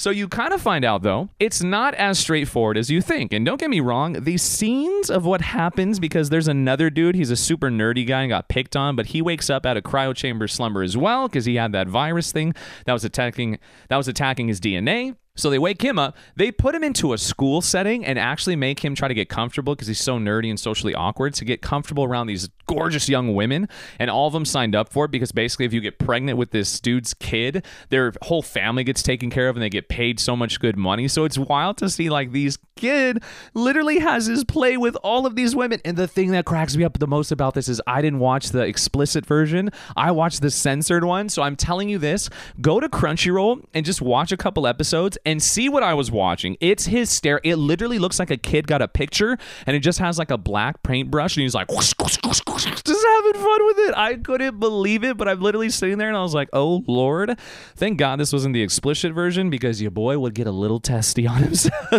So 0.00 0.08
you 0.08 0.28
kind 0.28 0.54
of 0.54 0.62
find 0.62 0.82
out, 0.82 1.02
though, 1.02 1.28
it's 1.38 1.62
not 1.62 1.94
as 1.94 2.18
straightforward 2.18 2.78
as 2.78 2.88
you 2.88 3.02
think. 3.02 3.34
And 3.34 3.44
don't 3.44 3.60
get 3.60 3.68
me 3.68 3.80
wrong, 3.80 4.14
the 4.14 4.38
scenes 4.38 5.10
of 5.10 5.26
what 5.26 5.42
happens, 5.42 6.00
because 6.00 6.30
there's 6.30 6.48
another 6.48 6.88
dude, 6.88 7.14
he's 7.14 7.30
a 7.30 7.36
super 7.36 7.68
nerdy 7.68 8.06
guy 8.06 8.22
and 8.22 8.30
got 8.30 8.48
picked 8.48 8.76
on, 8.76 8.96
but 8.96 9.08
he 9.08 9.20
wakes 9.20 9.50
up 9.50 9.66
out 9.66 9.76
of 9.76 9.82
cryo 9.82 10.16
chamber 10.16 10.48
slumber 10.48 10.82
as 10.82 10.96
well, 10.96 11.28
because 11.28 11.44
he 11.44 11.56
had 11.56 11.72
that 11.72 11.86
virus 11.86 12.32
thing 12.32 12.54
that 12.86 12.94
was 12.94 13.04
attacking 13.04 13.58
that 13.90 13.98
was 13.98 14.08
attacking 14.08 14.48
his 14.48 14.58
DNA. 14.58 15.16
So 15.36 15.48
they 15.48 15.58
wake 15.58 15.82
him 15.82 15.98
up. 15.98 16.16
They 16.36 16.50
put 16.50 16.74
him 16.74 16.84
into 16.84 17.12
a 17.12 17.18
school 17.18 17.62
setting 17.62 18.04
and 18.04 18.18
actually 18.18 18.56
make 18.56 18.84
him 18.84 18.94
try 18.94 19.08
to 19.08 19.14
get 19.14 19.28
comfortable 19.28 19.74
because 19.74 19.88
he's 19.88 20.00
so 20.00 20.18
nerdy 20.18 20.50
and 20.50 20.58
socially 20.58 20.94
awkward 20.94 21.34
to 21.34 21.44
get 21.44 21.62
comfortable 21.62 22.04
around 22.04 22.26
these 22.26 22.48
gorgeous 22.66 23.08
young 23.08 23.34
women. 23.34 23.68
And 23.98 24.10
all 24.10 24.26
of 24.26 24.32
them 24.32 24.44
signed 24.44 24.74
up 24.74 24.88
for 24.88 25.04
it 25.06 25.10
because 25.10 25.32
basically, 25.32 25.66
if 25.66 25.72
you 25.72 25.80
get 25.80 25.98
pregnant 25.98 26.36
with 26.36 26.50
this 26.50 26.80
dude's 26.80 27.14
kid, 27.14 27.64
their 27.90 28.12
whole 28.22 28.42
family 28.42 28.84
gets 28.84 29.02
taken 29.02 29.30
care 29.30 29.48
of 29.48 29.56
and 29.56 29.62
they 29.62 29.70
get 29.70 29.88
paid 29.88 30.18
so 30.20 30.36
much 30.36 30.60
good 30.60 30.76
money. 30.76 31.08
So 31.08 31.24
it's 31.24 31.38
wild 31.38 31.78
to 31.78 31.88
see 31.88 32.10
like 32.10 32.32
these 32.32 32.58
kid 32.76 33.22
literally 33.54 34.00
has 34.00 34.26
his 34.26 34.42
play 34.44 34.76
with 34.76 34.96
all 34.96 35.26
of 35.26 35.36
these 35.36 35.54
women. 35.54 35.80
And 35.84 35.96
the 35.96 36.08
thing 36.08 36.32
that 36.32 36.44
cracks 36.44 36.76
me 36.76 36.84
up 36.84 36.98
the 36.98 37.06
most 37.06 37.30
about 37.30 37.54
this 37.54 37.68
is 37.68 37.80
I 37.86 38.02
didn't 38.02 38.18
watch 38.18 38.50
the 38.50 38.62
explicit 38.62 39.24
version. 39.24 39.70
I 39.96 40.10
watched 40.10 40.42
the 40.42 40.50
censored 40.50 41.04
one. 41.04 41.28
So 41.28 41.42
I'm 41.42 41.56
telling 41.56 41.88
you 41.88 41.98
this: 41.98 42.28
go 42.60 42.80
to 42.80 42.88
Crunchyroll 42.88 43.64
and 43.72 43.86
just 43.86 44.02
watch 44.02 44.32
a 44.32 44.36
couple 44.36 44.66
episodes 44.66 45.16
and 45.24 45.42
see 45.42 45.68
what 45.68 45.82
I 45.82 45.94
was 45.94 46.10
watching. 46.10 46.56
It's 46.60 46.86
his 46.86 47.10
stare. 47.10 47.40
It 47.44 47.56
literally 47.56 47.98
looks 47.98 48.18
like 48.18 48.30
a 48.30 48.36
kid 48.36 48.66
got 48.66 48.82
a 48.82 48.88
picture 48.88 49.38
and 49.66 49.76
it 49.76 49.80
just 49.80 49.98
has 49.98 50.18
like 50.18 50.30
a 50.30 50.38
black 50.38 50.82
paintbrush 50.82 51.36
and 51.36 51.42
he's 51.42 51.54
like 51.54 51.70
whoosh, 51.70 51.92
whoosh, 51.98 52.18
whoosh, 52.24 52.64
just 52.64 53.06
having 53.06 53.34
fun 53.34 53.66
with 53.66 53.78
it. 53.78 53.94
I 53.96 54.16
couldn't 54.16 54.60
believe 54.60 55.04
it, 55.04 55.16
but 55.16 55.28
I'm 55.28 55.40
literally 55.40 55.70
sitting 55.70 55.98
there 55.98 56.08
and 56.08 56.16
I 56.16 56.22
was 56.22 56.34
like, 56.34 56.48
oh 56.52 56.84
lord, 56.86 57.38
thank 57.76 57.98
God 57.98 58.20
this 58.20 58.32
wasn't 58.32 58.54
the 58.54 58.62
explicit 58.62 59.12
version 59.12 59.50
because 59.50 59.80
your 59.82 59.90
boy 59.90 60.18
would 60.18 60.34
get 60.34 60.46
a 60.46 60.52
little 60.52 60.80
testy 60.80 61.26
on 61.26 61.42
him. 61.42 61.52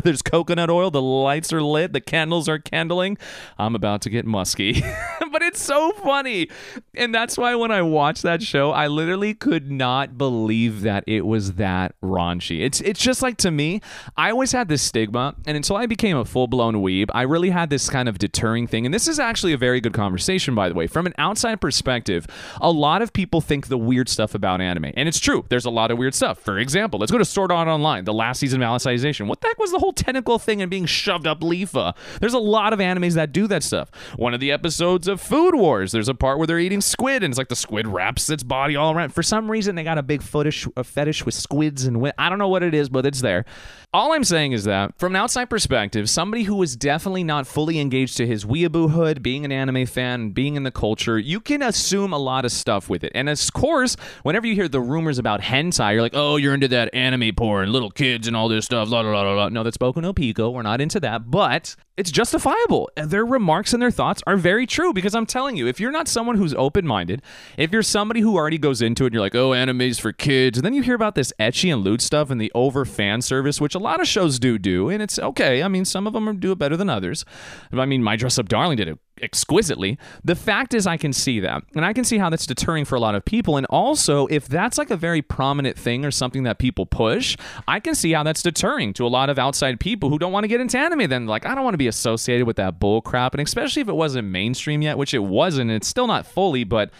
There's 0.03 0.21
coconut 0.21 0.69
oil, 0.69 0.91
the 0.91 1.01
lights 1.01 1.51
are 1.51 1.61
lit, 1.61 1.93
the 1.93 2.01
candles 2.01 2.47
are 2.47 2.59
candling. 2.59 3.17
I'm 3.57 3.75
about 3.75 4.01
to 4.03 4.09
get 4.09 4.25
musky, 4.25 4.81
but 5.31 5.41
it's 5.41 5.61
so 5.61 5.91
funny, 5.93 6.49
and 6.95 7.13
that's 7.13 7.37
why 7.37 7.55
when 7.55 7.71
I 7.71 7.81
watched 7.81 8.23
that 8.23 8.41
show, 8.41 8.71
I 8.71 8.87
literally 8.87 9.33
could 9.33 9.71
not 9.71 10.17
believe 10.17 10.81
that 10.81 11.03
it 11.07 11.25
was 11.25 11.53
that 11.53 11.95
raunchy. 12.01 12.61
It's 12.61 12.81
it's 12.81 13.01
just 13.01 13.10
like 13.19 13.37
to 13.37 13.49
me, 13.49 13.81
I 14.15 14.29
always 14.29 14.51
had 14.51 14.67
this 14.67 14.83
stigma, 14.83 15.33
and 15.47 15.57
until 15.57 15.75
I 15.75 15.87
became 15.87 16.17
a 16.17 16.23
full 16.23 16.45
blown 16.45 16.75
weeb, 16.75 17.09
I 17.13 17.23
really 17.23 17.49
had 17.49 17.71
this 17.71 17.89
kind 17.89 18.07
of 18.07 18.19
deterring 18.19 18.67
thing. 18.67 18.85
And 18.85 18.93
this 18.93 19.07
is 19.07 19.19
actually 19.19 19.53
a 19.53 19.57
very 19.57 19.81
good 19.81 19.93
conversation, 19.93 20.53
by 20.53 20.69
the 20.69 20.75
way. 20.75 20.85
From 20.85 21.07
an 21.07 21.13
outside 21.17 21.59
perspective, 21.59 22.27
a 22.61 22.69
lot 22.69 23.01
of 23.01 23.11
people 23.11 23.41
think 23.41 23.67
the 23.67 23.77
weird 23.77 24.07
stuff 24.07 24.35
about 24.35 24.61
anime, 24.61 24.91
and 24.95 25.09
it's 25.09 25.19
true. 25.19 25.45
There's 25.49 25.65
a 25.65 25.71
lot 25.71 25.89
of 25.89 25.97
weird 25.97 26.13
stuff. 26.13 26.37
For 26.39 26.59
example, 26.59 26.99
let's 26.99 27.11
go 27.11 27.17
to 27.17 27.25
Sword 27.25 27.51
Art 27.51 27.67
Online, 27.67 28.05
the 28.05 28.13
last 28.13 28.39
season 28.39 28.61
of 28.61 28.67
Alicization. 28.69 29.27
What 29.27 29.41
the 29.41 29.47
heck 29.47 29.59
was 29.59 29.71
the 29.71 29.79
whole 29.79 29.93
tentacle 29.93 30.37
thing 30.37 30.61
and 30.61 30.69
being 30.69 30.85
shoved 30.85 31.25
up 31.25 31.41
Leafa? 31.41 31.95
There's 32.19 32.33
a 32.33 32.39
lot 32.39 32.73
of 32.73 32.79
animes 32.79 33.13
that 33.15 33.31
do 33.31 33.47
that 33.47 33.63
stuff. 33.63 33.89
One 34.15 34.33
of 34.33 34.39
the 34.39 34.51
episodes 34.51 35.07
of 35.07 35.19
Food 35.19 35.55
Wars, 35.55 35.91
there's 35.91 36.09
a 36.09 36.13
part 36.13 36.37
where 36.37 36.47
they're 36.47 36.59
eating 36.59 36.81
squid, 36.81 37.23
and 37.23 37.31
it's 37.31 37.37
like 37.37 37.49
the 37.49 37.55
squid 37.55 37.87
wraps 37.87 38.29
its 38.29 38.43
body 38.43 38.75
all 38.75 38.93
around. 38.93 39.13
For 39.13 39.23
some 39.23 39.49
reason, 39.49 39.75
they 39.75 39.83
got 39.83 39.97
a 39.97 40.03
big 40.03 40.21
fetish, 40.21 40.67
a 40.77 40.83
fetish 40.83 41.25
with 41.25 41.33
squids 41.33 41.85
and 41.85 42.11
I 42.17 42.29
don't 42.29 42.39
know 42.39 42.47
what 42.47 42.63
it 42.63 42.73
is, 42.73 42.89
but 42.89 43.00
it's 43.05 43.21
there. 43.21 43.45
All 43.93 44.13
I'm 44.13 44.23
saying 44.23 44.53
is 44.53 44.63
that, 44.63 44.97
from 44.97 45.15
an 45.15 45.21
outside 45.21 45.49
perspective, 45.49 46.09
somebody 46.09 46.43
who 46.43 46.63
is 46.63 46.77
definitely 46.77 47.25
not 47.25 47.45
fully 47.45 47.77
engaged 47.77 48.15
to 48.17 48.25
his 48.25 48.45
weeaboohood, 48.45 49.21
being 49.21 49.43
an 49.43 49.51
anime 49.51 49.85
fan, 49.85 50.29
being 50.29 50.55
in 50.55 50.63
the 50.63 50.71
culture, 50.71 51.19
you 51.19 51.41
can 51.41 51.61
assume 51.61 52.13
a 52.13 52.17
lot 52.17 52.45
of 52.45 52.53
stuff 52.53 52.89
with 52.89 53.03
it. 53.03 53.11
And 53.13 53.27
of 53.27 53.39
course, 53.51 53.97
whenever 54.23 54.47
you 54.47 54.55
hear 54.55 54.69
the 54.69 54.79
rumors 54.79 55.17
about 55.17 55.41
hentai, 55.41 55.91
you're 55.91 56.01
like, 56.01 56.15
oh, 56.15 56.37
you're 56.37 56.53
into 56.53 56.69
that 56.69 56.93
anime 56.93 57.35
porn, 57.35 57.73
little 57.73 57.91
kids 57.91 58.27
and 58.27 58.35
all 58.35 58.47
this 58.47 58.63
stuff, 58.63 58.87
la 58.87 59.01
la 59.01 59.11
la 59.11 59.33
la. 59.33 59.49
No, 59.49 59.61
that's 59.63 59.77
Boku 59.77 60.01
no 60.01 60.13
Pico. 60.13 60.49
We're 60.49 60.61
not 60.61 60.79
into 60.79 61.01
that. 61.01 61.29
But 61.29 61.75
it's 61.97 62.11
justifiable. 62.11 62.89
Their 62.95 63.25
remarks 63.25 63.73
and 63.73 63.81
their 63.81 63.91
thoughts 63.91 64.23
are 64.25 64.37
very 64.37 64.65
true 64.65 64.93
because 64.93 65.13
I'm 65.13 65.25
telling 65.25 65.57
you, 65.57 65.67
if 65.67 65.79
you're 65.79 65.91
not 65.91 66.07
someone 66.07 66.37
who's 66.37 66.53
open 66.53 66.87
minded, 66.87 67.21
if 67.57 67.71
you're 67.71 67.83
somebody 67.83 68.21
who 68.21 68.35
already 68.35 68.57
goes 68.57 68.81
into 68.81 69.03
it 69.03 69.07
and 69.07 69.13
you're 69.13 69.21
like, 69.21 69.35
oh, 69.35 69.53
anime's 69.53 69.99
for 69.99 70.13
kids, 70.13 70.57
and 70.57 70.65
then 70.65 70.73
you 70.73 70.81
hear 70.81 70.95
about 70.95 71.15
this 71.15 71.33
ecchi 71.39 71.71
and 71.71 71.83
lewd 71.83 72.01
stuff 72.01 72.29
and 72.29 72.39
the 72.39 72.51
over 72.55 72.85
fan 72.85 73.21
service, 73.21 73.59
which 73.59 73.75
a 73.75 73.79
lot 73.79 73.99
of 73.99 74.07
shows 74.07 74.39
do 74.39 74.57
do, 74.57 74.89
and 74.89 75.01
it's 75.01 75.19
okay. 75.19 75.63
I 75.63 75.67
mean, 75.67 75.85
some 75.85 76.07
of 76.07 76.13
them 76.13 76.39
do 76.39 76.51
it 76.51 76.57
better 76.57 76.77
than 76.77 76.89
others. 76.89 77.25
I 77.71 77.85
mean, 77.85 78.03
My 78.03 78.15
Dress 78.15 78.39
Up 78.39 78.47
Darling 78.47 78.77
did 78.77 78.87
it 78.87 78.97
exquisitely. 79.21 79.97
The 80.23 80.35
fact 80.35 80.73
is, 80.73 80.87
I 80.87 80.97
can 80.97 81.13
see 81.13 81.39
that. 81.39 81.63
And 81.75 81.85
I 81.85 81.93
can 81.93 82.03
see 82.03 82.17
how 82.17 82.29
that's 82.29 82.45
deterring 82.45 82.85
for 82.85 82.95
a 82.95 82.99
lot 82.99 83.15
of 83.15 83.23
people. 83.23 83.57
And 83.57 83.65
also, 83.67 84.27
if 84.27 84.47
that's 84.47 84.77
like 84.77 84.89
a 84.89 84.97
very 84.97 85.21
prominent 85.21 85.77
thing 85.77 86.05
or 86.05 86.11
something 86.11 86.43
that 86.43 86.57
people 86.57 86.85
push, 86.85 87.37
I 87.67 87.79
can 87.79 87.95
see 87.95 88.13
how 88.13 88.23
that's 88.23 88.41
deterring 88.41 88.93
to 88.93 89.05
a 89.05 89.09
lot 89.09 89.29
of 89.29 89.37
outside 89.39 89.79
people 89.79 90.09
who 90.09 90.19
don't 90.19 90.31
want 90.31 90.43
to 90.43 90.47
get 90.47 90.61
into 90.61 90.77
anime. 90.77 91.09
Then, 91.09 91.27
like, 91.27 91.45
I 91.45 91.55
don't 91.55 91.63
want 91.63 91.73
to 91.73 91.79
be 91.79 91.87
associated 91.87 92.45
with 92.45 92.55
that 92.57 92.79
bull 92.79 93.01
crap. 93.01 93.33
And 93.33 93.41
especially 93.41 93.81
if 93.81 93.87
it 93.87 93.95
wasn't 93.95 94.27
mainstream 94.27 94.81
yet, 94.81 94.97
which 94.97 95.13
it 95.13 95.23
wasn't, 95.23 95.69
and 95.69 95.77
it's 95.77 95.87
still 95.87 96.07
not 96.07 96.25
fully, 96.25 96.63
but 96.63 96.91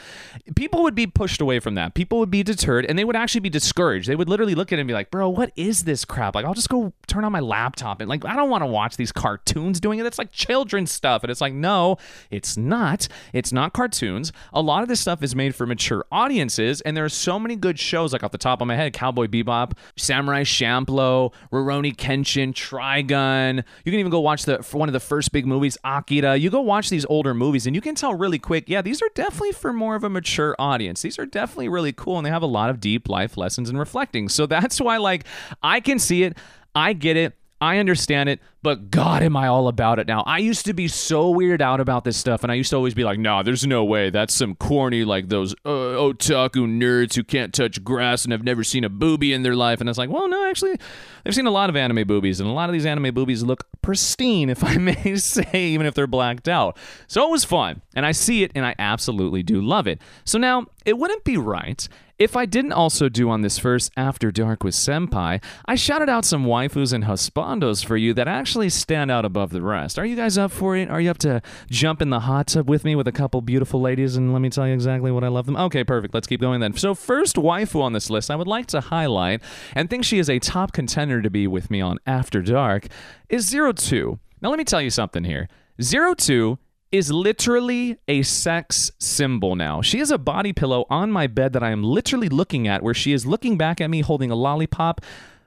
people 0.56 0.84
would 0.84 0.96
be 0.96 1.08
pushed 1.08 1.42
away 1.42 1.60
from 1.60 1.76
that. 1.76 1.94
People 1.94 2.20
would 2.20 2.32
be 2.32 2.44
deterred 2.44 2.86
and 2.86 2.98
they 2.98 3.04
would 3.04 3.16
actually 3.16 3.42
be 3.42 3.50
discouraged. 3.50 4.08
They 4.08 4.16
would 4.16 4.30
literally 4.30 4.56
look 4.56 4.72
at 4.72 4.78
it 4.78 4.82
and 4.82 4.88
be 4.88 4.94
like, 4.94 5.12
bro, 5.12 5.30
what 5.30 5.52
is 5.56 5.84
this 5.84 6.06
crap? 6.06 6.36
Like, 6.36 6.46
I'll 6.46 6.54
just 6.54 6.70
go 6.70 6.94
turn 7.08 7.24
on 7.24 7.32
my 7.32 7.40
laptop 7.40 8.02
and, 8.02 8.10
like, 8.10 8.26
I 8.26 8.36
don't 8.36 8.50
want 8.50 8.62
to 8.62 8.68
watch 8.68 8.98
these 8.98 9.12
cartoons 9.12 9.80
doing 9.80 10.00
it. 10.00 10.06
It's 10.06 10.18
like 10.18 10.32
children's 10.32 10.92
stuff. 10.92 11.24
And 11.24 11.32
it's 11.32 11.42
like, 11.42 11.54
no, 11.54 11.98
It's 12.30 12.58
not. 12.58 13.08
It's 13.34 13.52
not 13.52 13.74
cartoons. 13.74 14.32
A 14.54 14.62
lot 14.62 14.84
of 14.84 14.90
this 14.90 15.00
stuff 15.00 15.24
is 15.24 15.36
made 15.36 15.56
for 15.56 15.66
mature 15.66 16.06
audiences, 16.12 16.82
and 16.82 16.96
there 16.96 17.06
are 17.06 17.10
so 17.10 17.40
many 17.40 17.56
good 17.56 17.80
shows, 17.80 18.14
like 18.14 18.24
off 18.24 18.32
the 18.32 18.38
top 18.38 18.62
of 18.62 18.68
my 18.68 18.76
head 18.76 18.94
Cowboy 18.94 19.28
Bebop, 19.28 19.74
Samurai 19.98 20.44
Champloo, 20.44 21.34
Rurouni 21.52 21.96
Kenshin, 21.96 22.54
Trigun. 22.54 23.64
You 23.86 23.92
can 23.92 24.00
even 24.00 24.12
go 24.12 24.20
watch 24.20 24.44
the 24.46 24.58
one 24.72 24.90
of 24.90 24.94
the 24.94 25.00
first 25.00 25.32
big 25.32 25.46
movies, 25.46 25.78
Akira. 25.84 26.36
You 26.36 26.50
go 26.50 26.62
watch 26.62 26.90
these 26.90 27.06
older 27.06 27.34
movies, 27.34 27.66
and 27.68 27.76
you 27.76 27.82
can 27.82 27.96
tell 27.96 28.14
really 28.14 28.40
quick, 28.40 28.66
yeah, 28.68 28.82
these 28.82 29.02
are 29.02 29.10
definitely 29.14 29.54
for 29.54 29.74
more 29.74 29.96
of 29.96 30.04
a 30.04 30.10
mature 30.10 30.56
audience. 30.60 31.02
These 31.02 31.20
are 31.20 31.26
definitely 31.26 31.70
really 31.70 31.94
cool, 31.94 32.18
and 32.18 32.26
they 32.26 32.32
have 32.32 32.44
a 32.44 32.48
lot 32.48 32.70
of 32.70 32.80
deep 32.80 33.10
life 33.10 33.38
lessons 33.38 33.70
and 33.70 33.80
reflecting. 33.80 34.30
So 34.30 34.46
that's 34.46 34.80
why, 34.80 34.98
like, 34.98 35.26
I 35.62 35.80
can 35.80 36.00
see 36.00 36.24
it. 36.24 36.38
I 36.76 36.94
get 36.94 37.18
it. 37.18 37.34
I 37.60 37.78
understand 37.78 38.28
it, 38.28 38.40
but 38.64 38.92
God, 38.92 39.24
am 39.24 39.36
I 39.36 39.48
all 39.48 39.68
about 39.68 39.98
it 39.98 40.08
now. 40.08 40.22
I 40.22 40.38
used 40.38 40.66
to 40.66 40.74
be 40.74 40.88
so 40.88 41.34
weirded 41.34 41.62
out 41.62 41.80
about 41.80 42.04
this 42.04 42.18
stuff, 42.18 42.44
and 42.44 42.52
I 42.52 42.56
used 42.56 42.70
to 42.70 42.76
always 42.76 42.94
be 42.94 43.04
like, 43.04 43.18
nah, 43.18 43.42
there's 43.42 43.66
no 43.66 43.84
way. 43.84 44.10
That's 44.10 44.36
some 44.36 44.56
corny, 44.56 45.04
like 45.04 45.30
those 45.30 45.54
uh, 45.66 45.98
otaku 45.98 46.68
nerds 46.68 47.16
who 47.16 47.24
can't 47.24 47.54
touch 47.54 47.84
grass 47.84 48.24
and 48.24 48.32
have 48.32 48.44
never 48.44 48.64
seen 48.64 48.84
a 48.84 48.90
booby 48.90 49.34
in 49.34 49.42
their 49.42 49.56
life. 49.56 49.80
And 49.80 49.90
it's 49.90 49.98
like, 49.98 50.12
well, 50.12 50.30
no, 50.30 50.48
actually, 50.48 50.78
I've 51.26 51.34
seen 51.34 51.48
a 51.48 51.52
lot 51.52 51.70
of 51.70 51.76
anime 51.76 52.08
boobies, 52.08 52.40
and 52.40 52.48
a 52.48 52.54
lot 52.54 52.70
of 52.70 52.74
these 52.74 52.86
anime 52.86 53.14
boobies 53.14 53.42
look 53.42 53.66
pristine, 53.82 54.50
if 54.50 54.64
I 54.64 54.78
may 54.78 55.16
say, 55.16 55.50
even 55.54 55.88
if 55.88 55.96
they're 55.96 56.08
blacked 56.08 56.48
out. 56.48 56.78
So 57.08 57.26
it 57.28 57.32
was 57.32 57.44
fun, 57.44 57.82
and 57.96 58.06
I 58.06 58.12
see 58.12 58.44
it, 58.44 58.52
and 58.54 58.66
I 58.66 58.76
absolutely 58.78 59.42
do 59.42 59.60
love 59.60 59.88
it. 59.88 60.00
So 60.24 60.38
now, 60.38 60.68
it 60.86 60.98
wouldn't 60.98 61.24
be 61.24 61.38
right 61.38 61.88
if 62.22 62.36
I 62.36 62.46
didn't 62.46 62.74
also 62.74 63.10
do 63.10 63.32
on 63.32 63.42
this 63.42 63.58
first 63.58 63.92
After 63.98 64.32
Dark 64.32 64.64
with 64.64 64.76
Senpai, 64.76 65.44
I 65.66 65.74
shouted 65.74 66.08
out 66.08 66.24
some 66.24 66.46
waifus 66.46 66.94
and 66.94 67.06
husbandos 67.06 67.84
for 67.84 67.98
you 67.98 68.14
that 68.14 68.28
actually 68.28 68.51
stand 68.70 69.12
out 69.12 69.26
above 69.26 69.52
the 69.52 69.62
rest. 69.62 69.98
Are 69.98 70.06
you 70.06 70.16
guys 70.16 70.38
up 70.38 70.52
for 70.52 70.76
it? 70.76 70.90
Are 70.90 71.00
you 71.00 71.10
up 71.10 71.18
to 71.20 71.42
jump 71.70 72.02
in 72.02 72.10
the 72.10 72.22
hot 72.22 72.48
tub 72.48 72.70
with 72.70 72.84
me 72.84 72.96
with 72.96 73.08
a 73.08 73.12
couple 73.12 73.42
beautiful 73.42 73.80
ladies 73.80 74.16
and 74.16 74.34
let 74.34 74.42
me 74.42 74.50
tell 74.50 74.68
you 74.68 74.74
exactly 74.74 75.12
what 75.12 75.24
I 75.24 75.28
love 75.28 75.46
them? 75.46 75.56
Okay, 75.56 75.84
perfect. 75.84 76.14
Let's 76.14 76.28
keep 76.28 76.42
going 76.42 76.60
then. 76.60 76.76
So, 76.76 76.94
first 76.94 77.36
waifu 77.36 77.82
on 77.82 77.94
this 77.94 78.10
list 78.10 78.30
I 78.30 78.36
would 78.36 78.48
like 78.48 78.68
to 78.68 78.82
highlight 78.82 79.42
and 79.74 79.90
think 79.90 80.04
she 80.04 80.20
is 80.20 80.30
a 80.30 80.40
top 80.40 80.74
contender 80.74 81.22
to 81.22 81.30
be 81.30 81.48
with 81.48 81.72
me 81.72 81.82
on 81.82 81.98
After 82.06 82.42
Dark 82.42 82.88
is 83.30 83.48
Zero 83.48 83.72
Two. 83.72 84.20
Now, 84.42 84.50
let 84.50 84.58
me 84.58 84.66
tell 84.66 84.82
you 84.82 84.90
something 84.90 85.24
here. 85.24 85.48
Zero 85.82 86.14
Two 86.14 86.58
is 86.92 87.12
literally 87.12 87.98
a 88.08 88.22
sex 88.22 88.92
symbol 89.00 89.56
now. 89.56 89.82
She 89.82 90.00
has 90.00 90.12
a 90.12 90.18
body 90.18 90.52
pillow 90.52 90.86
on 90.90 91.10
my 91.12 91.26
bed 91.26 91.54
that 91.54 91.64
I 91.64 91.72
am 91.72 91.84
literally 91.84 92.28
looking 92.28 92.68
at, 92.68 92.84
where 92.84 92.94
she 92.94 93.14
is 93.14 93.26
looking 93.26 93.58
back 93.58 93.80
at 93.80 93.90
me 93.90 94.02
holding 94.02 94.30
a 94.30 94.36
lollipop, 94.36 95.00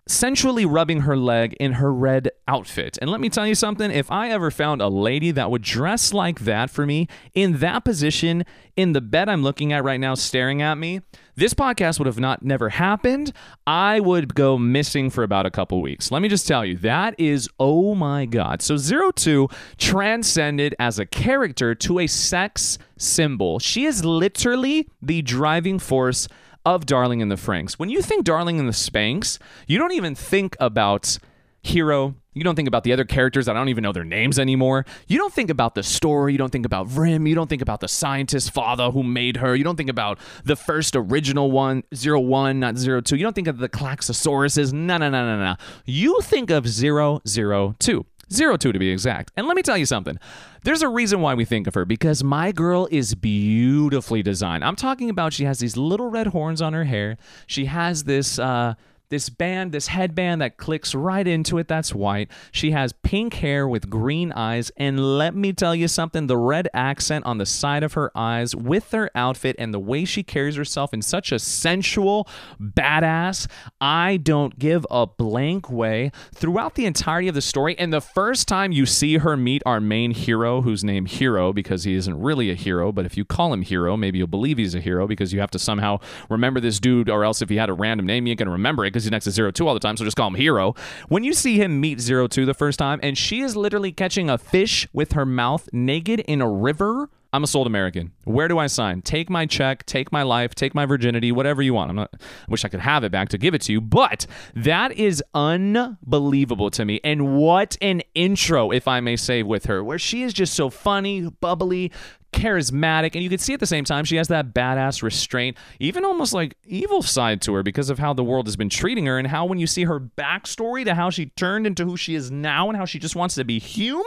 sensually 0.07 0.67
rubbing 0.67 1.03
her 1.03 1.17
leg 1.17 1.55
in 1.55 1.73
her 1.73 1.93
red 1.93 2.31
outfit. 2.47 2.99
And 3.01 3.11
let 3.11 3.21
me 3.21 3.31
tell 3.31 3.47
you 3.47 3.55
something 3.55 3.91
if 3.91 4.11
I 4.11 4.29
ever 4.31 4.51
found 4.51 4.83
a 4.83 4.89
lady 4.89 5.31
that 5.31 5.51
would 5.51 5.63
dress 5.63 6.13
like 6.13 6.41
that 6.41 6.69
for 6.69 6.85
me 6.85 7.09
in 7.35 7.59
that 7.59 7.85
position 7.85 8.45
in 8.77 8.93
the 8.93 9.01
bed 9.01 9.29
I'm 9.29 9.43
looking 9.43 9.73
at 9.73 9.85
right 9.85 10.01
now, 10.01 10.15
staring 10.15 10.61
at 10.61 10.77
me, 10.77 11.01
this 11.37 11.55
podcast 11.55 11.99
would 11.99 12.07
have 12.07 12.19
not 12.19 12.43
never 12.43 12.69
happened. 12.69 13.33
I 13.67 14.01
would 14.01 14.35
go 14.35 14.59
missing 14.59 15.11
for 15.11 15.23
about 15.23 15.47
a 15.47 15.51
couple 15.51 15.81
weeks. 15.81 16.11
Let 16.11 16.21
me 16.21 16.29
just 16.29 16.47
tell 16.47 16.65
you, 16.65 16.77
that 16.79 17.19
is 17.19 17.49
oh 17.59 17.95
my 17.95 18.27
god. 18.27 18.61
So 18.63 18.77
Zero 18.77 19.11
Two 19.11 19.49
transcended 19.79 20.75
as 20.79 20.99
a 20.99 21.07
character 21.07 21.75
to 21.77 22.01
a 22.01 22.07
sex 22.07 22.79
symbol. 22.99 23.59
She 23.59 23.85
is 23.85 24.05
literally 24.05 24.89
the 25.01 25.23
driving 25.23 25.79
force 25.79 26.29
of 26.65 26.87
Darling 26.87 27.21
in 27.21 27.29
the 27.29 27.37
Franxx. 27.37 27.75
When 27.75 27.91
you 27.91 28.03
think 28.03 28.25
Darling 28.25 28.59
in 28.59 28.67
the 28.67 28.73
Spanks, 28.73 29.39
you 29.67 29.79
don't 29.79 29.93
even 29.93 30.15
think 30.15 30.57
about 30.61 31.19
Hero. 31.63 32.15
You 32.35 32.45
don't 32.45 32.57
think 32.57 32.69
about 32.69 32.85
the 32.85 32.93
other 32.93 33.05
characters. 33.05 33.49
I 33.49 33.55
don't 33.55 33.69
even 33.69 33.83
know 33.83 33.93
their 33.93 34.05
names 34.05 34.39
anymore. 34.39 34.85
You 35.07 35.17
don't 35.17 35.33
think 35.33 35.51
about 35.51 35.75
the 35.75 35.83
story. 35.83 36.33
You 36.33 36.39
don't 36.39 36.51
think 36.51 36.67
about 36.67 36.89
VIRM. 36.89 37.27
You 37.27 37.35
don't 37.35 37.49
think 37.49 37.63
about 37.63 37.81
the 37.81 37.89
scientist 37.89 38.53
father 38.53 38.91
who 38.91 39.03
made 39.03 39.39
her. 39.39 39.55
You 39.55 39.65
don't 39.65 39.77
think 39.77 39.89
about 39.89 40.19
the 40.45 40.57
first 40.57 40.95
original 40.95 41.51
one, 41.51 41.85
zero 41.95 42.21
one, 42.21 42.61
not 42.61 42.77
zero 42.77 43.01
two. 43.01 43.17
You 43.17 43.23
don't 43.23 43.35
think 43.35 43.49
of 43.49 43.59
the 43.59 43.69
Klaxosauruses. 43.69 44.73
No, 44.73 44.99
no, 44.99 45.09
no, 45.09 45.25
no, 45.25 45.43
no. 45.43 45.57
You 45.87 46.21
think 46.23 46.51
of 46.51 46.69
zero 46.69 47.21
zero 47.27 47.75
two. 47.79 48.05
Zero 48.35 48.57
two 48.57 48.73
to 48.73 48.79
be 48.79 48.91
exact. 48.91 49.33
And 49.37 49.47
let 49.47 49.57
me 49.57 49.63
tell 49.63 49.79
you 49.79 49.87
something. 49.87 50.19
There's 50.65 50.83
a 50.83 50.89
reason 50.89 51.21
why 51.21 51.35
we 51.35 51.45
think 51.45 51.67
of 51.67 51.75
her 51.75 51.85
because 51.85 52.25
my 52.25 52.51
girl 52.53 52.89
is 52.91 53.15
beautifully 53.15 54.23
designed. 54.23 54.65
I'm 54.65 54.77
talking 54.77 55.11
about 55.11 55.33
she 55.33 55.45
has 55.45 55.59
these 55.59 55.77
little 55.77 56.09
red 56.11 56.29
horns 56.29 56.61
on 56.63 56.73
her 56.73 56.85
hair. 56.85 57.17
She 57.47 57.67
has 57.67 58.05
this 58.05 58.39
uh 58.39 58.75
this 59.09 59.29
band, 59.29 59.73
this 59.73 59.89
headband 59.89 60.41
that 60.41 60.57
clicks 60.57 60.95
right 60.95 61.27
into 61.27 61.59
it, 61.59 61.69
that's 61.69 61.95
white. 61.95 62.31
She 62.53 62.71
has 62.73 62.93
pink 62.93 63.35
hair 63.35 63.67
with 63.67 63.91
green 63.91 64.33
eyes. 64.33 64.71
And 64.77 65.19
let 65.19 65.35
me 65.35 65.53
tell 65.53 65.75
you 65.75 65.89
something 65.89 66.27
the 66.27 66.37
red 66.37 66.69
accent 66.75 67.25
on 67.27 67.39
the 67.39 67.47
side 67.47 67.83
of 67.83 67.95
her 67.95 68.11
eyes 68.17 68.55
with 68.55 68.91
her 68.93 69.11
outfit 69.15 69.57
and 69.59 69.73
the 69.73 69.79
way 69.79 70.05
she 70.05 70.23
carries 70.23 70.57
herself 70.57 70.95
in 70.95 71.03
such 71.03 71.33
a 71.33 71.39
sensual, 71.39 72.29
badass, 72.61 73.47
I 73.81 74.17
don't 74.19 74.59
give 74.59 74.87
a 74.91 75.07
blank 75.07 75.71
way 75.71 76.11
throughout 76.35 76.75
the 76.75 76.87
entirety 76.87 77.29
of 77.29 77.35
the 77.35 77.43
story. 77.43 77.79
And 77.79 77.93
the 77.93 78.01
first 78.01 78.49
time 78.49 78.73
you 78.73 78.87
see 78.87 79.19
her 79.19 79.37
meet 79.37 79.63
our 79.67 79.81
main 79.81 80.13
hero, 80.13 80.63
who's 80.63 80.85
named 80.85 81.09
Hero 81.09 81.53
because 81.53 81.85
he 81.85 81.95
isn't 81.95 82.21
really 82.21 82.51
a 82.51 82.55
hero, 82.55 82.93
but 82.93 83.07
if 83.07 83.17
you 83.17 83.25
call 83.25 83.53
him 83.53 83.63
Hero, 83.63 83.97
maybe 83.97 84.19
you'll 84.19 84.27
believe 84.27 84.59
he's 84.59 84.75
a 84.75 84.81
hero 84.81 85.07
because 85.07 85.33
you 85.33 85.41
have 85.41 85.51
to 85.51 85.59
somehow 85.59 85.99
remember 86.29 86.61
this 86.61 86.81
dude, 86.81 87.09
or 87.09 87.25
else 87.25 87.43
if 87.43 87.49
he 87.49 87.57
had 87.57 87.69
a 87.69 87.75
random 87.75 88.07
name, 88.07 88.27
you 88.27 88.35
gonna 88.35 88.51
remember 88.51 88.85
it 88.85 88.91
because 88.95 89.05
he's 89.05 89.11
next 89.11 89.25
to 89.25 89.33
Zero 89.33 89.51
Two 89.51 89.67
all 89.67 89.75
the 89.75 89.81
time, 89.81 89.97
so 89.97 90.05
just 90.05 90.17
call 90.17 90.29
him 90.29 90.37
Hero. 90.37 90.75
When 91.09 91.25
you 91.25 91.33
see 91.33 91.57
him 91.61 91.81
meet 91.81 91.99
Zero 92.01 92.29
Two 92.29 92.47
the 92.47 92.55
first 92.55 92.79
time, 92.79 93.01
and 93.03 93.19
she 93.19 93.41
is 93.41 93.57
literally 93.57 93.91
catching 93.91 94.31
a 94.31 94.39
fish 94.39 94.87
with 94.93 95.13
her 95.13 95.27
mouth 95.27 95.69
naked 95.73 96.21
in 96.21 96.41
a 96.41 96.49
river. 96.49 97.11
I'm 97.33 97.43
a 97.43 97.49
sold 97.49 97.67
American. 97.67 98.13
Where 98.23 98.47
do 98.47 98.61
I 98.61 98.69
sign? 98.69 99.03
Take 99.03 99.29
my 99.29 99.45
check, 99.45 99.85
take 99.87 100.13
my 100.13 100.23
life, 100.23 100.55
take 100.55 100.73
my 100.73 100.87
virginity, 100.87 101.33
whatever 101.33 101.63
you 101.63 101.75
want. 101.75 101.91
I'm 101.91 101.97
not 101.97 102.11
I 102.15 102.19
wish 102.49 102.65
I 102.65 102.69
could 102.69 102.79
have 102.79 103.03
it 103.03 103.11
back 103.11 103.31
to 103.31 103.39
give 103.39 103.55
it 103.55 103.63
to 103.63 103.73
you, 103.73 103.81
but 103.81 104.25
that 104.55 104.93
is 104.93 105.21
unbelievable 105.35 106.71
to 106.71 106.85
me. 106.85 107.01
And 107.03 107.35
what 107.37 107.77
an 107.81 108.03
intro, 108.15 108.71
if 108.71 108.87
I 108.87 109.01
may 109.01 109.17
say, 109.17 109.43
with 109.43 109.67
her, 109.67 109.83
where 109.83 109.99
she 109.99 110.23
is 110.23 110.33
just 110.33 110.55
so 110.55 110.71
funny, 110.71 111.29
bubbly, 111.29 111.91
charismatic, 112.35 113.15
and 113.15 113.23
you 113.23 113.31
can 113.31 113.39
see 113.39 113.55
at 113.55 113.61
the 113.61 113.67
same 113.67 113.85
time 113.85 114.05
she 114.05 114.17
has 114.17 114.29
that 114.29 114.53
badass 114.53 115.03
restraint, 115.03 115.57
even 115.79 116.05
almost 116.05 116.33
like 116.33 116.57
evil 116.65 117.01
side 117.01 117.41
to 117.43 117.55
her 117.55 117.63
because 117.63 117.91
of 117.91 117.99
how 117.99 118.13
the 118.13 118.25
world 118.25 118.47
has 118.47 118.57
been 118.57 118.69
treating 118.69 119.07
her, 119.07 119.19
and 119.19 119.29
how 119.29 119.45
when 119.45 119.59
you 119.59 119.67
see 119.67 119.85
her 119.85 120.01
backstory 120.01 120.85
to 120.85 120.95
how 120.95 121.11
she 121.11 121.27
turned 121.27 121.67
into 121.67 121.85
who 121.85 121.97
she 121.97 122.15
is 122.15 122.31
now 122.31 122.69
and 122.69 122.77
how 122.77 122.85
she 122.85 122.99
just 122.99 123.15
wants 123.15 123.37
to 123.37 123.45
be 123.45 123.59
human, 123.59 124.05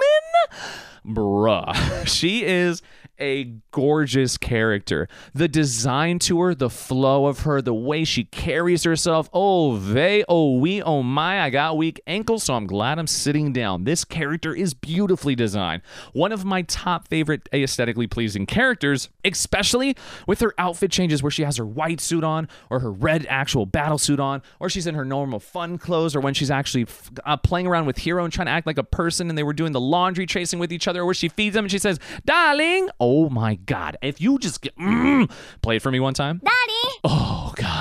bruh, 1.05 2.05
she 2.07 2.43
is 2.43 2.81
a 3.19 3.45
gorgeous 3.71 4.37
character. 4.37 5.07
The 5.33 5.47
design 5.47 6.19
to 6.19 6.39
her, 6.41 6.55
the 6.55 6.69
flow 6.69 7.25
of 7.25 7.41
her, 7.41 7.61
the 7.61 7.73
way 7.73 8.03
she 8.03 8.25
carries 8.25 8.83
herself. 8.83 9.29
Oh, 9.33 9.77
they, 9.77 10.23
oh, 10.27 10.57
we, 10.57 10.81
oh 10.81 11.03
my, 11.03 11.41
I 11.41 11.49
got 11.49 11.77
weak 11.77 11.99
ankles, 12.07 12.43
so 12.43 12.53
I'm 12.53 12.67
glad 12.67 12.99
I'm 12.99 13.07
sitting 13.07 13.53
down. 13.53 13.83
This 13.83 14.05
character 14.05 14.53
is 14.53 14.73
beautifully 14.73 15.35
designed. 15.35 15.81
One 16.13 16.31
of 16.31 16.45
my 16.45 16.61
top 16.63 17.07
favorite 17.07 17.49
aesthetically 17.53 18.07
pleasing 18.17 18.47
characters, 18.47 19.09
especially 19.23 19.95
with 20.25 20.39
her 20.39 20.51
outfit 20.57 20.89
changes 20.89 21.21
where 21.21 21.29
she 21.29 21.43
has 21.43 21.57
her 21.57 21.65
white 21.67 22.01
suit 22.01 22.23
on, 22.23 22.47
or 22.71 22.79
her 22.79 22.91
red 22.91 23.27
actual 23.29 23.67
battle 23.67 23.99
suit 23.99 24.19
on, 24.19 24.41
or 24.59 24.71
she's 24.71 24.87
in 24.87 24.95
her 24.95 25.05
normal 25.05 25.39
fun 25.39 25.77
clothes, 25.77 26.15
or 26.15 26.19
when 26.19 26.33
she's 26.33 26.49
actually 26.49 26.87
uh, 27.25 27.37
playing 27.37 27.67
around 27.67 27.85
with 27.85 27.99
Hiro 27.99 28.23
and 28.23 28.33
trying 28.33 28.47
to 28.47 28.51
act 28.51 28.65
like 28.65 28.79
a 28.79 28.83
person 28.83 29.29
and 29.29 29.37
they 29.37 29.43
were 29.43 29.53
doing 29.53 29.71
the 29.71 29.79
laundry 29.79 30.25
chasing 30.25 30.57
with 30.57 30.73
each 30.73 30.87
other, 30.87 31.05
where 31.05 31.13
she 31.13 31.29
feeds 31.29 31.55
him 31.55 31.65
and 31.65 31.71
she 31.71 31.77
says, 31.77 31.99
Darling, 32.25 32.89
oh 32.99 33.29
my 33.29 33.53
God. 33.53 33.97
If 34.01 34.19
you 34.19 34.39
just 34.39 34.61
get, 34.63 34.75
mm, 34.77 35.29
play 35.61 35.75
it 35.75 35.83
for 35.83 35.91
me 35.91 35.99
one 35.99 36.15
time. 36.15 36.41
Daddy! 36.43 36.99
Oh, 37.03 37.53
God. 37.55 37.76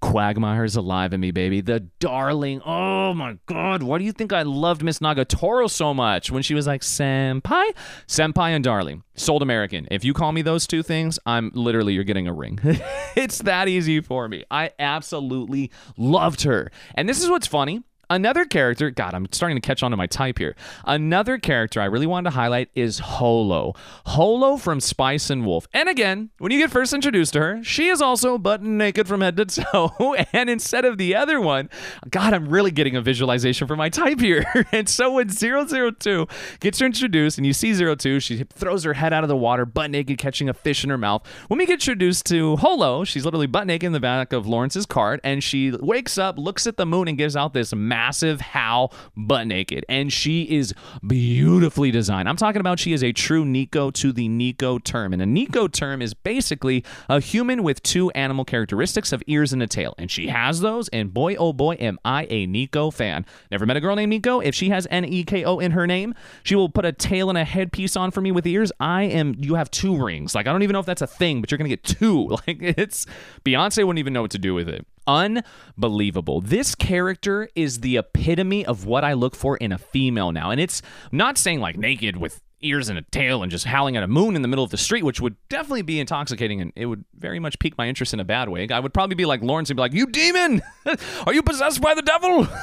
Quagmire's 0.00 0.76
alive 0.76 1.12
in 1.12 1.20
me, 1.20 1.30
baby. 1.30 1.60
The 1.60 1.80
darling. 1.80 2.60
Oh 2.64 3.14
my 3.14 3.38
god. 3.46 3.82
Why 3.82 3.98
do 3.98 4.04
you 4.04 4.12
think 4.12 4.32
I 4.32 4.42
loved 4.42 4.82
Miss 4.82 4.98
Nagatoro 4.98 5.68
so 5.70 5.92
much 5.92 6.30
when 6.30 6.42
she 6.42 6.54
was 6.54 6.66
like 6.66 6.82
senpai? 6.82 7.74
Senpai 8.06 8.50
and 8.50 8.64
darling. 8.64 9.02
Sold 9.14 9.42
American. 9.42 9.86
If 9.90 10.04
you 10.04 10.14
call 10.14 10.32
me 10.32 10.42
those 10.42 10.66
two 10.66 10.82
things, 10.82 11.18
I'm 11.26 11.50
literally 11.54 11.92
you're 11.92 12.04
getting 12.04 12.28
a 12.28 12.32
ring. 12.32 12.58
it's 13.16 13.38
that 13.38 13.68
easy 13.68 14.00
for 14.00 14.28
me. 14.28 14.44
I 14.50 14.70
absolutely 14.78 15.70
loved 15.96 16.42
her. 16.42 16.70
And 16.94 17.08
this 17.08 17.22
is 17.22 17.28
what's 17.28 17.46
funny. 17.46 17.82
Another 18.10 18.44
character, 18.44 18.90
God, 18.90 19.14
I'm 19.14 19.28
starting 19.30 19.56
to 19.56 19.60
catch 19.60 19.84
on 19.84 19.92
to 19.92 19.96
my 19.96 20.08
type 20.08 20.38
here. 20.38 20.56
Another 20.84 21.38
character 21.38 21.80
I 21.80 21.84
really 21.84 22.08
wanted 22.08 22.30
to 22.30 22.34
highlight 22.34 22.68
is 22.74 22.98
Holo. 22.98 23.76
Holo 24.06 24.56
from 24.56 24.80
Spice 24.80 25.30
and 25.30 25.46
Wolf. 25.46 25.68
And 25.72 25.88
again, 25.88 26.30
when 26.38 26.50
you 26.50 26.58
get 26.58 26.72
first 26.72 26.92
introduced 26.92 27.34
to 27.34 27.40
her, 27.40 27.62
she 27.62 27.86
is 27.86 28.02
also 28.02 28.36
butt 28.36 28.64
naked 28.64 29.06
from 29.06 29.20
head 29.20 29.36
to 29.36 29.44
toe. 29.46 30.16
And 30.32 30.50
instead 30.50 30.84
of 30.84 30.98
the 30.98 31.14
other 31.14 31.40
one, 31.40 31.70
God, 32.10 32.34
I'm 32.34 32.48
really 32.48 32.72
getting 32.72 32.96
a 32.96 33.00
visualization 33.00 33.68
for 33.68 33.76
my 33.76 33.88
type 33.88 34.18
here. 34.18 34.44
and 34.72 34.88
so 34.88 35.12
when 35.12 35.28
002 35.28 36.26
gets 36.58 36.80
her 36.80 36.86
introduced 36.86 37.38
and 37.38 37.46
you 37.46 37.52
see 37.52 37.72
02, 37.72 38.18
she 38.18 38.42
throws 38.42 38.82
her 38.82 38.94
head 38.94 39.12
out 39.12 39.22
of 39.22 39.28
the 39.28 39.36
water, 39.36 39.64
butt 39.64 39.92
naked, 39.92 40.18
catching 40.18 40.48
a 40.48 40.54
fish 40.54 40.82
in 40.82 40.90
her 40.90 40.98
mouth. 40.98 41.24
When 41.46 41.58
we 41.58 41.64
get 41.66 41.74
introduced 41.74 42.26
to 42.26 42.56
Holo, 42.56 43.04
she's 43.04 43.24
literally 43.24 43.46
butt 43.46 43.68
naked 43.68 43.86
in 43.86 43.92
the 43.92 44.00
back 44.00 44.32
of 44.32 44.48
Lawrence's 44.48 44.84
cart 44.84 45.20
and 45.22 45.44
she 45.44 45.70
wakes 45.70 46.18
up, 46.18 46.38
looks 46.38 46.66
at 46.66 46.76
the 46.76 46.84
moon, 46.84 47.06
and 47.06 47.16
gives 47.16 47.36
out 47.36 47.52
this 47.52 47.72
massive 47.72 47.99
massive 48.00 48.40
Hal 48.40 48.94
butt 49.14 49.46
naked, 49.46 49.84
and 49.88 50.10
she 50.10 50.44
is 50.44 50.72
beautifully 51.06 51.90
designed. 51.90 52.30
I'm 52.30 52.36
talking 52.36 52.60
about 52.60 52.78
she 52.78 52.94
is 52.94 53.04
a 53.04 53.12
true 53.12 53.44
neko 53.44 53.92
to 53.92 54.10
the 54.10 54.26
neko 54.26 54.82
term, 54.82 55.12
and 55.12 55.20
a 55.20 55.26
neko 55.26 55.70
term 55.70 56.00
is 56.00 56.14
basically 56.14 56.82
a 57.10 57.20
human 57.20 57.62
with 57.62 57.82
two 57.82 58.10
animal 58.12 58.46
characteristics 58.46 59.12
of 59.12 59.22
ears 59.26 59.52
and 59.52 59.62
a 59.62 59.66
tail, 59.66 59.94
and 59.98 60.10
she 60.10 60.28
has 60.28 60.60
those. 60.60 60.88
And 60.88 61.12
boy, 61.12 61.36
oh 61.36 61.52
boy, 61.52 61.74
am 61.74 61.98
I 62.02 62.26
a 62.30 62.46
Nico 62.46 62.90
fan. 62.90 63.26
Never 63.50 63.66
met 63.66 63.76
a 63.76 63.80
girl 63.80 63.96
named 63.96 64.10
Nico. 64.10 64.40
If 64.40 64.54
she 64.54 64.70
has 64.70 64.86
N 64.90 65.04
E 65.04 65.22
K 65.22 65.44
O 65.44 65.58
in 65.58 65.72
her 65.72 65.86
name, 65.86 66.14
she 66.42 66.54
will 66.54 66.70
put 66.70 66.86
a 66.86 66.92
tail 66.92 67.28
and 67.28 67.36
a 67.36 67.44
headpiece 67.44 67.96
on 67.96 68.10
for 68.10 68.22
me 68.22 68.32
with 68.32 68.46
ears. 68.46 68.72
I 68.80 69.02
am. 69.02 69.34
You 69.38 69.56
have 69.56 69.70
two 69.70 69.94
rings. 70.02 70.34
Like 70.34 70.46
I 70.46 70.52
don't 70.52 70.62
even 70.62 70.72
know 70.72 70.80
if 70.80 70.86
that's 70.86 71.02
a 71.02 71.06
thing, 71.06 71.42
but 71.42 71.50
you're 71.50 71.58
gonna 71.58 71.68
get 71.68 71.84
two. 71.84 72.28
Like 72.46 72.58
it's 72.62 73.06
Beyonce 73.44 73.84
wouldn't 73.84 73.98
even 73.98 74.12
know 74.14 74.22
what 74.22 74.30
to 74.30 74.38
do 74.38 74.54
with 74.54 74.68
it. 74.68 74.86
Unbelievable. 75.06 76.40
This 76.40 76.74
character 76.74 77.48
is 77.54 77.80
the 77.80 77.96
epitome 77.96 78.64
of 78.64 78.86
what 78.86 79.04
I 79.04 79.12
look 79.14 79.34
for 79.34 79.56
in 79.56 79.72
a 79.72 79.78
female 79.78 80.32
now. 80.32 80.50
And 80.50 80.60
it's 80.60 80.82
not 81.10 81.38
saying 81.38 81.60
like 81.60 81.76
naked 81.76 82.16
with 82.16 82.40
ears 82.62 82.88
and 82.88 82.98
a 82.98 83.02
tail 83.02 83.42
and 83.42 83.50
just 83.50 83.64
howling 83.64 83.96
at 83.96 84.02
a 84.02 84.08
moon 84.08 84.36
in 84.36 84.42
the 84.42 84.48
middle 84.48 84.64
of 84.64 84.70
the 84.70 84.76
street, 84.76 85.04
which 85.04 85.20
would 85.20 85.36
definitely 85.48 85.82
be 85.82 86.00
intoxicating 86.00 86.60
and 86.60 86.72
it 86.76 86.86
would 86.86 87.04
very 87.18 87.38
much 87.38 87.58
pique 87.58 87.76
my 87.78 87.88
interest 87.88 88.12
in 88.14 88.20
a 88.20 88.24
bad 88.24 88.48
way. 88.48 88.68
I 88.70 88.80
would 88.80 88.94
probably 88.94 89.16
be 89.16 89.26
like 89.26 89.42
Lawrence 89.42 89.70
and 89.70 89.76
be 89.76 89.80
like, 89.80 89.92
You 89.92 90.06
demon! 90.06 90.62
Are 91.26 91.34
you 91.34 91.42
possessed 91.42 91.80
by 91.80 91.94
the 91.94 92.02
devil? 92.02 92.46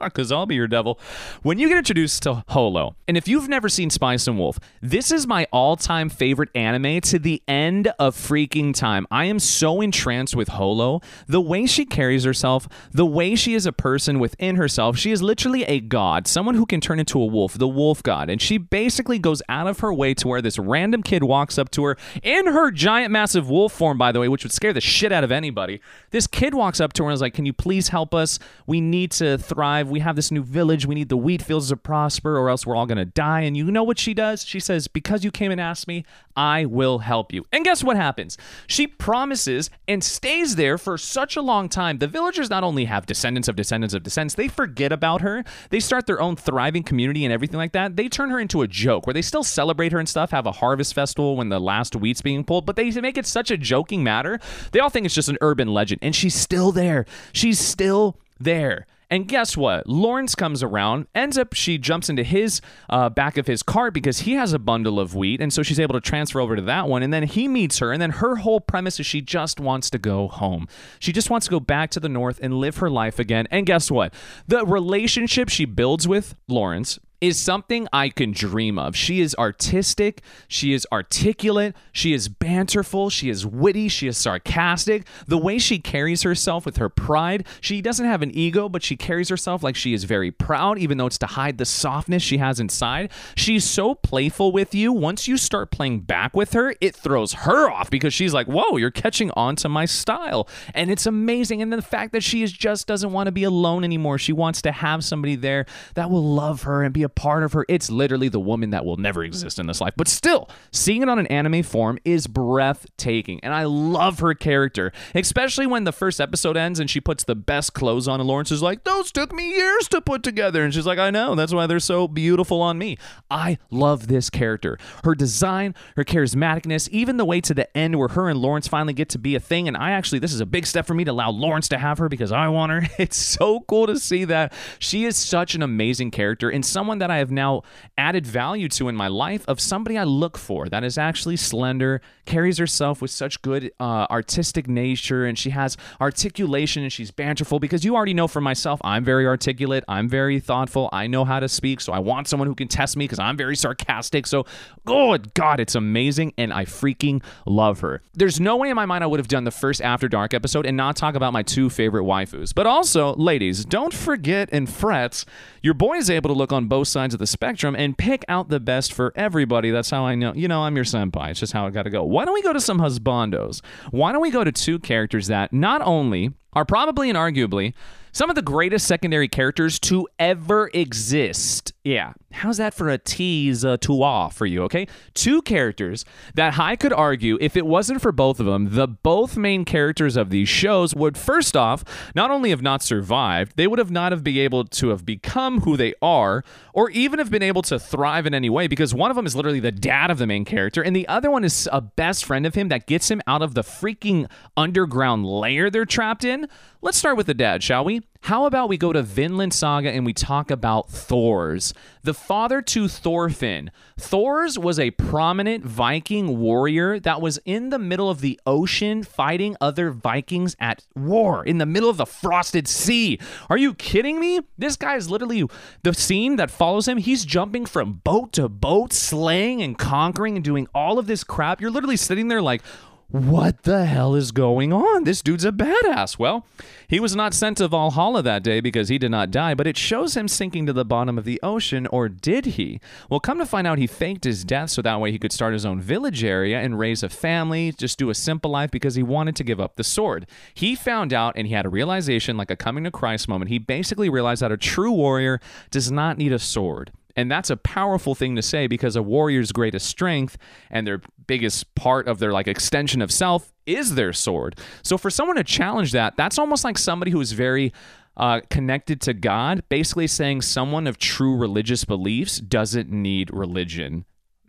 Because 0.00 0.30
I'll 0.30 0.46
be 0.46 0.54
your 0.54 0.68
devil. 0.68 0.98
When 1.42 1.58
you 1.58 1.68
get 1.68 1.78
introduced 1.78 2.22
to 2.24 2.44
Holo, 2.48 2.96
and 3.06 3.16
if 3.16 3.26
you've 3.26 3.48
never 3.48 3.68
seen 3.68 3.90
Spice 3.90 4.26
and 4.26 4.38
Wolf, 4.38 4.58
this 4.80 5.10
is 5.10 5.26
my 5.26 5.46
all 5.52 5.76
time 5.76 6.08
favorite 6.08 6.50
anime 6.54 7.00
to 7.02 7.18
the 7.18 7.42
end 7.48 7.88
of 7.98 8.14
freaking 8.14 8.74
time. 8.74 9.06
I 9.10 9.24
am 9.24 9.38
so 9.38 9.80
entranced 9.80 10.36
with 10.36 10.48
Holo. 10.48 11.00
The 11.26 11.40
way 11.40 11.66
she 11.66 11.84
carries 11.84 12.24
herself, 12.24 12.68
the 12.92 13.06
way 13.06 13.34
she 13.34 13.54
is 13.54 13.66
a 13.66 13.72
person 13.72 14.18
within 14.18 14.56
herself, 14.56 14.96
she 14.96 15.10
is 15.10 15.22
literally 15.22 15.64
a 15.64 15.80
god, 15.80 16.26
someone 16.26 16.54
who 16.54 16.66
can 16.66 16.80
turn 16.80 17.00
into 17.00 17.20
a 17.20 17.26
wolf, 17.26 17.54
the 17.54 17.68
wolf 17.68 18.02
god. 18.02 18.30
And 18.30 18.40
she 18.40 18.58
basically 18.58 19.07
goes 19.16 19.40
out 19.48 19.68
of 19.68 19.78
her 19.78 19.94
way 19.94 20.12
to 20.14 20.26
where 20.26 20.42
this 20.42 20.58
random 20.58 21.02
kid 21.02 21.22
walks 21.22 21.56
up 21.56 21.70
to 21.70 21.84
her 21.84 21.96
in 22.22 22.46
her 22.46 22.72
giant, 22.72 23.12
massive 23.12 23.48
wolf 23.48 23.72
form, 23.72 23.96
by 23.96 24.10
the 24.10 24.18
way, 24.20 24.28
which 24.28 24.42
would 24.42 24.52
scare 24.52 24.72
the 24.72 24.80
shit 24.80 25.12
out 25.12 25.22
of 25.22 25.30
anybody. 25.30 25.80
This 26.10 26.26
kid 26.26 26.54
walks 26.54 26.80
up 26.80 26.92
to 26.94 27.04
her 27.04 27.10
and 27.10 27.14
is 27.14 27.20
like, 27.20 27.34
Can 27.34 27.46
you 27.46 27.52
please 27.52 27.88
help 27.88 28.12
us? 28.12 28.40
We 28.66 28.80
need 28.80 29.12
to 29.12 29.38
thrive. 29.38 29.88
We 29.88 30.00
have 30.00 30.16
this 30.16 30.32
new 30.32 30.42
village. 30.42 30.84
We 30.84 30.96
need 30.96 31.08
the 31.08 31.16
wheat 31.16 31.42
fields 31.42 31.68
to 31.68 31.76
prosper, 31.76 32.36
or 32.36 32.50
else 32.50 32.66
we're 32.66 32.76
all 32.76 32.86
going 32.86 32.98
to 32.98 33.04
die. 33.04 33.42
And 33.42 33.56
you 33.56 33.70
know 33.70 33.84
what 33.84 33.98
she 33.98 34.14
does? 34.14 34.44
She 34.44 34.58
says, 34.58 34.88
Because 34.88 35.22
you 35.22 35.30
came 35.30 35.52
and 35.52 35.60
asked 35.60 35.86
me, 35.86 36.04
I 36.36 36.64
will 36.64 36.98
help 37.00 37.32
you. 37.32 37.46
And 37.52 37.64
guess 37.64 37.84
what 37.84 37.96
happens? 37.96 38.36
She 38.66 38.86
promises 38.86 39.70
and 39.86 40.02
stays 40.02 40.56
there 40.56 40.78
for 40.78 40.98
such 40.98 41.36
a 41.36 41.42
long 41.42 41.68
time. 41.68 41.98
The 41.98 42.06
villagers 42.06 42.50
not 42.50 42.64
only 42.64 42.86
have 42.86 43.06
descendants 43.06 43.48
of 43.48 43.56
descendants 43.56 43.94
of 43.94 44.02
descendants, 44.02 44.34
they 44.34 44.48
forget 44.48 44.92
about 44.92 45.20
her. 45.20 45.44
They 45.70 45.80
start 45.80 46.06
their 46.06 46.20
own 46.20 46.36
thriving 46.36 46.82
community 46.82 47.24
and 47.24 47.32
everything 47.32 47.58
like 47.58 47.72
that. 47.72 47.96
They 47.96 48.08
turn 48.08 48.30
her 48.30 48.40
into 48.40 48.62
a 48.62 48.68
joke 48.68 48.97
where 49.06 49.14
they 49.14 49.22
still 49.22 49.42
celebrate 49.42 49.92
her 49.92 49.98
and 49.98 50.08
stuff, 50.08 50.30
have 50.30 50.46
a 50.46 50.52
harvest 50.52 50.94
festival 50.94 51.36
when 51.36 51.48
the 51.48 51.60
last 51.60 51.94
wheat's 51.94 52.22
being 52.22 52.44
pulled, 52.44 52.66
but 52.66 52.76
they 52.76 52.90
make 53.00 53.18
it 53.18 53.26
such 53.26 53.50
a 53.50 53.56
joking 53.56 54.02
matter. 54.02 54.40
They 54.72 54.80
all 54.80 54.90
think 54.90 55.06
it's 55.06 55.14
just 55.14 55.28
an 55.28 55.38
urban 55.40 55.68
legend. 55.68 56.00
And 56.02 56.14
she's 56.14 56.34
still 56.34 56.72
there. 56.72 57.06
She's 57.32 57.58
still 57.58 58.16
there. 58.40 58.86
And 59.10 59.26
guess 59.26 59.56
what? 59.56 59.86
Lawrence 59.88 60.34
comes 60.34 60.62
around, 60.62 61.06
ends 61.14 61.38
up, 61.38 61.54
she 61.54 61.78
jumps 61.78 62.10
into 62.10 62.22
his 62.22 62.60
uh, 62.90 63.08
back 63.08 63.38
of 63.38 63.46
his 63.46 63.62
cart 63.62 63.94
because 63.94 64.20
he 64.20 64.34
has 64.34 64.52
a 64.52 64.58
bundle 64.58 65.00
of 65.00 65.14
wheat. 65.14 65.40
And 65.40 65.50
so 65.50 65.62
she's 65.62 65.80
able 65.80 65.94
to 65.94 66.00
transfer 66.00 66.40
over 66.40 66.56
to 66.56 66.62
that 66.62 66.88
one. 66.88 67.02
And 67.02 67.12
then 67.12 67.22
he 67.22 67.48
meets 67.48 67.78
her. 67.78 67.90
And 67.90 68.02
then 68.02 68.10
her 68.10 68.36
whole 68.36 68.60
premise 68.60 69.00
is 69.00 69.06
she 69.06 69.22
just 69.22 69.60
wants 69.60 69.88
to 69.90 69.98
go 69.98 70.28
home. 70.28 70.68
She 70.98 71.12
just 71.12 71.30
wants 71.30 71.46
to 71.46 71.50
go 71.50 71.60
back 71.60 71.90
to 71.92 72.00
the 72.00 72.08
north 72.08 72.38
and 72.42 72.54
live 72.54 72.76
her 72.78 72.90
life 72.90 73.18
again. 73.18 73.48
And 73.50 73.64
guess 73.64 73.90
what? 73.90 74.12
The 74.46 74.66
relationship 74.66 75.48
she 75.48 75.64
builds 75.64 76.06
with 76.06 76.34
Lawrence 76.46 76.98
is 77.20 77.38
something 77.38 77.88
I 77.92 78.08
can 78.10 78.30
dream 78.30 78.78
of. 78.78 78.94
She 78.96 79.20
is 79.20 79.34
artistic, 79.36 80.22
she 80.46 80.72
is 80.72 80.86
articulate, 80.92 81.74
she 81.92 82.12
is 82.12 82.28
banterful, 82.28 83.10
she 83.10 83.28
is 83.28 83.44
witty, 83.44 83.88
she 83.88 84.06
is 84.06 84.16
sarcastic. 84.16 85.06
The 85.26 85.38
way 85.38 85.58
she 85.58 85.78
carries 85.78 86.22
herself 86.22 86.64
with 86.64 86.76
her 86.76 86.88
pride, 86.88 87.46
she 87.60 87.82
doesn't 87.82 88.06
have 88.06 88.22
an 88.22 88.30
ego, 88.30 88.68
but 88.68 88.82
she 88.82 88.96
carries 88.96 89.28
herself 89.28 89.62
like 89.62 89.74
she 89.74 89.94
is 89.94 90.04
very 90.04 90.30
proud, 90.30 90.78
even 90.78 90.98
though 90.98 91.06
it's 91.06 91.18
to 91.18 91.26
hide 91.26 91.58
the 91.58 91.64
softness 91.64 92.22
she 92.22 92.38
has 92.38 92.60
inside. 92.60 93.10
She's 93.36 93.64
so 93.64 93.94
playful 93.94 94.52
with 94.52 94.74
you. 94.74 94.92
Once 94.92 95.26
you 95.26 95.36
start 95.36 95.70
playing 95.70 96.00
back 96.00 96.36
with 96.36 96.52
her, 96.52 96.74
it 96.80 96.94
throws 96.94 97.32
her 97.32 97.68
off 97.68 97.90
because 97.90 98.14
she's 98.14 98.32
like, 98.32 98.46
whoa, 98.46 98.76
you're 98.76 98.90
catching 98.90 99.30
on 99.32 99.56
to 99.56 99.68
my 99.68 99.86
style. 99.86 100.48
And 100.74 100.90
it's 100.90 101.06
amazing. 101.06 101.62
And 101.62 101.72
the 101.72 101.82
fact 101.82 102.12
that 102.12 102.22
she 102.22 102.42
is 102.42 102.52
just 102.52 102.86
doesn't 102.86 103.12
want 103.12 103.26
to 103.26 103.32
be 103.32 103.44
alone 103.44 103.82
anymore. 103.82 104.18
She 104.18 104.32
wants 104.32 104.62
to 104.62 104.72
have 104.72 105.02
somebody 105.04 105.34
there 105.34 105.66
that 105.94 106.10
will 106.10 106.22
love 106.22 106.62
her 106.62 106.82
and 106.82 106.94
be 106.94 107.07
a 107.08 107.20
part 107.20 107.42
of 107.42 107.52
her. 107.54 107.64
It's 107.68 107.90
literally 107.90 108.28
the 108.28 108.40
woman 108.40 108.70
that 108.70 108.84
will 108.84 108.96
never 108.96 109.24
exist 109.24 109.58
in 109.58 109.66
this 109.66 109.80
life. 109.80 109.94
But 109.96 110.08
still, 110.08 110.48
seeing 110.70 111.02
it 111.02 111.08
on 111.08 111.18
an 111.18 111.26
anime 111.28 111.62
form 111.62 111.98
is 112.04 112.26
breathtaking. 112.26 113.40
And 113.42 113.54
I 113.54 113.64
love 113.64 114.20
her 114.20 114.34
character, 114.34 114.92
especially 115.14 115.66
when 115.66 115.84
the 115.84 115.92
first 115.92 116.20
episode 116.20 116.56
ends 116.56 116.78
and 116.78 116.88
she 116.88 117.00
puts 117.00 117.24
the 117.24 117.34
best 117.34 117.72
clothes 117.74 118.06
on. 118.06 118.20
And 118.20 118.28
Lawrence 118.28 118.52
is 118.52 118.62
like, 118.62 118.84
Those 118.84 119.10
took 119.10 119.32
me 119.32 119.56
years 119.56 119.88
to 119.88 120.00
put 120.00 120.22
together. 120.22 120.62
And 120.62 120.72
she's 120.72 120.86
like, 120.86 120.98
I 120.98 121.10
know. 121.10 121.34
That's 121.34 121.52
why 121.52 121.66
they're 121.66 121.80
so 121.80 122.06
beautiful 122.06 122.60
on 122.60 122.78
me. 122.78 122.98
I 123.30 123.58
love 123.70 124.08
this 124.08 124.30
character. 124.30 124.78
Her 125.04 125.14
design, 125.14 125.74
her 125.96 126.04
charismaticness, 126.04 126.88
even 126.90 127.16
the 127.16 127.24
way 127.24 127.40
to 127.40 127.54
the 127.54 127.74
end 127.76 127.98
where 127.98 128.08
her 128.08 128.28
and 128.28 128.38
Lawrence 128.38 128.68
finally 128.68 128.92
get 128.92 129.08
to 129.10 129.18
be 129.18 129.34
a 129.34 129.40
thing. 129.40 129.66
And 129.68 129.76
I 129.76 129.92
actually, 129.92 130.18
this 130.18 130.34
is 130.34 130.40
a 130.40 130.46
big 130.46 130.66
step 130.66 130.86
for 130.86 130.94
me 130.94 131.04
to 131.04 131.10
allow 131.10 131.30
Lawrence 131.30 131.68
to 131.68 131.78
have 131.78 131.98
her 131.98 132.08
because 132.08 132.32
I 132.32 132.48
want 132.48 132.72
her. 132.72 132.82
It's 132.98 133.16
so 133.16 133.60
cool 133.60 133.86
to 133.86 133.98
see 133.98 134.24
that. 134.24 134.52
She 134.78 135.04
is 135.04 135.16
such 135.16 135.54
an 135.54 135.62
amazing 135.62 136.10
character 136.10 136.50
and 136.50 136.66
someone 136.66 136.97
that 136.98 137.10
I 137.10 137.18
have 137.18 137.30
now 137.30 137.62
added 137.96 138.26
value 138.26 138.68
to 138.70 138.88
in 138.88 138.96
my 138.96 139.08
life 139.08 139.44
of 139.48 139.60
somebody 139.60 139.96
I 139.98 140.04
look 140.04 140.38
for 140.38 140.68
that 140.68 140.84
is 140.84 140.98
actually 140.98 141.36
slender, 141.36 142.00
carries 142.26 142.58
herself 142.58 143.00
with 143.00 143.10
such 143.10 143.40
good 143.42 143.70
uh, 143.80 144.06
artistic 144.10 144.68
nature, 144.68 145.24
and 145.24 145.38
she 145.38 145.50
has 145.50 145.76
articulation 146.00 146.82
and 146.82 146.92
she's 146.92 147.10
banterful. 147.10 147.58
Because 147.58 147.84
you 147.84 147.96
already 147.96 148.14
know 148.14 148.28
for 148.28 148.40
myself, 148.40 148.80
I'm 148.84 149.04
very 149.04 149.26
articulate, 149.26 149.84
I'm 149.88 150.08
very 150.08 150.40
thoughtful, 150.40 150.88
I 150.92 151.06
know 151.06 151.24
how 151.24 151.40
to 151.40 151.48
speak, 151.48 151.80
so 151.80 151.92
I 151.92 151.98
want 151.98 152.28
someone 152.28 152.48
who 152.48 152.54
can 152.54 152.68
test 152.68 152.96
me 152.96 153.04
because 153.04 153.18
I'm 153.18 153.36
very 153.36 153.56
sarcastic. 153.56 154.26
So, 154.26 154.46
oh 154.86 155.16
God, 155.34 155.60
it's 155.60 155.74
amazing, 155.74 156.34
and 156.36 156.52
I 156.52 156.64
freaking 156.64 157.22
love 157.46 157.80
her. 157.80 158.02
There's 158.14 158.40
no 158.40 158.56
way 158.56 158.70
in 158.70 158.76
my 158.76 158.86
mind 158.86 159.04
I 159.04 159.06
would 159.06 159.20
have 159.20 159.28
done 159.28 159.44
the 159.44 159.50
first 159.50 159.80
After 159.80 160.08
Dark 160.08 160.34
episode 160.34 160.66
and 160.66 160.76
not 160.76 160.96
talk 160.96 161.14
about 161.14 161.32
my 161.32 161.42
two 161.42 161.70
favorite 161.70 162.04
waifus. 162.04 162.54
But 162.54 162.66
also, 162.66 163.14
ladies, 163.14 163.64
don't 163.64 163.94
forget 163.94 164.48
and 164.52 164.68
fret, 164.68 165.24
your 165.62 165.74
boy 165.74 165.96
is 165.96 166.10
able 166.10 166.28
to 166.28 166.34
look 166.34 166.52
on 166.52 166.66
both 166.66 166.87
sides 166.88 167.14
of 167.14 167.20
the 167.20 167.26
spectrum 167.26 167.76
and 167.76 167.96
pick 167.96 168.24
out 168.28 168.48
the 168.48 168.60
best 168.60 168.92
for 168.92 169.12
everybody. 169.14 169.70
That's 169.70 169.90
how 169.90 170.04
I 170.04 170.14
know, 170.14 170.32
you 170.34 170.48
know, 170.48 170.62
I'm 170.62 170.76
your 170.76 170.84
senpai. 170.84 171.30
It's 171.30 171.40
just 171.40 171.52
how 171.52 171.66
it 171.66 171.72
got 171.72 171.84
to 171.84 171.90
go. 171.90 172.04
Why 172.04 172.24
don't 172.24 172.34
we 172.34 172.42
go 172.42 172.52
to 172.52 172.60
some 172.60 172.78
husbandos? 172.78 173.62
Why 173.90 174.12
don't 174.12 174.22
we 174.22 174.30
go 174.30 174.44
to 174.44 174.52
two 174.52 174.78
characters 174.78 175.28
that 175.28 175.52
not 175.52 175.82
only 175.82 176.32
are 176.52 176.64
probably 176.64 177.08
and 177.08 177.18
arguably 177.18 177.74
some 178.12 178.30
of 178.30 178.36
the 178.36 178.42
greatest 178.42 178.86
secondary 178.86 179.28
characters 179.28 179.78
to 179.78 180.08
ever 180.18 180.70
exist. 180.74 181.72
Yeah, 181.84 182.14
how's 182.32 182.58
that 182.58 182.74
for 182.74 182.88
a 182.88 182.98
tease 182.98 183.64
uh, 183.64 183.76
to 183.78 184.02
awe 184.02 184.28
for 184.28 184.46
you, 184.46 184.62
okay? 184.64 184.86
Two 185.14 185.40
characters 185.42 186.04
that 186.34 186.58
I 186.58 186.76
could 186.76 186.92
argue, 186.92 187.38
if 187.40 187.56
it 187.56 187.66
wasn't 187.66 188.02
for 188.02 188.12
both 188.12 188.38
of 188.38 188.46
them, 188.46 188.74
the 188.74 188.86
both 188.86 189.36
main 189.36 189.64
characters 189.64 190.16
of 190.16 190.30
these 190.30 190.48
shows 190.48 190.94
would 190.94 191.16
first 191.16 191.56
off 191.56 191.84
not 192.14 192.30
only 192.30 192.50
have 192.50 192.62
not 192.62 192.82
survived, 192.82 193.52
they 193.56 193.66
would 193.66 193.78
have 193.78 193.90
not 193.90 194.12
have 194.12 194.22
been 194.22 194.36
able 194.36 194.64
to 194.64 194.88
have 194.90 195.04
become 195.04 195.62
who 195.62 195.76
they 195.76 195.94
are, 196.02 196.44
or 196.72 196.90
even 196.90 197.18
have 197.18 197.30
been 197.30 197.42
able 197.42 197.62
to 197.62 197.78
thrive 197.78 198.26
in 198.26 198.34
any 198.34 198.50
way, 198.50 198.66
because 198.66 198.94
one 198.94 199.10
of 199.10 199.16
them 199.16 199.26
is 199.26 199.34
literally 199.34 199.60
the 199.60 199.72
dad 199.72 200.10
of 200.10 200.18
the 200.18 200.26
main 200.26 200.44
character, 200.44 200.82
and 200.82 200.94
the 200.94 201.08
other 201.08 201.30
one 201.30 201.44
is 201.44 201.68
a 201.72 201.80
best 201.80 202.24
friend 202.24 202.46
of 202.46 202.54
him 202.54 202.68
that 202.68 202.86
gets 202.86 203.10
him 203.10 203.22
out 203.26 203.42
of 203.42 203.54
the 203.54 203.62
freaking 203.62 204.28
underground 204.56 205.24
lair 205.24 205.70
they're 205.70 205.84
trapped 205.84 206.24
in. 206.24 206.46
Let's 206.80 206.98
start 206.98 207.16
with 207.16 207.26
the 207.26 207.34
dad, 207.34 207.62
shall 207.62 207.84
we? 207.84 208.02
How 208.22 208.44
about 208.44 208.68
we 208.68 208.76
go 208.76 208.92
to 208.92 209.02
Vinland 209.02 209.54
Saga 209.54 209.90
and 209.90 210.04
we 210.04 210.12
talk 210.12 210.50
about 210.50 210.90
Thors, 210.90 211.72
the 212.02 212.12
father 212.12 212.60
to 212.60 212.86
Thorfinn. 212.86 213.70
Thors 213.96 214.58
was 214.58 214.78
a 214.78 214.90
prominent 214.90 215.64
Viking 215.64 216.38
warrior 216.38 217.00
that 217.00 217.22
was 217.22 217.38
in 217.46 217.70
the 217.70 217.78
middle 217.78 218.10
of 218.10 218.20
the 218.20 218.38
ocean 218.44 219.02
fighting 219.02 219.56
other 219.62 219.90
Vikings 219.90 220.56
at 220.60 220.84
war 220.94 221.42
in 221.42 221.56
the 221.56 221.64
middle 221.64 221.88
of 221.88 221.96
the 221.96 222.04
frosted 222.04 222.68
sea. 222.68 223.18
Are 223.48 223.56
you 223.56 223.72
kidding 223.72 224.20
me? 224.20 224.40
This 224.58 224.76
guy 224.76 224.96
is 224.96 225.08
literally 225.08 225.48
the 225.82 225.94
scene 225.94 226.36
that 226.36 226.50
follows 226.50 226.86
him. 226.86 226.98
He's 226.98 227.24
jumping 227.24 227.64
from 227.64 227.94
boat 228.04 228.34
to 228.34 228.50
boat, 228.50 228.92
slaying 228.92 229.62
and 229.62 229.78
conquering 229.78 230.36
and 230.36 230.44
doing 230.44 230.66
all 230.74 230.98
of 230.98 231.06
this 231.06 231.24
crap. 231.24 231.62
You're 231.62 231.70
literally 231.70 231.96
sitting 231.96 232.28
there 232.28 232.42
like, 232.42 232.62
what 233.10 233.62
the 233.62 233.86
hell 233.86 234.14
is 234.14 234.32
going 234.32 234.70
on? 234.70 235.04
This 235.04 235.22
dude's 235.22 235.46
a 235.46 235.50
badass. 235.50 236.18
Well, 236.18 236.44
he 236.86 237.00
was 237.00 237.16
not 237.16 237.32
sent 237.32 237.56
to 237.56 237.66
Valhalla 237.66 238.22
that 238.22 238.42
day 238.42 238.60
because 238.60 238.90
he 238.90 238.98
did 238.98 239.10
not 239.10 239.30
die, 239.30 239.54
but 239.54 239.66
it 239.66 239.78
shows 239.78 240.14
him 240.14 240.28
sinking 240.28 240.66
to 240.66 240.74
the 240.74 240.84
bottom 240.84 241.16
of 241.16 241.24
the 241.24 241.40
ocean, 241.42 241.86
or 241.86 242.10
did 242.10 242.44
he? 242.44 242.80
Well, 243.08 243.18
come 243.18 243.38
to 243.38 243.46
find 243.46 243.66
out, 243.66 243.78
he 243.78 243.86
faked 243.86 244.24
his 244.24 244.44
death 244.44 244.68
so 244.70 244.82
that 244.82 245.00
way 245.00 245.10
he 245.10 245.18
could 245.18 245.32
start 245.32 245.54
his 245.54 245.64
own 245.64 245.80
village 245.80 246.22
area 246.22 246.60
and 246.60 246.78
raise 246.78 247.02
a 247.02 247.08
family, 247.08 247.72
just 247.72 247.98
do 247.98 248.10
a 248.10 248.14
simple 248.14 248.50
life 248.50 248.70
because 248.70 248.94
he 248.94 249.02
wanted 249.02 249.36
to 249.36 249.44
give 249.44 249.58
up 249.58 249.76
the 249.76 249.84
sword. 249.84 250.26
He 250.52 250.74
found 250.74 251.14
out 251.14 251.32
and 251.34 251.46
he 251.46 251.54
had 251.54 251.64
a 251.64 251.70
realization, 251.70 252.36
like 252.36 252.50
a 252.50 252.56
coming 252.56 252.84
to 252.84 252.90
Christ 252.90 253.26
moment. 253.26 253.50
He 253.50 253.58
basically 253.58 254.10
realized 254.10 254.42
that 254.42 254.52
a 254.52 254.58
true 254.58 254.92
warrior 254.92 255.40
does 255.70 255.90
not 255.90 256.18
need 256.18 256.32
a 256.32 256.38
sword. 256.38 256.92
And 257.18 257.28
that's 257.28 257.50
a 257.50 257.56
powerful 257.56 258.14
thing 258.14 258.36
to 258.36 258.42
say 258.42 258.68
because 258.68 258.94
a 258.94 259.02
warrior's 259.02 259.50
greatest 259.50 259.86
strength 259.86 260.38
and 260.70 260.86
their 260.86 261.00
biggest 261.26 261.74
part 261.74 262.06
of 262.06 262.20
their 262.20 262.32
like 262.32 262.46
extension 262.46 263.02
of 263.02 263.10
self 263.10 263.52
is 263.66 263.96
their 263.96 264.12
sword. 264.12 264.56
So 264.84 264.96
for 264.96 265.10
someone 265.10 265.34
to 265.34 265.42
challenge 265.42 265.90
that, 265.90 266.16
that's 266.16 266.38
almost 266.38 266.62
like 266.62 266.78
somebody 266.78 267.10
who 267.10 267.20
is 267.20 267.32
very 267.32 267.72
uh, 268.16 268.42
connected 268.50 269.00
to 269.00 269.14
God, 269.14 269.64
basically 269.68 270.06
saying 270.06 270.42
someone 270.42 270.86
of 270.86 270.96
true 270.96 271.36
religious 271.36 271.84
beliefs 271.84 272.38
doesn't 272.38 272.88
need 272.88 273.32
religion. 273.34 274.04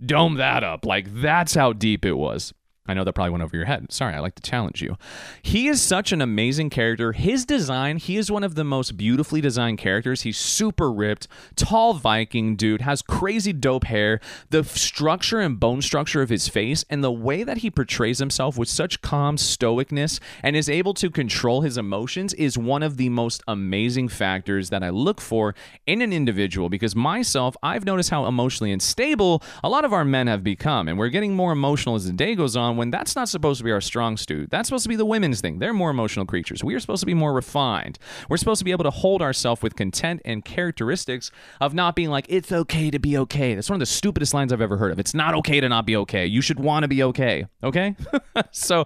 Dome 0.06 0.36
that 0.36 0.64
up. 0.64 0.86
Like 0.86 1.08
that's 1.12 1.56
how 1.56 1.74
deep 1.74 2.06
it 2.06 2.14
was. 2.14 2.54
I 2.88 2.96
know 2.96 3.04
that 3.04 3.14
probably 3.14 3.30
went 3.30 3.44
over 3.44 3.56
your 3.56 3.66
head. 3.66 3.92
Sorry, 3.92 4.16
I 4.16 4.20
like 4.20 4.34
to 4.34 4.42
challenge 4.42 4.82
you. 4.82 4.98
He 5.44 5.68
is 5.68 5.80
such 5.80 6.12
an 6.12 6.24
amazing 6.24 6.72
character. 6.72 7.12
His 7.12 7.46
design, 7.46 7.98
he 7.98 8.18
is 8.18 8.32
one 8.32 8.44
of 8.44 8.56
the 8.56 8.64
most 8.64 8.98
beautifully 8.98 9.42
designed 9.42 9.78
characters. 9.78 10.24
He's 10.24 10.40
super 10.40 10.92
ripped, 10.92 11.28
tall 11.56 11.94
Viking 11.94 12.56
dude, 12.56 12.82
has 12.82 13.04
crazy 13.04 13.54
dope 13.54 13.84
hair. 13.84 14.20
The 14.50 14.64
structure 14.64 15.40
and 15.40 15.60
bone 15.60 15.84
structure 15.84 16.24
of 16.24 16.30
his 16.30 16.48
face 16.48 16.84
and 16.90 17.04
the 17.04 17.12
way 17.12 17.44
that 17.44 17.58
he 17.58 17.70
portrays 17.70 18.18
himself 18.18 18.58
with 18.58 18.68
such 18.68 19.02
calm 19.02 19.38
stoicness 19.38 20.20
and 20.42 20.56
is 20.56 20.68
able 20.68 20.96
to 20.96 21.12
control 21.12 21.62
his 21.62 21.78
emotions 21.78 22.34
is 22.34 22.58
one 22.58 22.82
of 22.82 22.98
the 22.98 23.10
most 23.10 23.44
amazing 23.48 24.08
factors 24.08 24.72
that 24.72 24.84
I 24.84 24.90
look 24.90 25.22
for 25.22 25.54
in 25.86 26.02
an 26.02 26.12
individual 26.12 26.70
because 26.70 26.96
myself, 26.96 27.56
I've 27.62 27.86
noticed 27.86 28.10
how 28.10 28.26
emotionally 28.26 28.72
unstable 28.72 29.44
a 29.64 29.70
lot 29.70 29.86
of 29.86 29.94
our 29.94 30.06
men 30.06 30.26
have 30.26 30.44
become 30.44 30.88
and 30.88 30.98
we're 30.98 31.10
getting 31.10 31.36
more 31.36 31.52
emotional 31.52 31.94
as 31.94 32.08
the 32.08 32.14
day 32.14 32.34
goes 32.34 32.56
on 32.56 32.79
when 32.80 32.92
that's 32.92 33.14
not 33.14 33.28
supposed 33.28 33.58
to 33.58 33.64
be 33.66 33.72
our 33.72 33.82
strong 33.82 34.16
suit. 34.16 34.50
That's 34.50 34.70
supposed 34.70 34.84
to 34.84 34.90
be 34.90 34.96
the 34.96 35.06
women's 35.06 35.42
thing. 35.42 35.60
They're 35.60 35.74
more 35.74 35.92
emotional 35.92 36.26
creatures. 36.26 36.64
We 36.64 36.74
are 36.76 36.80
supposed 36.80 37.02
to 37.02 37.06
be 37.06 37.14
more 37.14 37.34
refined. 37.34 38.00
We're 38.30 38.38
supposed 38.38 38.60
to 38.60 38.66
be 38.66 38.72
able 38.72 38.86
to 38.86 38.90
hold 38.90 39.22
ourselves 39.22 39.62
with 39.62 39.76
content 39.76 40.22
and 40.24 40.46
characteristics 40.46 41.30
of 41.60 41.74
not 41.74 41.94
being 41.94 42.10
like, 42.10 42.26
it's 42.30 42.54
okay 42.54 42.90
to 42.90 42.98
be 42.98 43.18
okay. 43.18 43.54
That's 43.54 43.70
one 43.70 43.76
of 43.76 43.82
the 43.82 43.86
stupidest 43.86 44.34
lines 44.34 44.54
I've 44.54 44.62
ever 44.62 44.78
heard 44.78 44.94
of. 44.94 45.00
It's 45.00 45.14
not 45.14 45.36
okay 45.36 45.60
to 45.60 45.68
not 45.68 45.86
be 45.86 45.98
okay. 45.98 46.26
You 46.26 46.42
should 46.42 46.60
want 46.60 46.84
to 46.84 46.88
be 46.88 47.04
okay. 47.04 47.46
Okay? 47.64 47.98
so 48.52 48.86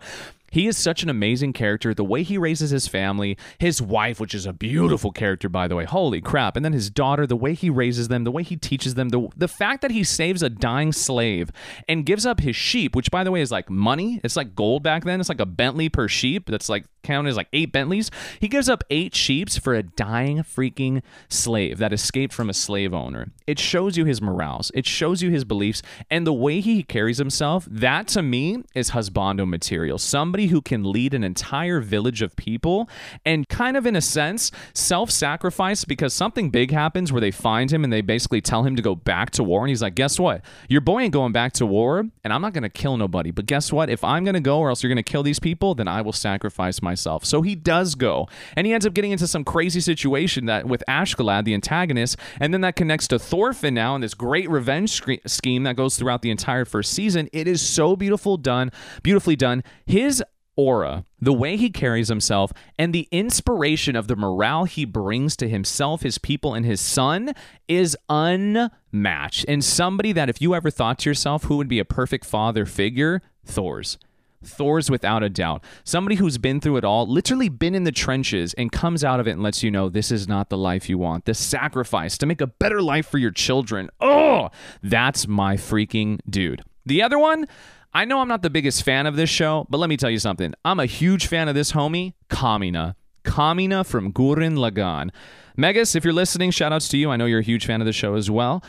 he 0.54 0.68
is 0.68 0.78
such 0.78 1.01
an 1.01 1.10
amazing 1.10 1.51
character. 1.51 1.95
The 1.95 2.04
way 2.04 2.22
he 2.22 2.38
raises 2.38 2.70
his 2.70 2.88
family, 2.88 3.38
his 3.58 3.82
wife, 3.82 4.20
which 4.20 4.36
is 4.36 4.45
a 4.45 4.54
beautiful 4.54 5.12
character, 5.12 5.49
by 5.49 5.68
the 5.68 5.76
way. 5.76 5.86
Holy 5.86 6.22
crap. 6.22 6.56
And 6.56 6.64
then 6.64 6.74
his 6.74 6.91
daughter, 6.91 7.26
the 7.26 7.36
way 7.36 7.56
he 7.56 7.72
raises 7.72 8.08
them, 8.08 8.24
the 8.24 8.32
way 8.32 8.43
he 8.43 8.56
teaches 8.56 8.93
them, 8.93 9.10
the, 9.10 9.28
the 9.36 9.47
fact 9.47 9.82
that 9.82 9.89
he 9.89 10.04
saves 10.04 10.43
a 10.43 10.49
dying 10.49 10.91
slave 10.91 11.51
and 11.88 12.06
gives 12.06 12.24
up 12.24 12.39
his 12.39 12.56
sheep, 12.56 12.95
which, 12.95 13.10
by 13.10 13.24
the 13.24 13.32
way, 13.32 13.41
is 13.41 13.51
like 13.51 13.68
money. 13.68 14.22
It's 14.24 14.36
like 14.36 14.56
gold 14.56 14.84
back 14.84 15.06
then. 15.06 15.20
It's 15.20 15.30
like 15.30 15.39
a 15.39 15.45
Bentley 15.47 15.89
per 15.89 16.08
sheep. 16.08 16.45
That's 16.45 16.70
like 16.70 16.86
counted 17.04 17.30
as 17.30 17.36
like 17.36 17.49
eight 17.54 17.72
Bentleys. 17.72 18.12
He 18.39 18.47
gives 18.47 18.70
up 18.70 18.84
eight 18.89 19.16
sheeps 19.16 19.58
for 19.58 19.74
a 19.74 19.84
dying 19.84 20.38
freaking 20.38 21.01
slave 21.30 21.78
that 21.80 21.93
escaped 21.93 22.34
from 22.34 22.49
a 22.49 22.54
slave 22.54 22.93
owner. 22.93 23.32
It 23.45 23.60
shows 23.60 23.97
you 23.97 24.06
his 24.06 24.22
morals, 24.22 24.72
it 24.74 24.86
shows 24.86 25.22
you 25.22 25.30
his 25.30 25.43
beliefs, 25.43 25.82
and 26.10 26.26
the 26.26 26.34
way 26.34 26.62
he 26.62 26.84
carries 26.84 27.18
himself. 27.18 27.68
That 27.70 28.08
to 28.10 28.22
me 28.22 28.64
is 28.74 28.91
husbando 28.91 29.47
material. 29.47 29.97
Somebody 29.97 30.43
who 30.48 30.62
can 30.62 30.84
lead 30.84 31.14
an 31.14 31.24
entire 31.24 31.80
village 31.80 32.22
of 32.22 32.36
people 32.36 32.89
and 33.26 33.48
kind 33.50 33.78
of 33.78 33.86
in 33.86 33.96
a 33.96 34.02
sense 34.02 34.52
self-sacrifice 34.74 35.86
because 35.86 36.14
something 36.14 36.50
big 36.50 36.72
happens 36.72 37.12
where 37.12 37.22
they 37.22 37.32
find 37.32 37.72
him 37.72 37.84
and 37.84 37.91
they 37.91 38.02
basically 38.02 38.41
tell 38.41 38.64
him 38.64 38.76
to 38.76 38.82
go 38.82 38.96
back 38.96 39.32
to 39.32 39.44
war. 39.44 39.62
And 39.62 39.70
he's 39.70 39.82
like 39.82 39.96
guess 39.96 40.20
what? 40.20 40.41
Your 40.70 40.82
boy 40.82 41.02
ain't 41.02 41.14
going 41.14 41.32
back 41.32 41.54
to 41.54 41.66
war 41.66 42.00
and 42.24 42.34
i'm 42.34 42.41
not 42.41 42.54
going 42.54 42.64
to 42.64 42.70
kill 42.70 42.98
nobody. 42.98 43.32
But 43.32 43.46
guess 43.46 43.72
what? 43.72 43.89
If 43.89 44.04
i'm 44.04 44.24
going 44.24 44.34
to 44.36 44.39
go 44.39 44.60
or 44.60 44.70
else 44.70 44.84
you're 44.84 44.89
going 44.89 45.04
to 45.04 45.12
kill 45.12 45.24
these 45.24 45.39
people 45.39 45.76
then 45.76 45.88
i 45.88 46.02
will 46.02 46.14
sacrifice 46.14 46.82
myself. 46.82 47.26
So 47.26 47.41
he 47.41 47.56
does 47.56 47.96
go. 47.96 48.28
And 48.56 48.68
he 48.68 48.74
ends 48.74 48.86
up 48.86 48.94
getting 48.94 49.12
into 49.12 49.28
some 49.28 49.44
crazy 49.44 49.80
situation 49.80 50.46
that 50.46 50.66
with 50.66 50.84
Askeladd 50.88 51.46
the 51.46 51.54
antagonist 51.54 52.18
and 52.39 52.54
then 52.54 52.62
that 52.62 52.76
connects 52.76 53.08
to 53.10 53.20
thorfinn 53.20 53.74
now 53.74 53.96
and 53.96 54.04
this 54.04 54.14
great 54.14 54.50
revenge 54.50 54.91
scre- 54.91 55.14
scheme 55.26 55.64
that 55.64 55.76
goes 55.76 55.98
throughout 55.98 56.22
the 56.22 56.32
entire 56.32 56.66
first 56.66 56.91
season. 56.91 57.30
It 57.32 57.48
is 57.48 57.62
so 57.62 57.96
beautiful 57.96 58.38
done 58.38 58.72
beautifully 59.02 59.36
done. 59.36 59.64
His 59.86 60.24
aura, 60.56 61.06
the 61.20 61.34
way 61.34 61.58
he 61.58 61.70
carries 61.70 62.10
himself, 62.10 62.51
and 62.78 62.93
the 62.93 63.08
inspiration 63.12 63.95
of 63.95 64.08
the 64.08 64.16
morale 64.16 64.66
he 64.66 64.86
brings 64.86 65.36
to 65.38 65.49
himself, 65.49 66.01
his 66.01 66.18
people, 66.18 66.54
and 66.54 66.66
his 66.66 66.82
son 66.82 67.34
is 67.68 67.97
unmatched. 68.10 69.45
And 69.47 69.64
somebody 69.64 70.12
that, 70.12 70.30
if 70.30 70.41
you 70.41 70.54
ever 70.56 70.70
thought 70.70 70.99
to 70.99 71.10
yourself 71.10 71.45
who 71.45 71.58
would 71.58 71.68
be 71.68 71.80
a 71.80 71.86
perfect 71.86 72.26
father 72.26 72.66
figure, 72.66 73.22
Thors. 73.45 73.97
Thors 74.43 74.91
without 74.91 75.24
a 75.24 75.30
doubt. 75.30 75.64
Somebody 75.84 76.18
who's 76.18 76.38
been 76.38 76.60
through 76.60 76.78
it 76.78 76.84
all, 76.84 77.08
literally 77.08 77.49
been 77.49 77.76
in 77.76 77.86
the 77.86 77.91
trenches, 77.91 78.54
and 78.56 78.72
comes 78.72 79.04
out 79.04 79.20
of 79.20 79.28
it 79.28 79.32
and 79.32 79.43
lets 79.43 79.64
you 79.64 79.72
know 79.72 79.89
this 79.89 80.12
is 80.12 80.28
not 80.28 80.49
the 80.49 80.58
life 80.58 80.89
you 80.89 80.97
want. 80.97 81.26
The 81.26 81.34
sacrifice 81.34 82.18
to 82.18 82.26
make 82.26 82.41
a 82.41 82.47
better 82.47 82.82
life 82.82 83.08
for 83.08 83.18
your 83.18 83.32
children. 83.32 83.89
Oh, 84.01 84.49
that's 84.82 85.28
my 85.28 85.56
freaking 85.56 86.20
dude. 86.30 86.62
The 86.86 87.01
other 87.01 87.18
one, 87.18 87.47
I 87.96 88.06
know 88.06 88.22
I'm 88.22 88.28
not 88.28 88.41
the 88.41 88.50
biggest 88.50 88.82
fan 88.82 89.06
of 89.06 89.16
this 89.16 89.30
show, 89.30 89.68
but 89.70 89.78
let 89.78 89.88
me 89.88 89.98
tell 89.98 90.10
you 90.10 90.18
something. 90.18 90.56
I'm 90.66 90.80
a 90.80 90.88
huge 90.88 91.28
fan 91.28 91.48
of 91.48 91.54
this 91.54 91.74
homie, 91.74 92.14
Kamina. 92.28 92.96
Kamina 93.24 93.86
from 93.86 94.12
Gurren 94.12 94.58
Lagann. 94.58 95.12
Megas, 95.56 95.96
if 95.96 96.04
you're 96.04 96.12
listening, 96.12 96.50
shout 96.50 96.74
outs 96.74 96.88
to 96.89 96.98
you. 96.98 97.12
I 97.12 97.18
know 97.18 97.26
you're 97.26 97.41
a 97.41 97.44
huge 97.44 97.68
fan 97.68 97.82
of 97.82 97.86
the 97.86 97.94
show 97.94 98.16
as 98.16 98.32
well. 98.32 98.64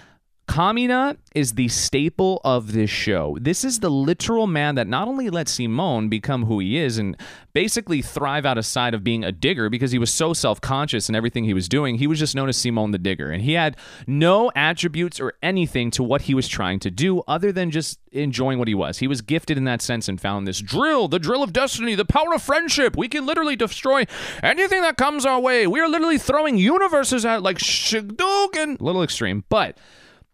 Kamina 0.47 1.16
is 1.34 1.55
the 1.55 1.68
staple 1.68 2.40
of 2.45 2.72
this 2.72 2.90
show. 2.90 3.36
This 3.40 3.64
is 3.64 3.80
the 3.80 3.90
literal 3.90 4.47
man 4.47 4.74
that 4.74 4.86
not 4.86 5.09
only 5.09 5.30
let 5.30 5.49
Simon 5.49 6.09
become 6.09 6.45
who 6.45 6.59
he 6.59 6.78
is 6.78 6.99
and 6.99 7.16
basically 7.55 8.03
thrive 8.03 8.45
outside 8.45 8.92
of 8.95 9.03
being 9.03 9.24
a 9.24 9.32
digger 9.32 9.70
because 9.70 9.90
he 9.90 9.99
was 9.99 10.12
so 10.12 10.34
self 10.34 10.61
conscious 10.61 11.09
in 11.09 11.14
everything 11.14 11.45
he 11.45 11.55
was 11.55 11.68
doing, 11.68 11.97
he 11.97 12.07
was 12.07 12.18
just 12.18 12.36
known 12.36 12.49
as 12.49 12.59
Simon 12.59 12.90
the 12.90 12.99
Digger. 12.99 13.30
And 13.30 13.42
he 13.42 13.55
had 13.55 13.76
no 14.07 14.53
attributes 14.55 15.18
or 15.18 15.32
anything 15.42 15.90
to 15.92 16.03
what 16.03 16.22
he 16.22 16.34
was 16.34 16.47
trying 16.47 16.78
to 16.80 16.90
do 16.90 17.22
other 17.26 17.51
than 17.51 17.70
just 17.70 17.99
enjoying 18.12 18.59
what 18.59 18.68
he 18.68 18.74
was. 18.74 18.99
He 18.99 19.09
was 19.09 19.22
gifted 19.22 19.57
in 19.57 19.64
that 19.64 19.80
sense 19.80 20.09
and 20.09 20.20
found 20.20 20.47
this 20.47 20.61
drill, 20.61 21.09
the 21.09 21.18
drill 21.18 21.42
of 21.42 21.55
destiny, 21.55 21.95
the 21.95 22.05
power 22.05 22.34
of 22.34 22.42
friendship. 22.42 22.97
We 22.97 23.09
can 23.09 23.24
literally 23.24 23.57
destroy 23.57 24.05
anything 24.42 24.82
that 24.82 24.99
comes 24.99 25.24
our 25.24 25.40
way. 25.40 25.66
We 25.66 25.80
are 25.80 25.88
literally 25.88 26.18
throwing 26.18 26.59
universes 26.59 27.24
at 27.24 27.42
like 27.42 27.59
Shigdogan. 27.59 28.76
Little 28.78 29.03
extreme, 29.03 29.45
but. 29.49 29.78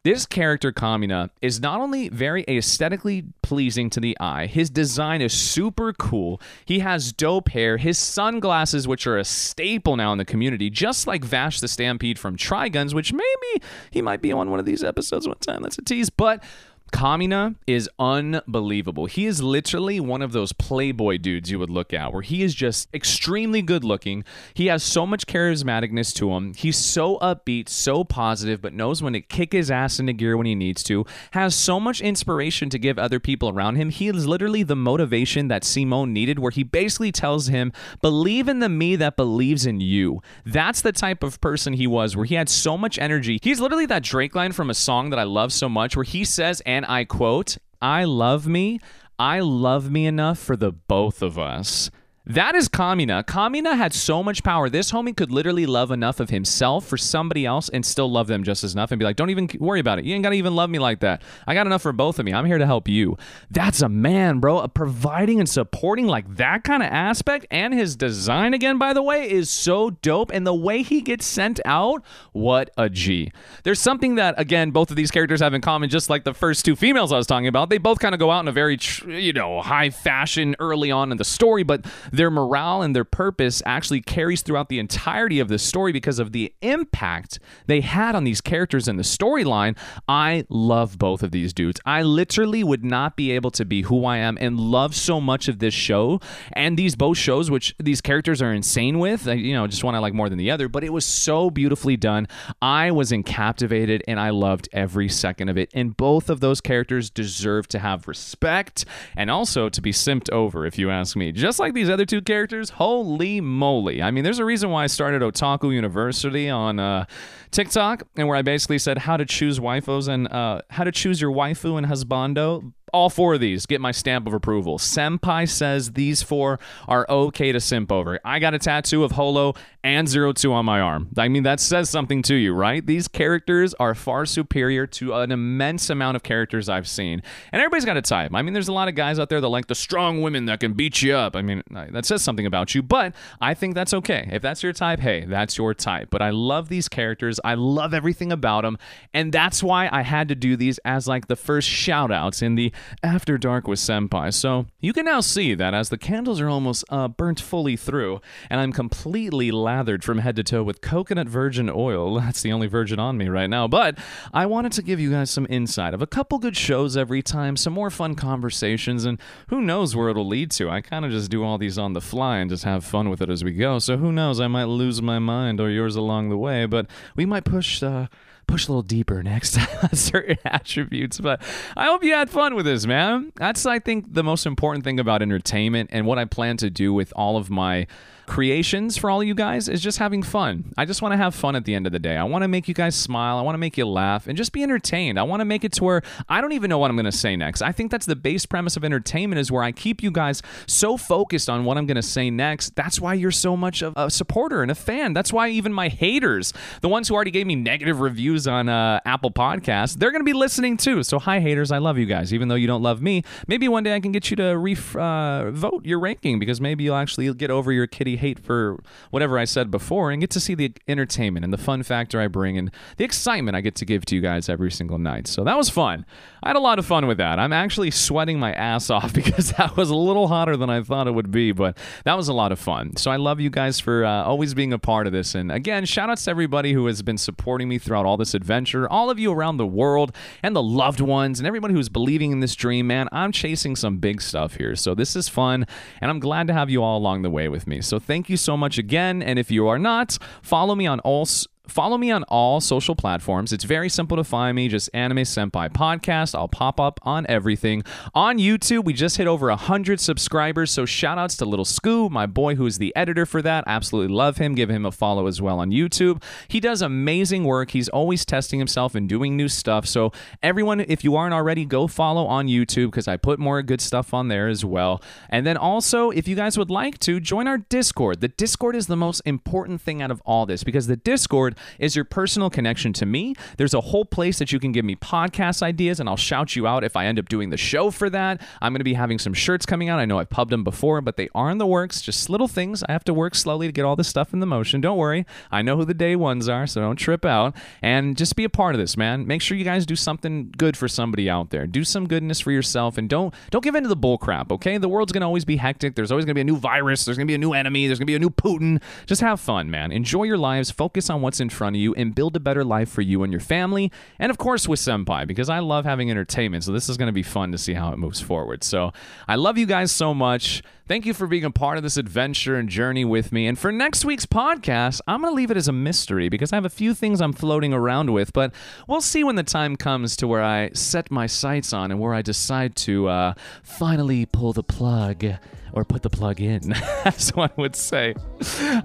This 0.03 0.25
character, 0.25 0.73
Kamina, 0.73 1.29
is 1.43 1.61
not 1.61 1.79
only 1.79 2.09
very 2.09 2.43
aesthetically 2.49 3.25
pleasing 3.43 3.91
to 3.91 4.01
the 4.01 4.17
eye, 4.19 4.47
his 4.47 4.71
design 4.71 5.21
is 5.21 5.35
super 5.35 5.93
cool. 5.93 6.41
He 6.65 6.79
has 6.79 7.13
dope 7.13 7.51
hair, 7.51 7.77
his 7.77 7.99
sunglasses, 7.99 8.89
which 8.89 9.07
are 9.07 9.19
a 9.19 9.25
staple 9.25 9.97
now 9.97 10.13
in 10.13 10.19
the 10.19 10.25
community, 10.25 10.71
just 10.71 11.07
like 11.07 11.23
Vash 11.23 11.61
the 11.61 11.69
Stampede 11.69 12.19
from 12.19 12.37
Triguns, 12.39 12.95
which 12.95 13.13
maybe 13.13 13.63
he 13.91 14.01
might 14.01 14.23
be 14.23 14.33
on 14.33 14.49
one 14.49 14.59
of 14.59 14.65
these 14.65 14.83
episodes 14.83 15.29
one 15.29 15.37
time. 15.37 15.61
That's 15.63 15.77
a 15.77 15.83
tease. 15.83 16.09
But 16.09 16.43
Kamina 16.91 17.57
is 17.67 17.89
unbelievable. 17.99 19.07
He 19.07 19.27
is 19.27 19.43
literally 19.43 20.01
one 20.01 20.23
of 20.23 20.33
those 20.33 20.53
playboy 20.53 21.19
dudes 21.19 21.51
you 21.51 21.59
would 21.59 21.71
look 21.71 21.93
at, 21.93 22.13
where 22.13 22.23
he 22.23 22.43
is 22.43 22.55
just 22.55 22.89
extremely 22.95 23.63
good 23.63 23.85
looking. 23.85 24.25
He 24.55 24.67
has 24.67 24.83
so 24.83 25.07
much 25.07 25.27
charismaticness 25.27 26.15
to 26.17 26.31
him. 26.33 26.55
He's 26.55 26.77
so 26.77 27.19
upbeat, 27.19 27.69
so 27.69 28.05
positive, 28.05 28.61
but 28.61 28.75
knows 28.75 29.03
when 29.03 29.15
to 29.15 29.21
kick 29.21 29.53
his 29.53 29.71
ass 29.71 29.99
into 29.99 30.13
gear 30.13 30.37
when 30.37 30.47
he 30.47 30.55
needs 30.55 30.83
to. 30.85 31.07
Has 31.33 31.55
so 31.55 31.81
much 31.81 32.01
inspiration 32.01 32.69
to 32.71 32.79
give 32.79 32.99
other 32.99 33.21
people 33.21 33.49
around 33.49 33.77
him. 33.77 33.91
He 33.91 34.09
is 34.09 34.27
literally 34.27 34.63
the 34.63 34.77
motivation 34.77 35.49
that 35.49 35.65
Simon 35.65 36.13
needed, 36.13 36.39
where 36.39 36.51
he 36.51 36.63
basically 36.63 37.13
tells 37.13 37.49
him, 37.49 37.73
Believe 38.03 38.49
in 38.49 38.59
the 38.59 38.69
me 38.69 38.97
that 38.97 39.17
believes 39.17 39.67
in 39.67 39.81
you. 39.81 40.23
That's 40.45 40.81
the 40.81 40.93
type 40.93 41.23
of 41.23 41.41
person 41.41 41.75
he 41.75 41.87
was, 41.87 42.17
where 42.17 42.27
he 42.27 42.35
had 42.35 42.49
so 42.49 42.77
much 42.77 42.99
energy. 42.99 43.39
He's 43.43 43.61
literally 43.61 43.87
that 43.87 44.03
Drake 44.03 44.35
line 44.35 44.53
from 44.53 44.71
a 44.71 44.75
song 44.75 45.11
that 45.11 45.19
I 45.19 45.25
love 45.25 45.53
so 45.53 45.69
much, 45.69 45.97
where 45.97 46.05
he 46.05 46.25
says, 46.25 46.61
and 46.67 46.80
I 46.85 47.05
quote, 47.05 47.59
I 47.81 48.05
love 48.05 48.47
me. 48.47 48.81
I 49.19 49.41
love 49.41 49.91
me 49.91 50.07
enough 50.07 50.39
for 50.39 50.57
the 50.57 50.73
both 50.73 51.23
of 51.23 51.39
us. 51.39 51.91
That 52.27 52.55
is 52.55 52.69
Kamina. 52.69 53.25
Kamina 53.25 53.77
had 53.77 53.95
so 53.95 54.23
much 54.23 54.43
power. 54.45 54.69
This 54.69 54.93
homie 54.93 55.17
could 55.17 55.33
literally 55.33 55.65
love 55.65 55.91
enough 55.91 56.21
of 56.21 56.29
himself 56.29 56.87
for 56.87 56.99
somebody 56.99 57.47
else 57.47 57.71
and 57.71 57.85
still 57.85 58.13
love 58.13 58.27
them 58.27 58.45
just 58.45 58.63
as 58.63 58.75
enough 58.75 58.93
and 58.93 58.99
be 58.99 59.07
like, 59.07 59.17
don't 59.17 59.31
even 59.31 59.49
worry 59.59 59.81
about 59.81 59.99
it. 59.99 60.05
You 60.05 60.15
ain't 60.15 60.23
got 60.23 60.31
to 60.31 60.37
even 60.37 60.55
love 60.55 60.69
me 60.69 60.79
like 60.79 61.01
that. 61.01 61.23
I 61.47 61.55
got 61.55 61.67
enough 61.67 61.81
for 61.81 61.93
both 61.93 62.19
of 62.19 62.27
me. 62.27 62.35
I'm 62.35 62.45
here 62.45 62.59
to 62.59 62.67
help 62.67 62.89
you. 62.89 63.17
That's 63.51 63.81
a 63.81 63.89
man, 63.89 64.39
bro. 64.39 64.59
A 64.59 64.69
Providing 64.69 65.41
and 65.41 65.49
supporting 65.49 66.07
like 66.07 66.37
that 66.37 66.63
kind 66.63 66.83
of 66.83 66.91
aspect. 66.91 67.47
And 67.51 67.73
his 67.73 67.97
design, 67.97 68.53
again, 68.53 68.77
by 68.77 68.93
the 68.93 69.03
way, 69.03 69.31
is 69.31 69.49
so 69.49 69.91
dope. 69.91 70.31
And 70.31 70.47
the 70.47 70.55
way 70.55 70.83
he 70.83 71.01
gets 71.01 71.25
sent 71.25 71.59
out, 71.65 72.05
what 72.33 72.71
a 72.77 72.91
G. 72.91 73.33
There's 73.65 73.81
something 73.81 74.17
that, 74.17 74.35
again, 74.39 74.73
both 74.73 74.91
of 74.91 74.97
these 74.97 75.11
characters 75.11 75.41
have 75.41 75.55
in 75.55 75.63
common, 75.63 75.89
just 75.89 76.11
like 76.11 76.25
the 76.25 76.35
first 76.35 76.65
two 76.67 76.77
females 76.77 77.13
I 77.13 77.17
was 77.17 77.27
talking 77.27 77.49
about. 77.49 77.71
They 77.71 77.79
both 77.79 77.99
kind 77.99 78.15
of 78.15 78.19
go 78.19 78.31
out 78.31 78.41
in 78.41 78.49
a 78.49 78.53
very, 78.53 78.79
you 79.07 79.33
know, 79.33 79.63
high 79.63 79.91
fashion 79.91 80.55
early 80.59 80.91
on 80.91 81.11
in 81.11 81.17
the 81.17 81.25
story, 81.25 81.63
but 81.63 81.87
their 82.13 82.31
morale 82.31 82.83
and 82.83 82.95
their 82.95 83.05
purpose 83.05 83.63
actually 83.67 84.01
carries 84.01 84.43
throughout 84.43 84.69
the 84.69 84.79
entirety 84.79 85.41
of 85.41 85.49
the 85.49 85.59
story 85.59 85.93
because 85.93 86.19
of 86.19 86.33
the 86.33 86.53
impact 86.63 87.39
they 87.67 87.81
had 87.81 88.15
on 88.15 88.25
these 88.25 88.41
characters 88.41 88.89
in 88.89 88.97
the 88.97 89.03
storyline. 89.03 89.77
I 90.09 90.45
love 90.49 90.99
both 90.99 91.23
of 91.23 91.31
these 91.31 91.53
dudes. 91.53 91.81
I 91.85 92.03
literally 92.03 92.65
would 92.65 92.85
not 92.85 93.17
be 93.17 93.31
able 93.33 93.51
to 93.53 93.65
be 93.65 93.83
who 93.83 94.05
I 94.05 94.19
am 94.19 94.39
and 94.41 94.59
love 94.59 94.95
so 94.95 95.21
much 95.21 95.49
of 95.49 95.59
this 95.59 95.75
show 95.75 96.21
and 96.53 96.77
these 96.77 96.95
both 96.97 97.19
shows, 97.19 97.51
which 97.51 97.75
these 97.79 98.01
characters 98.01 98.43
are 98.43 98.53
insane 98.53 98.99
with. 98.99 99.29
I, 99.29 99.35
you 99.35 99.55
know, 99.55 99.67
just 99.67 99.85
one 99.85 99.95
I 99.95 99.99
like 99.99 100.15
more 100.15 100.29
than 100.29 100.39
the 100.39 100.51
other, 100.51 100.69
but 100.69 100.85
it 100.85 100.93
was 100.93 101.05
so 101.05 101.51
beautifully 101.51 101.97
done. 101.97 102.27
I 102.61 102.91
was 102.91 103.13
in 103.13 103.23
captivated 103.23 104.03
and 104.07 104.19
I 104.19 104.31
loved 104.31 104.69
every 104.73 105.09
second 105.09 105.49
of 105.49 105.59
it. 105.59 105.71
And 105.75 105.97
both 105.97 106.31
of 106.31 106.41
those 106.41 106.61
characters 106.61 107.11
deserve 107.11 107.69
to 107.69 107.79
have 107.79 108.09
respect 108.09 108.85
and 109.17 109.31
also 109.31 109.69
to 109.69 109.81
be 109.81 109.93
simped 109.93 110.31
over, 110.31 110.67
if 110.67 110.79
you 110.79 110.91
ask 110.91 111.17
me. 111.17 111.33
Just 111.33 111.59
like 111.59 111.75
these 111.75 111.91
other 111.91 112.00
two 112.07 112.23
characters, 112.23 112.71
holy 112.71 113.41
moly. 113.41 114.03
I 114.03 114.11
mean, 114.11 114.25
there's 114.25 114.39
a 114.39 114.45
reason 114.45 114.71
why 114.71 114.85
I 114.85 114.87
started 114.87 115.23
Otaku 115.23 115.73
University 115.73 116.49
on 116.49 116.79
uh, 116.79 117.07
TikTok 117.51 118.05
and 118.17 118.29
where 118.29 118.37
I 118.37 118.43
basically 118.43 118.79
said 118.79 118.99
how 118.99 119.17
to 119.17 119.25
choose 119.25 119.59
waifus 119.59 120.09
and 120.09 120.29
uh, 120.29 120.63
how 120.71 120.85
to 120.85 120.93
choose 120.93 121.21
your 121.21 121.33
waifu 121.33 121.79
and 121.79 121.87
husbando 121.87 122.73
all 122.93 123.11
four 123.11 123.35
of 123.35 123.41
these 123.41 123.67
get 123.67 123.81
my 123.81 123.93
stamp 123.93 124.27
of 124.27 124.33
approval. 124.33 124.79
Senpai 124.79 125.49
says 125.49 125.93
these 125.93 126.23
four 126.23 126.59
are 126.89 127.07
okay 127.09 127.53
to 127.53 127.61
simp 127.61 127.91
over. 127.91 128.21
I 128.25 128.39
got 128.39 128.55
a 128.55 128.59
tattoo 128.59 129.05
of 129.05 129.13
Holo 129.13 129.55
and 129.83 130.09
Zero 130.09 130.33
Two 130.33 130.53
on 130.53 130.65
my 130.65 130.81
arm. 130.81 131.09
I 131.17 131.29
mean, 131.29 131.43
that 131.45 131.61
says 131.61 131.89
something 131.89 132.23
to 132.23 132.35
you, 132.35 132.53
right? 132.53 132.85
These 132.85 133.09
characters 133.09 133.75
are 133.75 133.95
far 133.95 134.27
superior 134.27 134.87
to 134.89 135.15
an 135.15 135.33
immense 135.33 135.91
amount 135.91 136.17
of 136.17 136.23
characters 136.23 136.69
I've 136.69 136.89
seen. 136.89 137.23
And 137.53 137.61
everybody's 137.61 137.85
got 137.85 137.97
a 137.97 138.03
type. 138.03 138.33
I 138.35 138.43
mean, 138.43 138.53
there's 138.53 138.69
a 138.69 138.73
lot 138.73 138.89
of 138.89 138.95
guys 138.95 139.19
out 139.19 139.29
there 139.29 139.41
that 139.41 139.49
like 139.49 139.67
the 139.67 139.75
strong 139.75 140.23
women 140.23 140.47
that 140.47 140.61
can 140.61 140.75
beat 140.75 141.03
you 141.03 141.15
up. 141.15 141.37
I 141.37 141.43
mean, 141.43 141.63
that 141.71 142.05
says 142.05 142.23
something 142.23 142.47
about 142.47 142.75
you, 142.75 142.83
but 142.83 143.15
I 143.41 143.55
think 143.55 143.75
that's 143.75 143.95
okay. 143.95 144.29
If 144.33 144.43
that's 144.43 144.63
your 144.63 144.73
type, 144.73 145.01
hey, 145.01 145.25
that's 145.25 145.57
your 145.57 145.75
type. 145.75 146.09
But 146.11 146.23
I 146.23 146.31
love 146.31 146.69
these 146.69 146.89
characters. 146.89 147.41
I 147.45 147.55
love 147.55 147.95
everything 147.95 148.33
about 148.33 148.63
them. 148.63 148.79
And 149.15 149.33
that's 149.33 149.63
why 149.63 149.89
I 149.91 150.03
had 150.03 150.29
to 150.29 150.35
do 150.35 150.57
these 150.57 150.79
as 150.85 151.09
like 151.09 151.29
the 151.29 151.37
first 151.37 151.69
shout 151.69 152.11
outs 152.11 152.43
in 152.43 152.55
the 152.55 152.73
after 153.03 153.39
Dark 153.39 153.67
with 153.67 153.79
Senpai. 153.79 154.33
So 154.33 154.67
you 154.81 154.93
can 154.93 155.05
now 155.05 155.21
see 155.21 155.55
that 155.55 155.75
as 155.75 155.89
the 155.89 155.99
candles 155.99 156.41
are 156.41 156.49
almost 156.49 156.85
uh, 156.91 157.09
burnt 157.09 157.41
fully 157.41 157.77
through, 157.77 158.21
and 158.49 158.61
I'm 158.61 158.73
completely 158.73 159.51
lathered 159.51 160.05
from 160.05 160.19
head 160.19 160.37
to 160.37 160.43
toe 160.43 160.63
with 160.63 160.81
coconut 160.81 161.29
virgin 161.29 161.71
oil. 161.71 162.15
That's 162.21 162.43
the 162.43 162.53
only 162.53 162.67
virgin 162.67 162.99
on 162.99 163.17
me 163.17 163.29
right 163.29 163.49
now. 163.49 163.69
But 163.69 163.99
I 164.33 164.47
wanted 164.47 164.73
to 164.73 164.83
give 164.83 165.01
you 165.01 165.11
guys 165.11 165.31
some 165.31 165.47
insight 165.51 165.95
of 165.95 166.03
a 166.03 166.07
couple 166.07 166.39
good 166.39 166.57
shows 166.57 166.97
every 166.97 167.23
time, 167.23 167.57
some 167.57 167.73
more 167.73 167.91
fun 167.91 168.15
conversations, 168.15 169.05
and 169.05 169.21
who 169.49 169.61
knows 169.61 169.95
where 169.97 170.09
it'll 170.09 170.27
lead 170.27 170.51
to. 170.53 170.71
I 170.71 170.81
kind 170.81 171.05
of 171.05 171.11
just 171.11 171.31
do 171.31 171.45
all 171.45 171.59
these 171.59 171.79
on 171.79 171.93
the 171.93 172.01
fly 172.01 172.39
and 172.39 172.51
just 172.51 172.65
have 172.65 172.85
fun 172.85 173.11
with 173.11 173.21
it 173.23 173.31
as 173.31 173.45
we 173.45 173.53
go. 173.53 173.79
So 173.79 173.97
who 173.97 174.13
knows? 174.13 174.41
I 174.41 174.49
might 174.49 174.65
lose 174.65 175.03
my 175.03 175.19
mind 175.19 175.61
or 175.61 175.71
yours 175.71 175.97
along 175.97 176.29
the 176.31 176.39
way, 176.39 176.67
but 176.67 176.87
we 177.17 177.27
might 177.27 177.45
push. 177.45 177.83
Uh, 177.83 178.07
push 178.51 178.69
a 178.69 178.73
little 178.73 178.83
deeper 178.83 179.23
next 179.23 179.59
on 179.83 179.95
certain 179.95 180.37
attributes. 180.45 181.21
But 181.21 181.41
I 181.77 181.87
hope 181.87 182.03
you 182.03 182.13
had 182.13 182.31
fun 182.31 182.55
with 182.55 182.67
this, 182.67 182.87
man. 182.87 183.33
That's, 183.37 183.65
I 183.67 183.79
think, 183.79 184.13
the 184.13 184.25
most 184.25 184.47
important 184.47 184.85
thing 184.85 184.99
about 184.99 185.23
entertainment 185.23 185.91
and 185.93 186.07
what 186.07 186.19
I 186.19 186.25
plan 186.25 186.57
to 186.59 186.71
do 186.71 186.93
with 186.93 187.13
all 187.17 187.37
of 187.37 187.51
my 187.51 187.87
creations 188.31 188.97
for 188.97 189.11
all 189.11 189.25
you 189.25 189.35
guys 189.35 189.69
is 189.69 189.81
just 189.81 189.99
having 189.99 190.23
fun. 190.23 190.73
I 190.79 190.85
just 190.85 191.03
want 191.03 191.13
to 191.13 191.17
have 191.17 191.35
fun 191.35 191.57
at 191.57 191.65
the 191.65 191.75
end 191.75 191.87
of 191.87 191.93
the 191.93 191.99
day. 191.99 192.17
I 192.17 192.23
want 192.23 192.43
to 192.43 192.49
make 192.49 192.69
you 192.69 192.75
guys 192.75 192.95
smile. 192.95 193.39
I 193.39 193.43
want 193.43 193.55
to 193.55 193.59
make 193.59 193.77
you 193.77 193.85
laugh 193.85 194.29
and 194.29 194.39
just 194.39 194.53
be 194.53 194.63
entertained. 194.63 195.19
I 195.19 195.25
want 195.25 195.41
to 195.41 195.45
make 195.45 195.65
it 195.65 195.73
to 195.73 195.85
where 195.85 196.03
I 196.29 196.41
don't 196.41 196.53
even 196.53 196.71
know 196.71 196.79
what 196.79 196.91
I'm 196.91 196.97
going 196.97 197.07
to 197.07 197.13
say 197.13 197.35
next. 197.35 197.61
I 197.61 197.73
think 197.73 197.91
that's 197.91 198.07
the 198.07 198.15
base 198.15 198.47
premise 198.47 198.77
of 198.77 198.85
entertainment 198.85 199.41
is 199.41 199.51
where 199.51 199.65
I 199.65 199.73
keep 199.73 200.01
you 200.01 200.13
guys 200.13 200.43
so 200.69 200.97
focused 200.97 201.51
on 201.51 201.65
what 201.65 201.77
I'm 201.77 201.87
going 201.87 201.97
to 201.97 202.03
say 202.03 202.31
next. 202.31 202.77
That's 202.77 203.01
why 203.01 203.15
you're 203.15 203.33
so 203.33 203.57
much 203.57 203.83
of 203.83 203.95
a 203.97 204.09
supporter 204.09 204.63
and 204.63 204.71
a 204.71 204.77
fan. 204.77 205.13
That's 205.13 205.33
why 205.33 205.49
even 205.49 205.73
my 205.73 205.89
haters, 205.89 206.53
the 206.83 206.89
ones 206.89 207.09
who 207.09 207.17
already 207.17 207.33
gave 207.33 207.49
me 207.49 207.57
negative 207.57 207.99
reviews 207.99 208.47
on 208.47 208.69
uh, 208.69 209.01
Apple 209.05 209.33
Podcasts, 209.33 209.97
they're 209.97 210.13
going 210.13 210.21
to 210.23 210.33
be 210.33 210.35
listening 210.35 210.77
too. 210.77 211.03
So 211.03 211.19
hi 211.19 211.41
haters, 211.41 211.73
I 211.73 211.79
love 211.79 211.99
you 211.99 212.07
guys. 212.07 212.33
Even 212.33 212.47
though 212.47 212.55
you 212.55 212.69
don't 212.69 212.83
love 212.83 213.03
me, 213.03 213.25
maybe 213.49 213.67
one 213.67 213.83
day 213.83 213.97
I 213.97 213.99
can 213.99 214.13
get 214.13 214.31
you 214.31 214.37
to 214.37 214.57
re- 214.57 214.77
uh, 214.95 215.51
vote 215.51 215.85
your 215.85 215.99
ranking 215.99 216.39
because 216.39 216.61
maybe 216.61 216.85
you'll 216.85 216.95
actually 216.95 217.35
get 217.35 217.51
over 217.51 217.73
your 217.73 217.89
kitty 217.89 218.20
hate 218.21 218.39
for 218.39 218.79
whatever 219.11 219.39
I 219.39 219.45
said 219.45 219.71
before 219.71 220.11
and 220.11 220.21
get 220.21 220.31
to 220.31 220.41
see 220.41 220.55
the 220.55 220.73
entertainment 220.87 221.45
and 221.45 221.53
the 221.53 221.59
fun 221.59 221.83
factor 221.83 222.21
I 222.21 222.29
bring 222.29 222.57
and 222.57 222.71
the 222.97 223.05
excitement 223.05 223.57
I 223.57 223.61
get 223.61 223.75
to 223.77 223.85
give 223.85 224.05
to 224.07 224.15
you 224.15 224.21
guys 224.21 224.49
every 224.49 224.71
single 224.71 224.99
night. 224.99 225.27
So 225.27 225.45
that 225.45 225.57
was 225.57 225.69
fun. 225.69 226.07
I 226.43 226.49
had 226.49 226.57
a 226.57 226.61
lot 226.61 226.79
of 226.79 226.87
fun 226.87 227.07
with 227.07 227.19
that. 227.19 227.39
I'm 227.39 227.53
actually 227.53 227.91
sweating 227.91 228.39
my 228.39 228.53
ass 228.53 228.91
off 228.97 229.13
because 229.13 229.53
that 229.53 229.77
was 229.77 229.91
a 229.91 229.95
little 229.95 230.29
hotter 230.29 230.57
than 230.57 230.71
I 230.71 230.83
thought 230.83 231.07
it 231.07 231.13
would 231.13 231.31
be, 231.31 231.53
but 231.53 231.77
that 232.05 232.17
was 232.17 232.29
a 232.29 232.33
lot 232.33 232.53
of 232.53 232.59
fun. 232.59 232.97
So 232.97 233.11
I 233.11 233.17
love 233.17 233.41
you 233.41 233.51
guys 233.51 233.81
for 233.81 234.05
uh, 234.05 234.25
always 234.25 234.55
being 234.55 234.73
a 234.73 234.79
part 234.79 235.07
of 235.07 235.13
this. 235.13 235.35
And 235.35 235.51
again, 235.51 235.85
shout 235.85 236.11
outs 236.11 236.25
to 236.25 236.31
everybody 236.31 236.73
who 236.73 236.87
has 236.87 237.03
been 237.03 237.19
supporting 237.19 237.69
me 237.69 237.79
throughout 237.79 238.07
all 238.07 238.17
this 238.17 238.35
adventure, 238.35 238.89
all 238.89 239.11
of 239.11 239.19
you 239.19 239.33
around 239.33 239.57
the 239.57 239.67
world, 239.67 240.15
and 240.43 240.55
the 240.55 240.63
loved 240.63 241.01
ones, 241.01 241.41
and 241.41 241.47
everybody 241.47 241.75
who's 241.75 241.89
believing 241.89 242.33
in 242.33 242.41
this 242.41 242.55
dream, 242.55 242.87
man. 242.87 243.09
I'm 243.13 243.33
chasing 243.33 243.77
some 243.77 243.99
big 243.99 244.21
stuff 244.21 244.57
here. 244.57 244.77
So 244.77 244.95
this 244.95 245.17
is 245.17 245.29
fun, 245.29 245.67
and 246.01 246.11
I'm 246.11 246.21
glad 246.21 246.47
to 246.49 246.53
have 246.53 246.71
you 246.71 246.83
all 246.83 246.99
along 246.99 247.23
the 247.23 247.31
way 247.31 247.49
with 247.49 247.67
me. 247.67 247.81
So 247.81 247.99
thank 248.11 248.29
you 248.29 248.37
so 248.37 248.57
much 248.57 248.77
again. 248.77 249.23
And 249.23 249.39
if 249.39 249.53
you 249.53 249.69
are 249.69 249.79
not, 249.79 250.19
follow 250.43 250.75
me 250.75 250.85
on 250.85 250.99
all 251.01 251.27
Follow 251.71 251.97
me 251.97 252.11
on 252.11 252.25
all 252.25 252.61
social 252.61 252.97
platforms. 252.97 253.53
It's 253.53 253.63
very 253.63 253.89
simple 253.89 254.17
to 254.17 254.25
find 254.25 254.57
me, 254.57 254.67
just 254.67 254.91
Anime 254.93 255.19
Senpai 255.19 255.73
Podcast. 255.73 256.35
I'll 256.35 256.49
pop 256.49 256.81
up 256.81 256.99
on 257.05 257.25
everything. 257.29 257.85
On 258.13 258.39
YouTube, 258.39 258.85
we 258.85 258.93
just 258.93 259.19
hit 259.19 259.29
over 259.29 259.47
100 259.47 260.01
subscribers, 260.01 260.73
so 260.73 260.85
shout 260.85 261.17
outs 261.17 261.37
to 261.37 261.45
Little 261.45 261.65
Scoo, 261.65 262.11
my 262.11 262.27
boy 262.27 262.57
who 262.57 262.67
is 262.67 262.79
the 262.79 262.95
editor 262.97 263.25
for 263.25 263.41
that. 263.43 263.63
Absolutely 263.69 264.13
love 264.13 264.39
him. 264.39 264.57
Give 264.57 264.69
him 264.69 264.85
a 264.85 264.91
follow 264.91 265.29
as 265.29 265.41
well 265.41 265.61
on 265.61 265.71
YouTube. 265.71 266.21
He 266.49 266.59
does 266.59 266.83
amazing 266.83 267.45
work. 267.45 267.71
He's 267.71 267.89
always 267.89 268.25
testing 268.25 268.59
himself 268.59 268.97
and 268.97 269.09
doing 269.09 269.37
new 269.37 269.47
stuff. 269.49 269.87
So, 269.87 270.11
everyone, 270.43 270.81
if 270.81 271.05
you 271.05 271.15
aren't 271.15 271.35
already, 271.35 271.65
go 271.65 271.87
follow 271.87 272.27
on 272.27 272.49
YouTube 272.49 272.87
because 272.87 273.07
I 273.07 273.17
put 273.17 273.39
more 273.39 273.63
good 273.63 273.81
stuff 273.81 274.13
on 274.13 274.27
there 274.27 274.49
as 274.49 274.65
well. 274.65 275.01
And 275.29 275.47
then 275.47 275.57
also, 275.57 276.11
if 276.11 276.27
you 276.27 276.35
guys 276.35 276.59
would 276.59 276.71
like 276.71 276.99
to, 277.01 277.21
join 277.21 277.47
our 277.47 277.59
Discord. 277.59 278.21
The 278.21 278.29
Discord 278.29 278.75
is 278.75 278.89
the 278.89 278.97
most 278.97 279.21
important 279.25 279.81
thing 279.81 280.03
out 280.03 280.11
of 280.11 280.21
all 280.27 280.47
this 280.47 280.65
because 280.65 280.89
the 280.89 280.97
Discord 280.97 281.55
is 281.79 281.97
your 281.97 282.05
personal 282.05 282.51
connection 282.51 282.93
to 282.95 283.07
me. 283.07 283.35
There's 283.57 283.75
a 283.75 283.81
whole 283.81 284.05
place 284.05 284.39
that 284.39 284.53
you 284.53 284.61
can 284.61 284.73
give 284.73 284.85
me 284.85 284.97
podcast 284.97 285.63
ideas, 285.63 286.01
and 286.01 286.09
I'll 286.09 286.17
shout 286.17 286.57
you 286.57 286.67
out 286.67 286.85
if 286.85 286.97
I 286.97 287.07
end 287.07 287.19
up 287.19 287.29
doing 287.29 287.51
the 287.51 287.57
show 287.57 287.91
for 287.91 288.11
that. 288.11 288.41
I'm 288.61 288.73
going 288.73 288.81
to 288.81 288.85
be 288.85 288.95
having 288.95 289.19
some 289.19 289.35
shirts 289.35 289.67
coming 289.67 289.89
out. 289.89 289.99
I 289.99 290.05
know 290.05 290.19
I've 290.19 290.31
pubbed 290.31 290.51
them 290.51 290.65
before, 290.65 291.01
but 291.01 291.17
they 291.17 291.29
are 291.35 291.51
in 291.51 291.59
the 291.59 291.67
works. 291.67 292.01
Just 292.01 292.31
little 292.31 292.49
things. 292.49 292.83
I 292.89 292.93
have 292.93 293.05
to 293.05 293.15
work 293.15 293.35
slowly 293.35 293.67
to 293.67 293.73
get 293.73 293.85
all 293.85 293.97
this 293.97 294.09
stuff 294.09 294.33
in 294.33 294.41
the 294.41 294.47
motion. 294.47 294.81
Don't 294.81 294.99
worry. 294.99 295.27
I 295.51 295.63
know 295.63 295.77
who 295.77 295.85
the 295.85 295.95
day 295.95 296.17
ones 296.17 296.49
are, 296.49 296.67
so 296.67 296.81
don't 296.81 296.97
trip 296.97 297.25
out. 297.25 297.55
And 297.83 298.17
just 298.17 298.37
be 298.37 298.45
a 298.45 298.51
part 298.51 298.75
of 298.75 298.81
this, 298.81 298.97
man. 298.97 299.27
Make 299.27 299.43
sure 299.43 299.57
you 299.57 299.65
guys 299.65 299.87
do 299.87 299.97
something 299.97 300.53
good 300.57 300.77
for 300.77 300.89
somebody 300.89 301.29
out 301.29 301.51
there. 301.51 301.67
Do 301.67 301.85
some 301.85 302.07
goodness 302.07 302.41
for 302.41 302.51
yourself, 302.51 302.99
and 302.99 303.09
don't 303.09 303.35
don't 303.51 303.63
give 303.63 303.75
in 303.75 303.83
to 303.83 303.89
the 303.89 303.97
bull 303.97 304.19
crap. 304.19 304.51
Okay, 304.53 304.79
the 304.79 304.89
world's 304.89 305.13
going 305.13 305.21
to 305.21 305.27
always 305.27 305.45
be 305.45 305.57
hectic. 305.57 305.95
There's 305.95 306.11
always 306.11 306.25
going 306.25 306.33
to 306.33 306.35
be 306.35 306.41
a 306.41 306.45
new 306.45 306.57
virus. 306.57 307.05
There's 307.05 307.17
going 307.17 307.27
to 307.27 307.31
be 307.31 307.35
a 307.35 307.39
new 307.39 307.53
enemy. 307.53 307.87
There's 307.87 307.99
going 307.99 308.07
to 308.07 308.11
be 308.11 308.17
a 308.17 308.19
new 308.19 308.31
Putin. 308.31 308.81
Just 309.07 309.21
have 309.21 309.41
fun, 309.41 309.71
man. 309.71 309.93
Enjoy 309.93 310.23
your 310.25 310.39
lives. 310.39 310.71
Focus 310.71 311.11
on 311.11 311.21
what's 311.21 311.41
in 311.41 311.50
front 311.51 311.77
of 311.77 311.81
you 311.81 311.95
and 311.95 312.15
build 312.15 312.37
a 312.37 312.41
better 312.41 312.65
life 312.65 312.89
for 312.89 313.03
you 313.03 313.23
and 313.23 313.33
your 313.33 313.41
family. 313.41 313.93
And 314.19 314.31
of 314.31 314.39
course, 314.39 314.67
with 314.67 314.81
Senpai, 314.81 315.27
because 315.27 315.49
I 315.49 315.59
love 315.59 315.85
having 315.85 316.11
entertainment. 316.11 316.65
So 316.65 316.73
this 316.73 316.89
is 316.89 316.97
going 316.97 317.09
to 317.09 317.13
be 317.13 317.23
fun 317.23 317.53
to 317.53 317.59
see 317.59 317.75
how 317.75 317.93
it 317.93 317.99
moves 317.99 318.21
forward. 318.21 318.65
So 318.65 318.93
I 319.29 319.37
love 319.37 319.59
you 319.59 319.67
guys 319.67 319.93
so 319.93 320.15
much. 320.15 320.63
Thank 320.89 321.07
you 321.07 321.15
for 321.15 321.29
being 321.29 321.45
a 321.45 321.53
part 321.53 321.77
of 321.77 321.85
this 321.85 321.97
adventure 321.97 322.57
and 322.57 322.69
journey 322.69 323.05
with 323.05 323.31
me. 323.31 323.47
And 323.47 323.57
for 323.57 323.71
next 323.71 324.05
week's 324.05 324.27
podcast, 324.27 325.01
I'm 325.07 325.21
going 325.21 325.31
to 325.31 325.37
leave 325.37 325.53
it 325.53 325.57
as 325.57 325.69
a 325.69 325.73
mystery 325.73 326.29
because 326.29 326.53
I 326.53 326.57
have 326.57 326.65
a 326.65 326.69
few 326.71 326.95
things 326.95 327.21
I'm 327.21 327.33
floating 327.33 327.73
around 327.73 328.13
with, 328.13 328.33
but 328.33 328.53
we'll 328.89 329.01
see 329.01 329.23
when 329.23 329.37
the 329.37 329.45
time 329.45 329.77
comes 329.77 330.17
to 330.17 330.27
where 330.27 330.43
I 330.43 330.71
set 330.73 331.11
my 331.11 331.27
sights 331.27 331.73
on 331.73 331.93
and 331.93 332.01
where 332.01 332.13
I 332.13 332.23
decide 332.23 332.75
to 332.77 333.09
uh, 333.09 333.35
finally 333.63 334.27
pull 334.27 334.53
the 334.53 334.65
plug 334.65 335.25
or 335.73 335.85
put 335.85 336.03
the 336.03 336.11
plug 336.11 336.41
in, 336.41 336.73
as 337.05 337.31
one 337.31 337.51
would 337.57 337.77
say. 337.77 338.15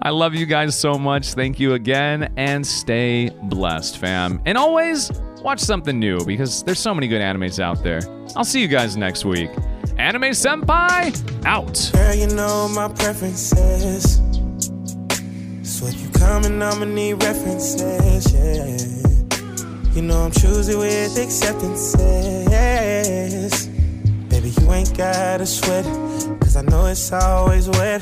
I 0.02 0.10
love 0.10 0.36
you 0.36 0.46
guys 0.46 0.78
so 0.78 0.98
much. 0.98 1.34
Thank 1.34 1.60
you 1.60 1.74
again, 1.74 2.34
and 2.38 2.66
stay 2.66 3.30
blessed, 3.44 3.98
fam. 3.98 4.42
And 4.46 4.58
always 4.58 5.12
watch 5.42 5.60
something 5.60 6.00
new 6.00 6.24
because 6.26 6.64
there's 6.64 6.80
so 6.80 6.94
many 6.94 7.08
good 7.08 7.22
animes 7.22 7.60
out 7.60 7.84
there. 7.84 8.02
I'll 8.36 8.44
see 8.46 8.62
you 8.62 8.68
guys 8.68 8.98
next 8.98 9.26
week. 9.26 9.50
Anime 9.98 10.32
Senpai, 10.34 11.46
out. 11.46 11.90
Girl, 11.94 12.14
you 12.16 12.28
know 12.28 12.68
my 12.68 12.88
preferences. 12.90 14.16
So 15.64 15.88
if 15.88 16.02
you 16.02 16.10
coming, 16.10 16.62
I'ma 16.62 16.86
need 16.86 17.24
references, 17.24 18.34
yeah. 18.34 18.78
You 19.94 20.02
know 20.02 20.24
I'm 20.24 20.32
choosy 20.32 20.76
with 20.76 21.18
acceptances 21.18 21.96
you 24.66 24.74
ain't 24.74 24.98
gotta 24.98 25.46
sweat 25.46 25.86
cause 26.42 26.56
I 26.56 26.62
know 26.62 26.86
it's 26.88 27.12
always 27.12 27.70
wet. 27.70 28.02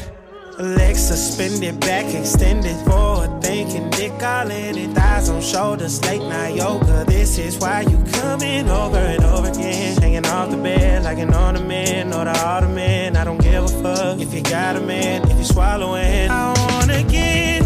Legs 0.59 1.07
suspended, 1.07 1.80
back 1.80 2.14
extended, 2.14 2.76
forward 2.86 3.41
thinking, 3.41 3.89
dick 3.89 4.11
all 4.22 4.49
in 4.49 4.78
it, 4.78 4.91
thighs 4.91 5.28
on 5.30 5.41
shoulders, 5.41 5.99
late 6.05 6.22
night 6.22 6.55
yoga. 6.55 7.05
This 7.05 7.39
is 7.39 7.57
why 7.57 7.82
you 7.82 7.97
coming 8.14 8.70
over 8.70 8.97
and 8.97 9.24
over 9.24 9.49
again, 9.49 9.99
hanging 9.99 10.26
off 10.28 10.51
the 10.51 10.57
bed 10.57 11.03
like 11.03 11.18
an 11.18 11.34
ornament 11.34 12.14
or 12.14 12.26
the 12.26 12.38
ottoman. 12.45 13.18
I 13.18 13.24
don't 13.24 13.41
give 13.41 13.64
a 13.64 13.68
fuck 13.68 14.20
if 14.20 14.34
you 14.34 14.41
got 14.43 14.76
a 14.76 14.82
man, 14.82 15.30
if 15.30 15.38
you 15.38 15.43
swallowing. 15.43 16.30
I 16.30 16.53
wanna 16.70 17.03
get 17.03 17.64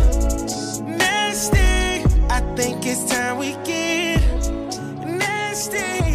nasty. 0.85 1.57
I 2.29 2.39
think 2.55 2.85
it's 2.85 3.03
time 3.11 3.37
we 3.37 3.51
get 3.65 4.21
nasty. 5.05 6.06